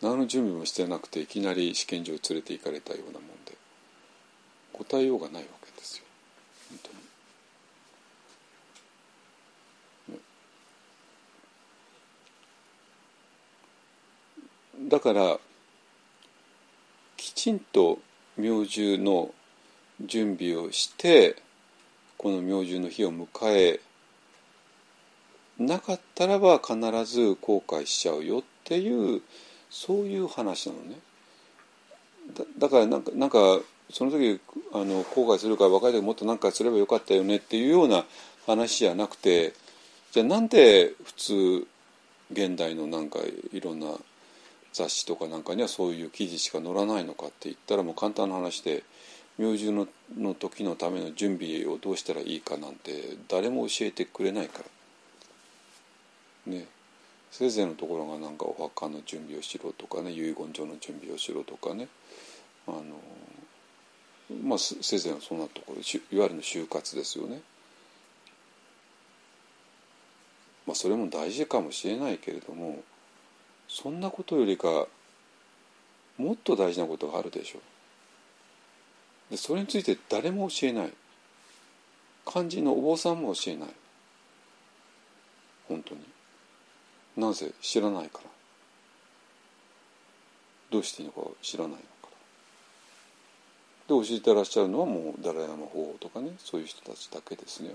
[0.00, 3.56] 何の準備もしてなくていきなり試験場に連れて行かれたようなもんで
[4.72, 6.04] 答えようがないわけですよ
[6.70, 6.90] 本当
[14.84, 14.88] に。
[14.88, 15.38] だから
[17.36, 17.98] ちんと
[18.38, 19.30] 明獣の
[20.00, 21.36] 準備をして
[22.16, 23.80] この明獣の日を迎え
[25.58, 29.20] なかったらば必ず後悔しちゃうよっていう
[29.70, 30.96] そういう話なのね。
[32.34, 33.60] だだからなんかなんか
[33.90, 34.40] その時
[34.72, 38.04] あの後悔するから若い時もっと何かすればよかったよねっていうような
[38.46, 39.52] 話じゃなくて
[40.10, 41.66] じゃあなんで普通
[42.32, 43.18] 現代のなんか
[43.52, 43.88] いろんな
[44.76, 48.84] 雑誌とかなんかにはそういう記事しか載らないのかって言ったらもう簡単な話で
[49.38, 49.88] 明獣の
[50.18, 54.62] の時のための準備をどうしたらいいかなんて誰も教えてくれないか
[56.46, 56.52] ら。
[56.52, 56.66] ね。
[57.30, 61.88] せいぜいのところがなんかお墓の準備をしろとかね遺言状の準備をしろとかね。
[62.66, 62.82] あの
[64.42, 67.40] まあせいぜいのそんなところいわゆるの就活ですよね。
[70.66, 72.82] まあそれも大事かもしれないけれども
[73.68, 74.86] そんなことよりか
[76.18, 77.62] もっと大事なことがあるでしょう。
[79.30, 80.92] でそれについて誰も教えない。
[82.24, 83.68] 肝心のお坊さんも教えない。
[85.68, 86.00] 本当に。
[87.16, 88.30] なぜ知らないから。
[90.70, 91.84] どうしていいのか知らないのか。
[93.88, 97.74] らで教えてらっしゃるのはもうダラヤマ法とかねそういう人たちだけですよね。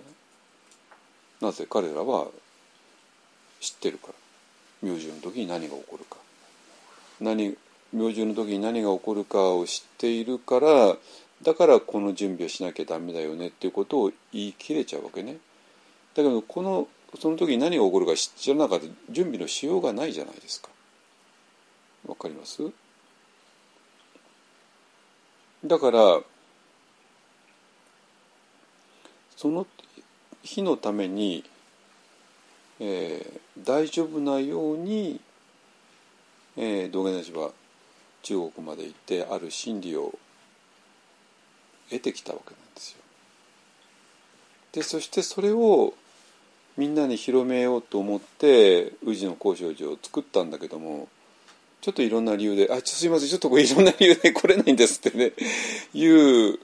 [1.41, 2.27] なぜ彼らは
[3.59, 4.20] 知ってるから。
[4.81, 6.17] 明獣の時に何が起こるか
[7.19, 7.57] 何
[7.93, 10.95] 明獣の時に何が起こるかを知っているから
[11.43, 15.37] だからこの準備をしなきゃダメだよねっていうことを言い切れちゃうわけね。
[16.13, 16.87] だけどこの
[17.19, 20.69] その時に何が起こるか知らなかった準備のしようがないじゃないですか。
[22.07, 22.61] わかります？
[25.65, 26.21] だから
[29.35, 29.67] その
[30.43, 31.43] 日のために、
[32.83, 35.21] えー、大丈夫なように、
[36.57, 37.51] えー、道元寺は
[38.23, 40.17] 中国まで行ってある真理を
[41.91, 42.97] 得てきたわけなんですよ。
[44.71, 45.93] でそしてそれを
[46.75, 51.07] みんなに広めようと思って宇治の交渉所を作ったんだけども
[51.81, 55.33] ちょっといろんな理由で「あちょすいませんちょっとこれいろんな理由で来れないんです」ってね
[55.93, 56.59] いう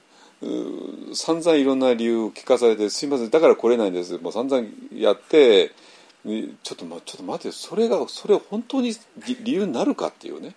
[1.14, 5.72] 散々いろんな理由を聞かされて「すいませんだから来れないんです」もう散々やって
[6.24, 8.92] ちょっと、ま、ちょっと待ってそれがそれ本当に
[9.42, 10.54] 理由になるかっていうね。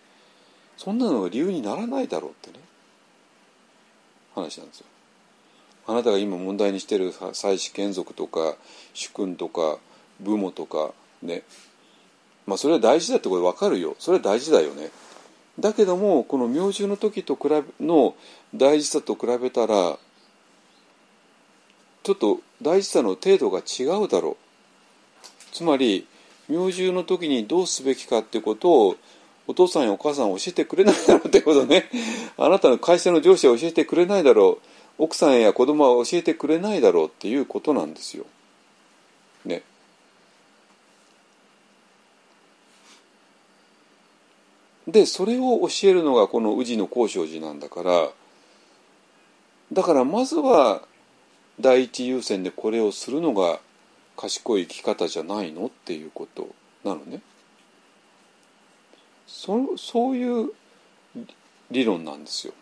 [0.78, 2.64] そんなのが理由にならないだろうってね。
[4.34, 4.86] 話なんですよ。
[5.88, 8.56] あなたが今問題にしてる祭祀眷属とか
[8.94, 9.78] 主君とか
[10.20, 11.44] 部母とかね。
[12.48, 13.96] まあそれは大事だってこれ分かるよ。
[14.00, 14.90] それは大事だよね。
[15.60, 18.16] だけどもこの明獣の時と比べの
[18.56, 19.98] 大事さと比べたら
[22.04, 24.51] ちょっと大事さの程度が違うだろう。
[25.52, 26.08] つまり
[26.50, 28.96] 明獣の時にどうすべきかってことを
[29.48, 31.90] お父さんやお母さん教えてくれないだろうってことね
[32.38, 34.60] あなたの会社の上司は教えてくれないだろ
[35.00, 38.26] う奥さんや子供は教えてくれないだろうっていうことなんですよ。
[39.46, 39.64] ね。
[44.88, 48.12] でそれを教えるのがこの宇治の交渉寺なんだから
[49.72, 50.84] だからまずは
[51.60, 53.60] 第一優先でこれをするのが
[54.18, 55.68] 賢い生き方じゃないの？
[55.68, 56.50] っていうこと
[56.84, 57.22] なのね。
[59.28, 60.52] そそういう
[61.72, 62.54] 理論なんですよ。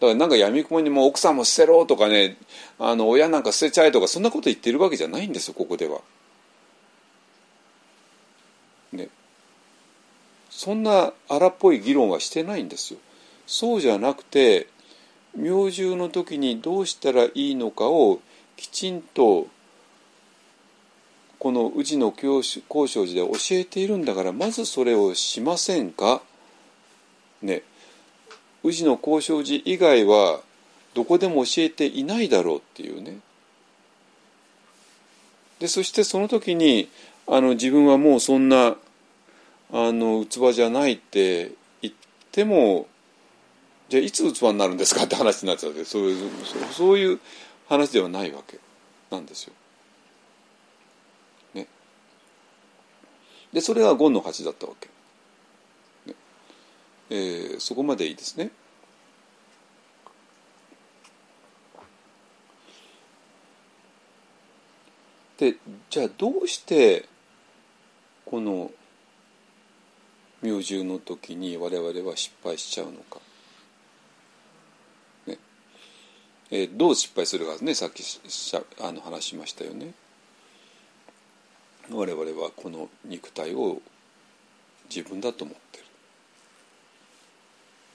[0.00, 2.36] だからなんか闇雲にも奥さんも捨てろとかね
[2.78, 6.00] あの親なんか捨てちゃえとかそんなこと言ってるわけじゃないんですよここでは。
[8.92, 9.08] ね。
[10.50, 13.00] そんな荒っぽい議論はしてないんですよ。
[13.46, 14.66] そうじゃなくて
[15.36, 18.20] 明獣の時にどうしたらいいのかを
[18.56, 19.48] きちんと
[21.54, 26.20] の宇治の交渉寺で教えているんだからまずそれをしませんか？
[27.40, 27.62] ね。
[28.62, 30.40] 宇治の交渉寺以外は
[30.92, 33.18] どこでも教えていないだろうっていうね。
[35.60, 36.88] でそしてその時に
[37.26, 38.76] あの自分はもうそんな
[39.72, 41.94] あの器じゃないって言っ
[42.32, 42.86] ても
[43.88, 45.04] じゃあいつ器になるんですか？
[45.04, 45.84] って話になっちゃうけ。
[45.84, 46.30] そういう
[46.72, 47.20] そういう
[47.68, 48.58] 話ではないわけ
[49.10, 49.52] なんですよ。
[53.54, 54.90] でそれが5の8だったわけ。
[57.08, 58.50] えー、そこまでいいですね。
[65.38, 65.54] で
[65.88, 67.08] じゃあどうして
[68.24, 68.72] この
[70.42, 73.20] 明獣の時に我々は失敗しちゃうのか。
[75.28, 75.38] ね
[76.50, 78.20] えー、どう失敗するかねさっきし
[78.80, 79.94] あの話しましたよね。
[81.90, 83.80] 我々はこの肉体を
[84.94, 85.84] 自分だと思ってる。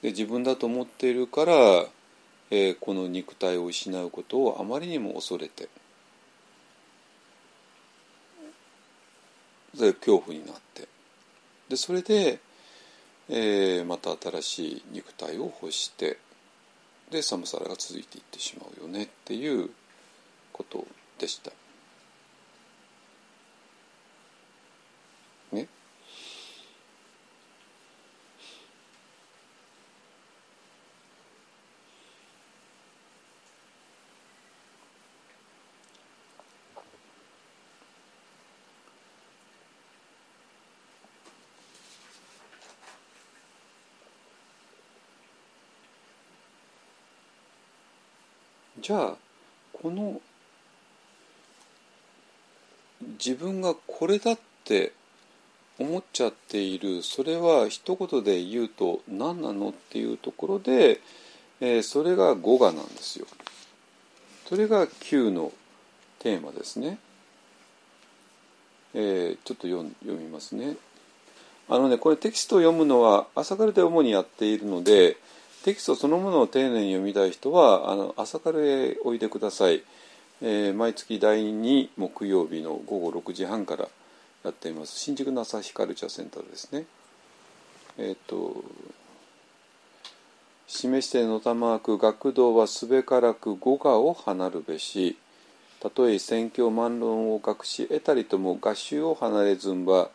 [0.02, 1.54] で自分だと思っているから、
[2.50, 5.68] えー、この肉体を失うことをあまりにも恐れて
[9.76, 10.88] それ恐怖になって
[11.68, 12.40] でそれで、
[13.28, 16.18] えー、また新しい肉体を欲して
[17.10, 19.70] で寒さが続いていってしまうよねっていう
[20.52, 20.86] こと
[21.18, 21.50] でした。
[25.52, 25.66] ね。
[48.90, 49.14] じゃあ
[49.72, 50.20] この
[53.24, 54.92] 自分がこれだって
[55.78, 60.98] 思っちゃっているそれは一言で言うと何なのっていうところで、
[61.60, 63.28] えー、それが語我なんですよ。
[64.48, 65.52] それが Q の
[66.18, 66.98] テーマですね。
[68.94, 70.74] えー、ちょっと読みますね。
[71.68, 75.16] あのねこれテキストを読むのは朝からで主にやっているので
[75.64, 79.82] テキストそのものを丁寧に読みたい人はあの朝からへおいでください。
[80.42, 83.88] えー、毎月第2木曜日の午後6時半から
[84.42, 86.86] やっています新宿の朝日カルチャーセンターですね。
[87.98, 88.64] えっ、ー、と
[90.66, 95.18] 示してのたまく学童はすべからく語我を離るべし
[95.80, 100.08] たとえ宣教万論を隠し得たりとも合衆を離れずんば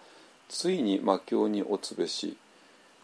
[0.50, 2.38] ついに魔境に落つべし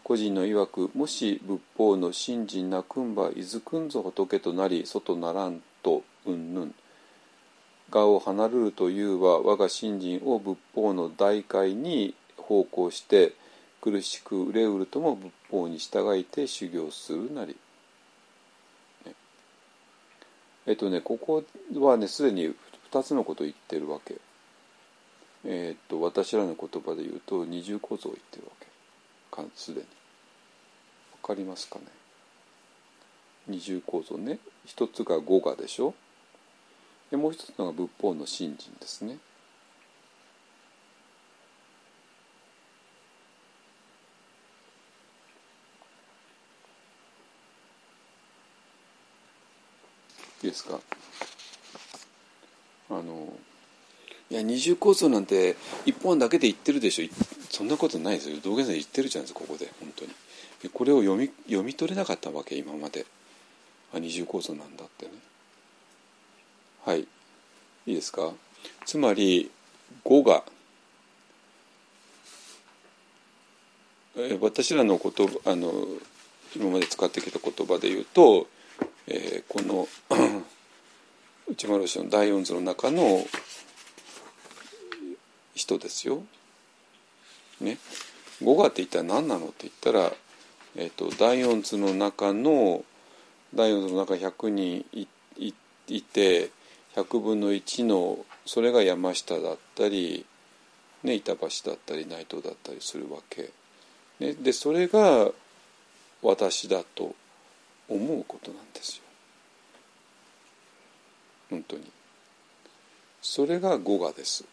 [0.04, 6.74] 個人の曰くもし仏法の信心なくんばいずくんぞ仏となり外ならんとうんぬん
[7.92, 13.34] 我を離るるというは我が信心を仏法の大海に奉公して
[13.80, 17.56] 苦しく憂うるとも仏法に従いて修行するなり。
[20.64, 21.42] えっとねここ
[21.74, 22.54] はねすでに
[22.92, 24.16] 2つのことを言ってるわけ。
[25.44, 28.66] えっと私らの言葉で言うと二重構造を言ってるわけ
[29.32, 29.86] かすでに。
[31.22, 31.86] わかりますかね？
[33.48, 34.38] 二重構造ね。
[34.64, 35.94] 一つが語我でしょ？
[37.10, 39.18] でもう一つのが仏法の信心ですね。
[50.42, 50.80] いいですか？
[52.90, 53.32] あの
[54.28, 55.56] いや二重構造なんて
[55.86, 57.41] 一本だけで言ってるでしょ。
[57.52, 58.38] そんなことないですよ。
[58.42, 59.70] 道元さん言ってるじゃないですかここで。
[59.78, 60.10] 本当に。
[60.72, 63.04] これを読み読み取れなかったわけ今まで。
[63.94, 65.12] あ二重構造なんだってね。
[66.86, 67.00] はい。
[67.00, 67.06] い
[67.86, 68.32] いですか？
[68.86, 69.50] つまり
[70.02, 70.44] 語が
[74.16, 75.72] え私らの言葉あの
[76.56, 78.46] 今まで使ってきた言葉で言うと、
[79.06, 79.88] えー、この
[81.48, 83.26] 内丸氏の第四図の中の
[85.54, 86.22] 人ですよ。
[87.62, 87.78] ね。
[88.42, 90.12] 語がって一体何なのって言ったら、
[90.76, 92.84] えーと、第四図の中の
[93.54, 95.06] 第四図の中100人い
[95.36, 95.54] い
[95.88, 96.50] いて
[96.94, 100.24] 100分の1のそれが山下だったり、
[101.02, 103.50] ね、板橋だったり内藤だったりするわけ。
[104.20, 105.30] ね、でそれが
[106.22, 107.14] 私だと
[107.88, 109.02] 思うことなんですよ。
[111.50, 111.82] 本当に。
[113.20, 114.44] それが語我です。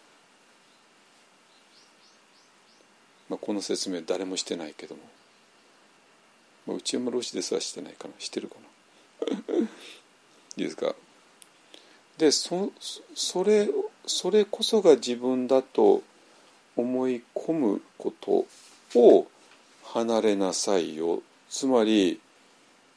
[3.30, 5.02] まあ、この説明誰もしてないけども、
[6.68, 8.14] まあ、内山老師ですらしてないかな。
[8.20, 8.56] してるか
[9.50, 9.58] な。
[9.60, 9.68] い
[10.58, 10.96] いですか？
[12.18, 12.72] でそ
[13.16, 13.70] それ
[14.06, 16.04] それこそが自分だと
[16.76, 18.46] 思い込むこと
[18.96, 19.28] を
[19.84, 21.22] 離れなさいよ。
[21.50, 22.20] つまり、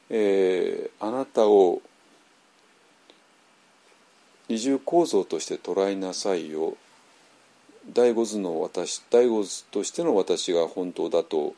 [0.09, 1.81] えー、あなたを
[4.49, 6.75] 二重構造として捉えなさいよ。
[7.91, 11.53] 第五図の私第五図としての私が本当だと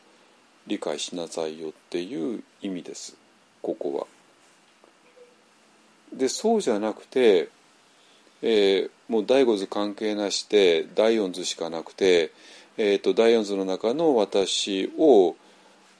[0.67, 3.15] 理解しなさいよっていう意味です
[3.61, 4.07] ここは。
[6.13, 7.49] でそうじゃなくて、
[8.41, 12.31] えー、もう第五図関係なしで第四図しかなくて、
[12.77, 15.35] えーと、第四図の中の私を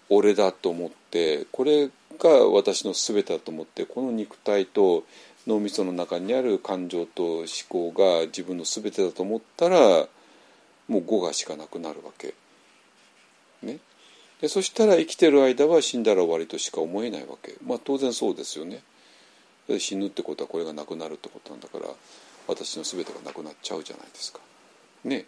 [0.10, 5.03] 俺だと思ってこれが私の全てだと思ってこの肉体と
[5.47, 10.07] 脳みその中にある感情と思考が自分の全てだと思ったら
[10.87, 12.33] もう語がしかなくなるわけ。
[13.63, 13.79] ね、
[14.41, 17.55] でそしたら生きてる間は死んだら終わりとしか思えないわけ。
[17.65, 18.83] まあ当然そうですよね。
[19.79, 21.87] 死ぬってことはこれがなくなるってことなんだから
[22.47, 24.39] 私の全てがなくなっちゃうじゃないですか。
[25.03, 25.25] ね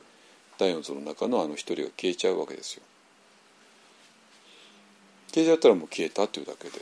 [0.60, 2.84] 第四図の中のあの一人が消えちゃうわけですよ。
[5.34, 6.80] 消えちゃったらもう消えたっていうだけで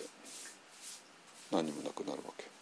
[1.52, 2.55] 何もなくなるわけ。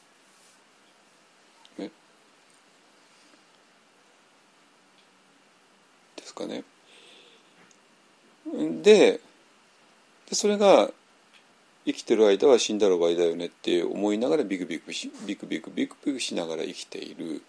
[6.33, 6.63] ですかね。
[8.81, 9.19] で
[10.29, 10.89] でそれが
[11.85, 17.41] 生きてる間は死んだら終わりだよねって思いながらビクビクしビクビクビクビクしながら生きている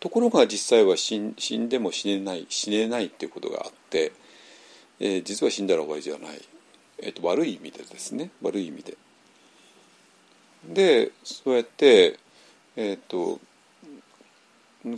[0.00, 4.12] ところが実際は死ん死んでも死ねない死ねないっていうことがあって、
[5.00, 6.40] えー実は死んだら終わりじゃない、
[6.98, 8.96] えー、と悪い意味でですね悪い意味で。
[10.68, 12.18] でそうやって
[12.76, 13.40] えっ、と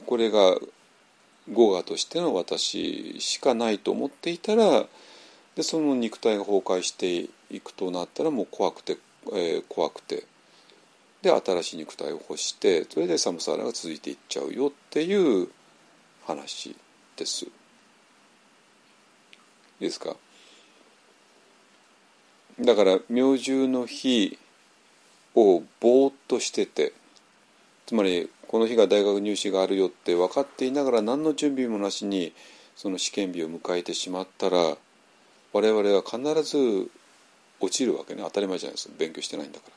[0.06, 0.56] これが
[1.52, 4.86] 語我としての私しかないと思っていたら
[5.54, 8.98] でその肉体が崩壊していくとなったらもう怖くて、
[9.32, 10.24] えー怖くて
[11.22, 15.48] で新しい肉体を欲してそれでサムサラが続いていっちゃうよっていう
[16.24, 16.76] 話
[17.16, 17.46] です。
[17.46, 17.48] い
[19.80, 20.16] いですか？
[22.60, 24.38] だから明獣の日
[25.34, 26.92] をぼーっとしてて
[27.86, 32.32] つまりこの日が大学入試があるよって分かっていながら何の準備もなしに
[32.76, 34.76] その試験日を迎えてしまったら
[35.52, 36.90] 我々は必ず
[37.60, 39.72] 落ちるわけね当たり前じゃないですか勉強してないんだから。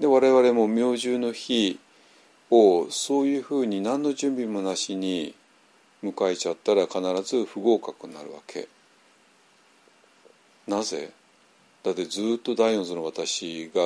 [0.00, 1.78] で我々も明獣の日
[2.50, 5.34] をそういうふうに何の準備もなしに
[6.02, 8.68] 迎えちゃったら必ず不合格になるわけ。
[10.66, 11.12] なぜ？
[11.82, 13.82] だってずっと第四図の私が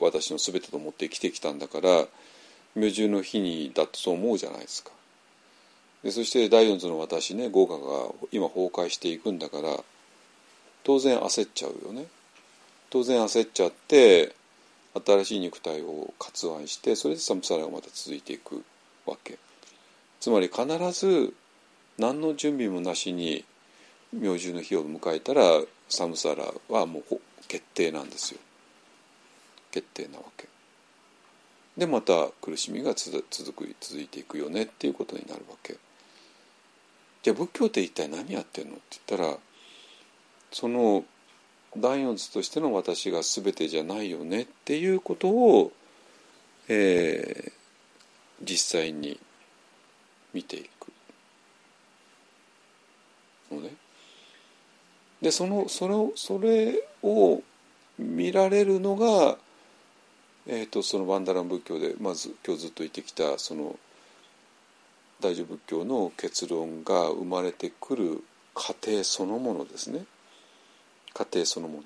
[0.00, 2.06] 私の全てと思って生きてきたんだから
[2.76, 4.90] 明獣の日にだってそう思うじゃないですか。
[6.04, 9.82] でそして第四図の私ね合格が今崩壊していくんだから
[10.84, 12.06] 当然焦っちゃうよね。
[12.90, 14.34] 当然焦っちゃって
[15.04, 18.62] 新しい肉体を割愛してそれでサムサラがまた続いていく
[19.06, 19.38] わけ。
[20.20, 21.34] つまり必ず
[21.98, 23.44] 何の準備もなしに
[24.12, 25.42] 明獣の日を迎えたら
[25.88, 28.40] サムサラはもう決定なんですよ
[29.70, 30.48] 決定なわけ
[31.76, 35.76] でまた苦しみがつ続く続いていくよねっていうことになるわけ
[37.22, 39.36] じゃあ仏教って一体何やってんのって言ったら
[40.52, 41.04] その
[41.76, 45.72] 第四図としての私が全てじゃないよねっていうことを、
[46.68, 47.56] えー
[48.42, 49.18] 実際に
[50.32, 50.92] 見ていく
[53.50, 53.70] のね。
[55.22, 57.42] でそのそれをそれを
[57.98, 59.38] 見られるのが、
[60.48, 63.76] えー、とそのバンダラン仏教でまず今日ずっと言ってきたその
[65.20, 68.22] 大乗仏教の結論が生まれてくる
[68.54, 70.04] 過程そのものですね
[71.14, 71.82] 過程そのもの。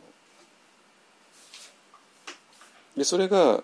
[2.97, 3.63] でそれが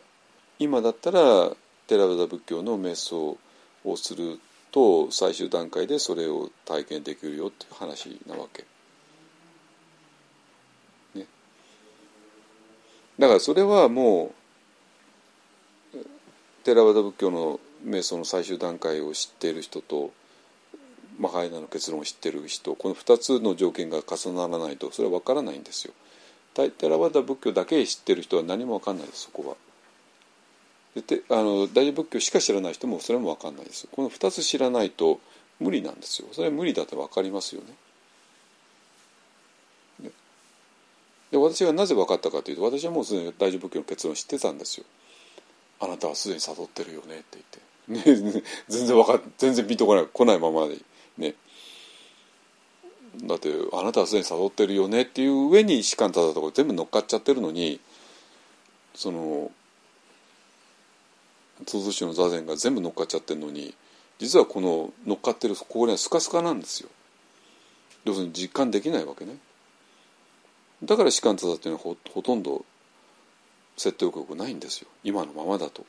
[0.59, 1.51] 今だったら
[1.89, 3.36] テラバダ仏教の瞑想
[3.85, 4.40] をする
[4.70, 8.64] と最終段階でそれを体験できるよっていう話なわけ。
[11.18, 11.27] ね、
[13.18, 14.45] だからそれはもう
[16.66, 20.10] テラバダ仏教の瞑想の最終段階を知っている人と
[21.16, 25.94] マハイナの結論を知っている人この2つの条件が重ならないとそれは分からないんですよ。
[26.56, 29.56] テラバダ仏教だけ知ってる人は何も分かんないですそこは。
[30.97, 35.20] でてあの大乗仏教しか知らない人もそれも分かんないですこの2つ知らないと
[35.60, 37.68] 無理なんですよそれは無理だって分かりますよね。
[40.01, 40.10] ね
[41.30, 44.84] で私がなぜ分かったかというと私はもうすでに大乗仏教の結論を知ってたんですよ。
[45.80, 47.38] あなたはすでに悟ってるよねって
[47.88, 50.78] 言って、ね、 全然わか全然ピンとこない来ないままで
[51.18, 51.34] ね。
[53.22, 57.80] だってあなたはすでに悟ってるよねっていう上に士官ただとか全部乗っかっちゃってるのに
[58.94, 59.50] その
[61.66, 63.74] 創造主の座禅が全部乗っかっちゃってるのに
[64.18, 66.88] 実はこの乗っかってるここにはスカスカなんですよ。
[68.04, 69.36] 要するに実感できないわけね。
[70.82, 72.64] だから士官ただっていうのはほほとんど
[73.76, 75.84] 説得力ないんですよ今のままだと。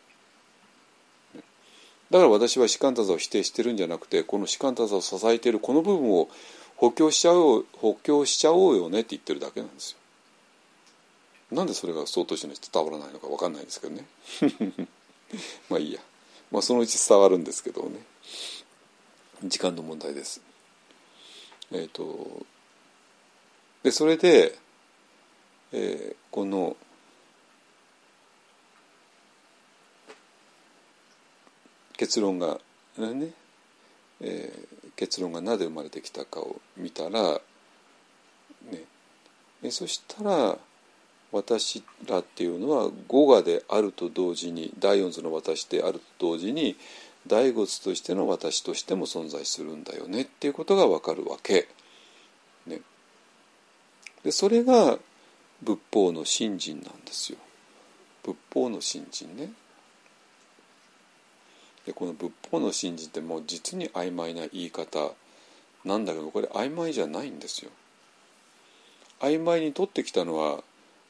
[2.09, 6.29] だから私は士官多座を否定してるんじゃなくてこの士官多座を支えているこの部分を
[6.77, 9.97] 補強しちゃおう補強しちゃおうよねって言ってるだけなんですよ。
[11.57, 14.05] なんでそれが相当者に伝わらないのか分かんないですけどね。
[15.69, 15.99] まあいいや。
[16.51, 17.99] まあそのうち伝わるんですけどね。
[19.43, 20.41] 時間の問題です。
[21.71, 22.45] えっ、と
[23.83, 24.57] でそれで、
[25.71, 26.77] えーこの
[31.97, 32.59] 結論が
[32.97, 33.31] ね、
[34.21, 37.39] えー結論がなぜ生まれてきたかを見たら、ね、
[39.63, 40.57] えそしたら
[41.31, 46.75] 私らっていうのは語我であると同時に第四図の私であると同時に
[47.27, 51.67] 第五図としての私としても存在するんだよねっていうことがわかるわけ。
[52.65, 52.81] ね、
[54.23, 54.97] でそれが
[55.61, 57.37] 仏法の信心なんですよ。
[58.23, 59.51] 仏法の信心ね。
[61.87, 65.13] でこの仏法の信心ってもう実に曖昧な言い方
[65.85, 67.71] なんだけどこれ曖昧じゃないんですよ。
[69.21, 70.61] 曖昧に取ってきたのは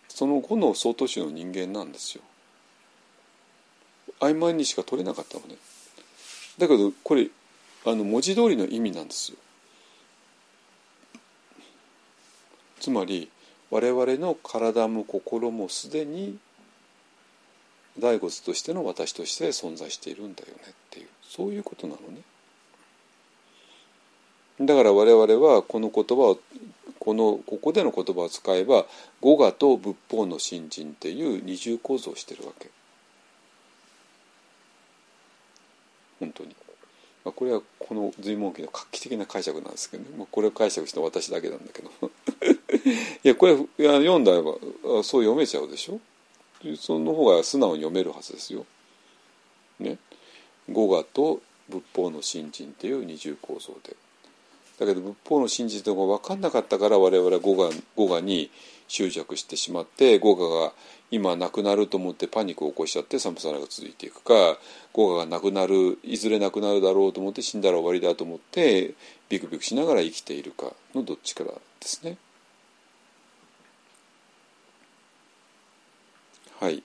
[0.08, 2.24] その後の曹洞宗の人間なんですよ。
[4.20, 5.56] 曖昧にしか取れなかったのね。
[6.60, 7.28] だけどこれ
[7.84, 9.38] あの文字通りの意味なんですよ。
[12.80, 13.32] つまり
[13.72, 16.38] 我々の体も心もすでに
[18.00, 22.22] 大骨としての私として存在しているんだよねっていうそういうことなのね。
[24.62, 26.40] だから我々はこの言葉を
[27.00, 28.86] このここでの言葉を使えば
[29.22, 32.70] 語我と仏法の信心っていう二重構造をしてるわけ。
[36.20, 36.56] 本当に。
[37.24, 41.90] まあ、これはこの随文記の画期的な解釈なんですけどね、まあ、これを解釈した私だけなんだけど
[43.24, 44.54] いやこれいや読んだらそ
[44.94, 46.00] う読めちゃうでしょ
[46.78, 48.66] その方が素直に読めるはずですよ。
[49.80, 49.98] ね。
[50.70, 53.96] 語我と仏法の信心っていう二重構造で。
[54.80, 58.52] だけど仏法の信心というのが分かんなかったから我々は語我語我に
[58.88, 60.72] 執着してしまって語我が
[61.10, 64.60] 今なくなると思ってパニックを起こしちゃって寒さが続いていくか
[64.94, 68.94] 語我がなくなるいずれなくなるだろうと思って死んだら終わりだと思って
[69.30, 72.18] ビクビクしながら生きているかのどっちからですね。
[76.60, 76.82] はい。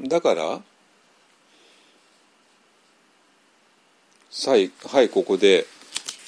[0.00, 0.60] だから
[4.30, 5.66] さいはいここで、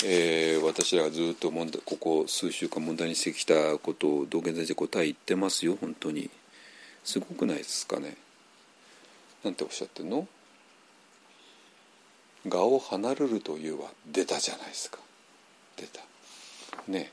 [0.05, 6.31] えー、私らがずっと問題ここ数週間問題にしてきたことを道元先生答え言ってますよ本当に。
[7.05, 8.16] すごくないですかね。
[9.43, 10.28] なんておっしゃってるの
[12.48, 14.98] 「我を離るるというは出たじゃないですか。
[15.77, 16.01] 出た。
[16.89, 17.12] ね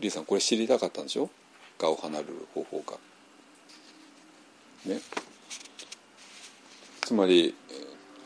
[0.00, 1.30] リーさんこれ知りたかったんでしょ？
[1.80, 2.98] 我を離れる方法が。
[4.86, 5.00] ね、
[7.02, 7.54] つまり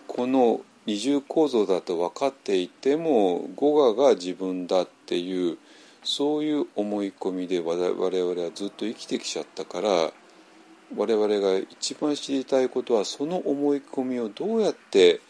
[0.07, 5.57] この二重構造だと分かっていても語我が自分だっていう
[6.03, 10.13] そういう思い込みで我々はずっと生きてきちゃったから
[10.97, 15.21] 我々が一番知りたいことはその思い込みをどうやって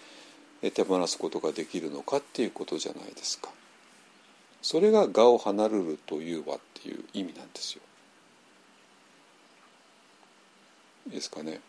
[0.72, 3.50] 手放すことができるのかっていうことじゃないですか。
[4.62, 7.82] それが我を離れるというはっていう意味なんですよ。
[7.82, 7.90] いい
[11.06, 11.60] ですかね。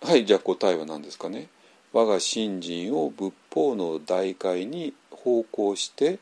[0.00, 1.48] はいじゃあ答えは何ですかね。
[1.92, 6.18] 我が信心を仏法の大海に奉公して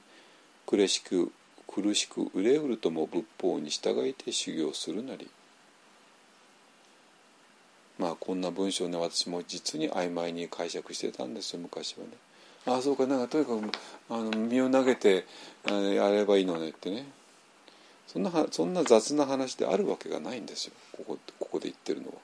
[0.66, 1.32] 苦しく
[1.66, 5.28] 苦しく憂うるとも仏法に従いて修行するなり。
[7.98, 12.10] まあこんな文章ね私も実に曖昧に解釈してたんですよ昔はね。
[12.66, 13.62] ああそうかなんかとにかく
[14.10, 15.24] あの身を投げて
[15.68, 17.06] あやればいいのねってね。
[18.06, 20.72] そんなそんな雑な話であるわけがないんですよ。
[20.92, 22.14] ここここで言ってるのは。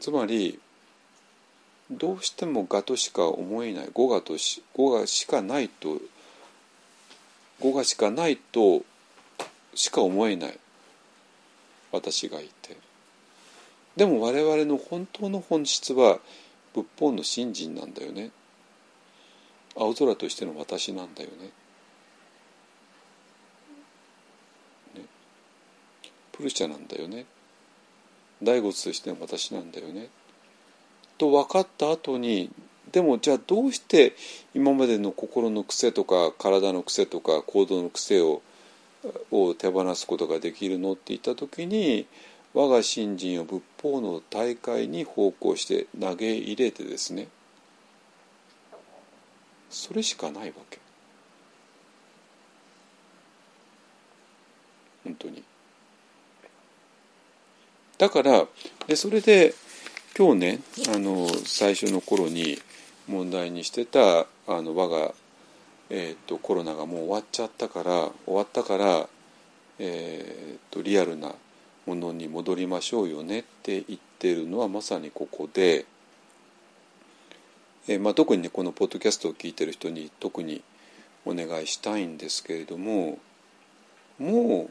[0.00, 0.58] つまり
[1.90, 6.00] どうしても我としか思えない語我とし語我しかないと
[7.60, 8.82] 語我しかないと
[9.74, 10.58] しか思えない。
[11.92, 12.76] 私がいて。
[13.96, 16.18] でも我々の本当の本質は
[16.74, 18.30] 仏法の信心なんだよね。
[19.76, 21.50] 青空としての私なんだよね。
[26.36, 27.26] プルシャなんだよね。
[28.42, 30.08] 大仏としての私なんだよね。
[31.16, 32.50] と分かった後に
[32.90, 34.14] でもじゃあどうして
[34.54, 38.42] 今までの心の癖とか体の癖とか行動の癖を
[39.30, 42.06] を手放すことができるのって言った時に
[42.54, 47.28] 我が信心を仏法の大会に奉公して投げ入れてですね
[49.68, 50.78] それしかないわけ。
[55.02, 55.42] 本当に。
[57.98, 58.46] だから
[58.86, 59.54] でそれで
[60.16, 60.60] 今日ね
[60.94, 62.58] あの最初の頃に
[63.08, 65.12] 問題にしてたあの我が、
[65.90, 69.08] えーと、コロナがもう終わっちゃったから終わったから、
[69.78, 71.32] えーと、リアルな
[71.86, 75.84] ものに戻りましょうよねって言ってるのはまさにここで、
[77.88, 80.62] えーまあ、特にねこのポッドキャストを聞いてる人に特に
[81.26, 83.18] お願いしたいんですけれども
[84.18, 84.68] も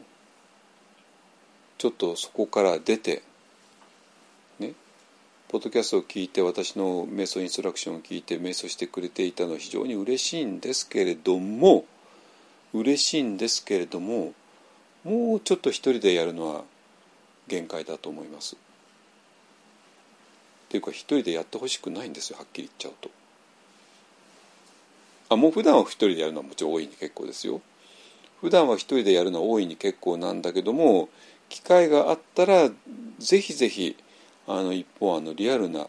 [1.78, 3.22] ちょっとそこから出て
[4.58, 4.72] ね
[5.48, 11.84] ポッドキャストを聞いて私の瞑想インストラクションを聞いて瞑想してくれていたのは非常に嬉しいんですけれども
[12.72, 14.32] 嬉しいんですけれども
[15.04, 16.62] もうちょっと一人でやるのは
[17.46, 18.56] 限界だと思います。
[18.56, 18.58] っ
[20.68, 23.10] ていうか一人でやってほしくないんですよはっきり言っちゃうと。
[25.28, 27.60] あもう普段は一人でやるのはもちろん大いに結構ですよ。
[28.40, 31.08] 普段は一人でやるのは大いに結構なんだけども
[31.54, 32.68] 機会があったら
[33.20, 33.96] ぜひぜひ
[34.48, 35.86] あの一方あのリアルな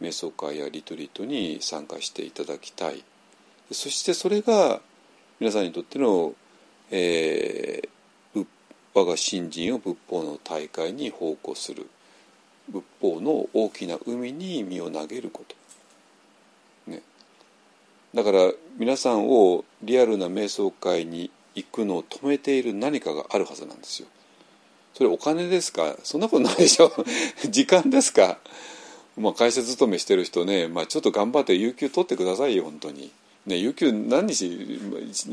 [0.00, 3.02] 瞑想会やリトリートに参加していただきたい。
[3.72, 4.80] そしてそれが
[5.40, 6.32] 皆さんにとっての、
[6.92, 8.46] えー、
[8.94, 11.88] 我が信心を仏法の大会に奉公する
[12.68, 15.44] 仏法の大きな海に身を投げるこ
[16.86, 17.02] と、ね、
[18.14, 24.08] だから皆さんをリアルな瞑想会に行くのを止めている何かがあるはずなんですよ。
[24.94, 25.96] それお金ですか？
[26.02, 26.92] そんなことないでしょ？
[27.48, 28.38] 時間ですか？
[29.16, 33.10] まあ会社勤めしてる人ね、まあ、ちょっと頑張って有給取ってくださいよ本当に。
[33.46, 34.80] ね、有給何日？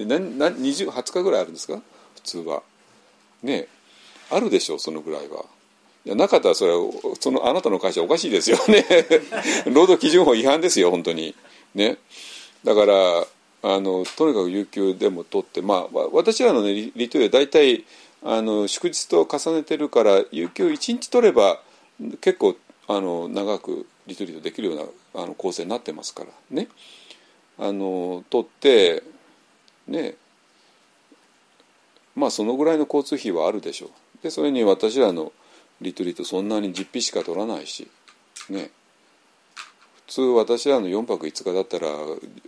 [0.06, 1.82] 何何20 20日ぐらいあるんですか？
[2.16, 2.64] 普通は。
[3.44, 3.68] ね
[4.30, 5.46] あるでしょうそのぐらいは。
[6.06, 6.80] いやなかったらそれは
[7.20, 8.86] そのあなたの会社おかしいですよね
[9.68, 11.36] 労働基準法違反ですよ本当に。
[11.76, 11.98] ね、
[12.64, 13.28] だから
[13.64, 17.84] あのとにかく有給でも取ってまあ私らの、ね、リトリは大体
[18.30, 21.62] あの祝日と重ねてるから有給1日取れば
[22.20, 22.58] 結構
[22.90, 26.68] あの長くリトリートできるようなあの構成になってますからね。
[27.58, 29.02] あの取って
[29.88, 30.16] ね。
[32.18, 33.90] まあそのぐらいの交通費はあるでしょう。
[34.22, 35.32] でそれに私らの
[35.80, 37.88] リトリートそんなに実費しか取らないし
[38.50, 38.72] ね。
[40.08, 41.88] 普通私らの4泊5日だったら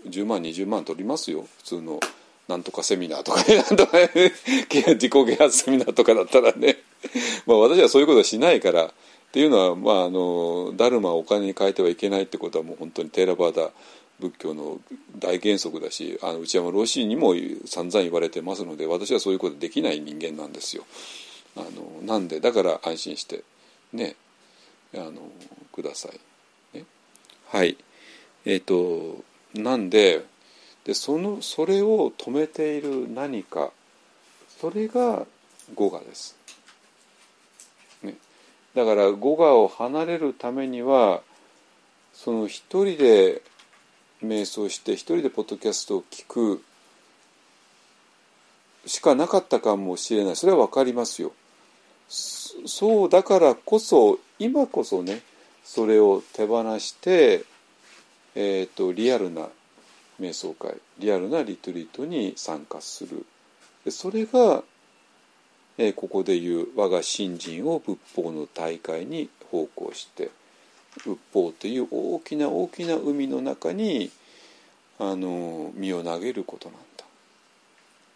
[0.09, 1.45] 10万20万取りますよ。
[1.59, 2.01] 普通の
[2.49, 4.09] なんとかセミナーとかね なんとか、ね、
[4.67, 6.79] 自己啓発セミナーとかだったらね
[7.45, 8.91] まあ私はそういうことはしないからっ
[9.31, 13.71] ていうのは、まあ、あのダルマをお金に変えてはいけないってことはもう本当にテーラバーダ
[14.19, 14.81] 仏教の
[15.19, 17.35] 大原則だしあの内山老師にも
[17.65, 20.85] 散々言われてますので私はそういうことできない人間なんですよ。
[21.55, 23.43] あのなんでだから安心して
[23.93, 24.15] ね
[24.95, 25.13] あの
[25.71, 26.09] くださ
[26.73, 26.77] い。
[26.77, 26.85] ね、
[27.47, 27.77] はい
[28.45, 29.23] えっ、ー、と
[29.53, 30.25] なんで
[30.89, 33.69] でそのそれを止めている何か
[34.59, 35.27] それが
[35.75, 36.35] 語我です。
[38.01, 38.15] ね、
[38.73, 41.21] だから語我を離れるためには
[42.11, 43.43] その一人で
[44.23, 46.63] 瞑想して一人でポッドキャストを聞く
[48.87, 51.33] しかなかったかもしれないそれは分かりますよ。
[52.09, 55.21] そうだからこそ今こそね
[55.63, 57.43] それを手放して、
[58.33, 59.49] えーと、リアルな
[60.19, 63.25] 瞑想会リアルなリトリートに参加する
[63.85, 64.63] でそれが、
[65.77, 70.29] えー、ここでいう我が信心を仏法の大会に奉公して
[71.03, 74.11] 仏法という大きな大きな海の中に
[74.99, 77.07] あの身を投げることなんだっ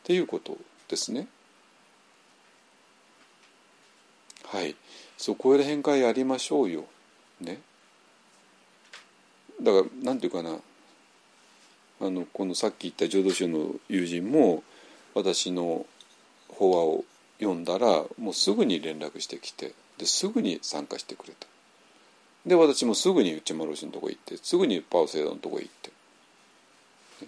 [0.03, 0.57] ていうこと
[0.89, 1.27] ですね。
[4.45, 4.75] はい
[5.17, 6.83] そこら辺からやりましょうよ。
[7.39, 7.59] ね。
[9.61, 10.57] だからなんていうかな
[12.03, 14.61] あのこのさっき言った浄土宗の友人も
[15.15, 15.85] 私の
[16.49, 17.05] 法話を
[17.39, 21.47] 読んだらもうすぐに連絡してきてですぐに参加してくれた。
[22.45, 25.91] で私もすぐに内丸氏のとこ行ってすぐにパオセイダのとこ行って、
[27.21, 27.27] ね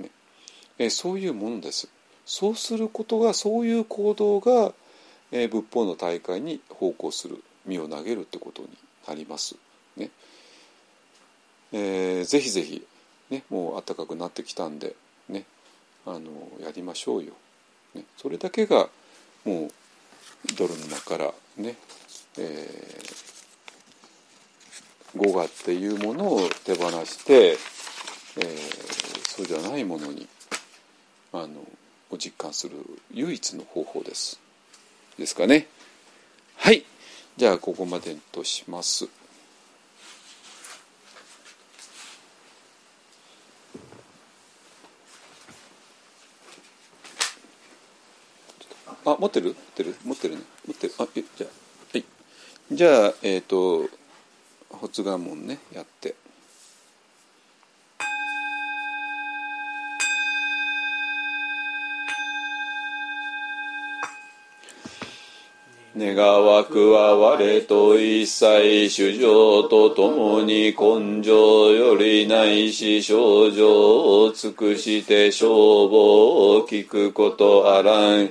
[0.00, 0.10] ね、
[0.78, 1.88] えそういうものです。
[2.26, 4.74] そうすることがそういう行動が、
[5.32, 8.68] えー、仏法の大会に奉公する身を投げるってことに
[9.08, 9.56] なります。
[11.72, 12.86] えー、ぜひぜひ、
[13.30, 14.94] ね、もう暖かくなってきたんで、
[15.28, 15.44] ね、
[16.06, 16.20] あの
[16.62, 17.32] やりましょうよ。
[17.94, 18.88] ね、それだけが
[19.44, 19.70] もう
[20.56, 21.76] 泥沼からね、
[22.38, 27.56] えー、語我っていうものを手放して、
[28.36, 30.26] えー、そうじゃないものに
[31.32, 31.60] あの
[32.10, 32.76] を実感する
[33.12, 34.40] 唯一の方法です。
[35.18, 35.68] ですかね。
[36.56, 36.84] はい。
[37.36, 39.08] じゃあここまでとします。
[49.24, 49.46] 持ってる？
[49.46, 49.96] 持ってる？
[50.04, 50.42] 持ってるね。
[50.68, 50.92] 持ってる。
[50.98, 51.50] あ、じゃあ、
[51.94, 52.04] はい。
[52.70, 53.88] じゃあ、えっ、ー、と、
[54.78, 56.14] 発願文ね、やって。
[65.96, 78.30] 願わくは我と一切主情とともに根性よりないし症状を尽くして消防を聞くことあらん。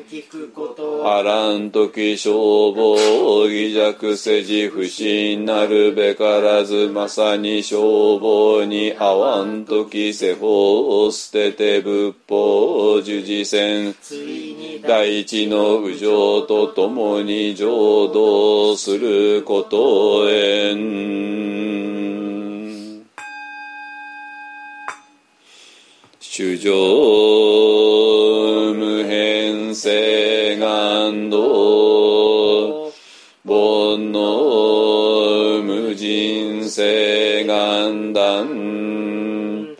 [1.05, 2.95] あらん時消防
[3.39, 13.95] を疑弱せじ不信なるべからずまさに消防に合わん時世法を捨てて仏法を従事せん。
[14.85, 17.21] 第一の右情ととも
[17.53, 21.93] に浄土することへん。
[26.19, 26.73] 主上
[28.73, 32.91] 無変性願道
[33.45, 33.53] 煩
[34.11, 39.77] 悩無人性願断。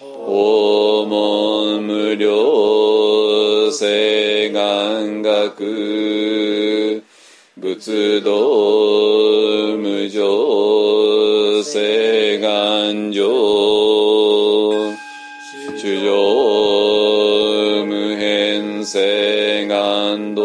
[0.00, 6.45] 訪問無量性願学。
[7.58, 8.32] 仏道
[9.78, 13.24] 無常誓願上
[15.78, 16.12] 主上
[17.86, 20.42] 無変誓願道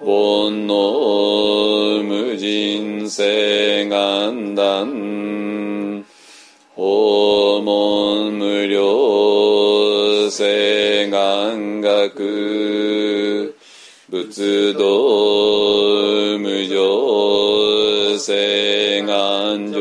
[0.00, 4.88] 煩悩無人誓願断
[6.74, 12.89] 訪問無料誓願学。
[14.10, 14.82] 仏道
[16.36, 19.78] 無常誓願上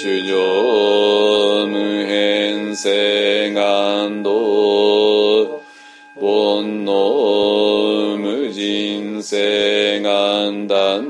[0.00, 0.34] 主上
[1.68, 4.32] 無変誓願道。
[6.16, 11.04] 煩悩無人誓願断。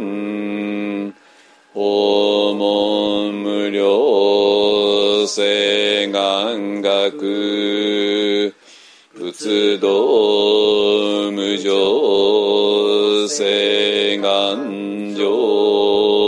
[1.73, 8.53] 訪問無料誓願学。
[9.36, 9.89] 仏道
[11.32, 16.24] 無常誓願上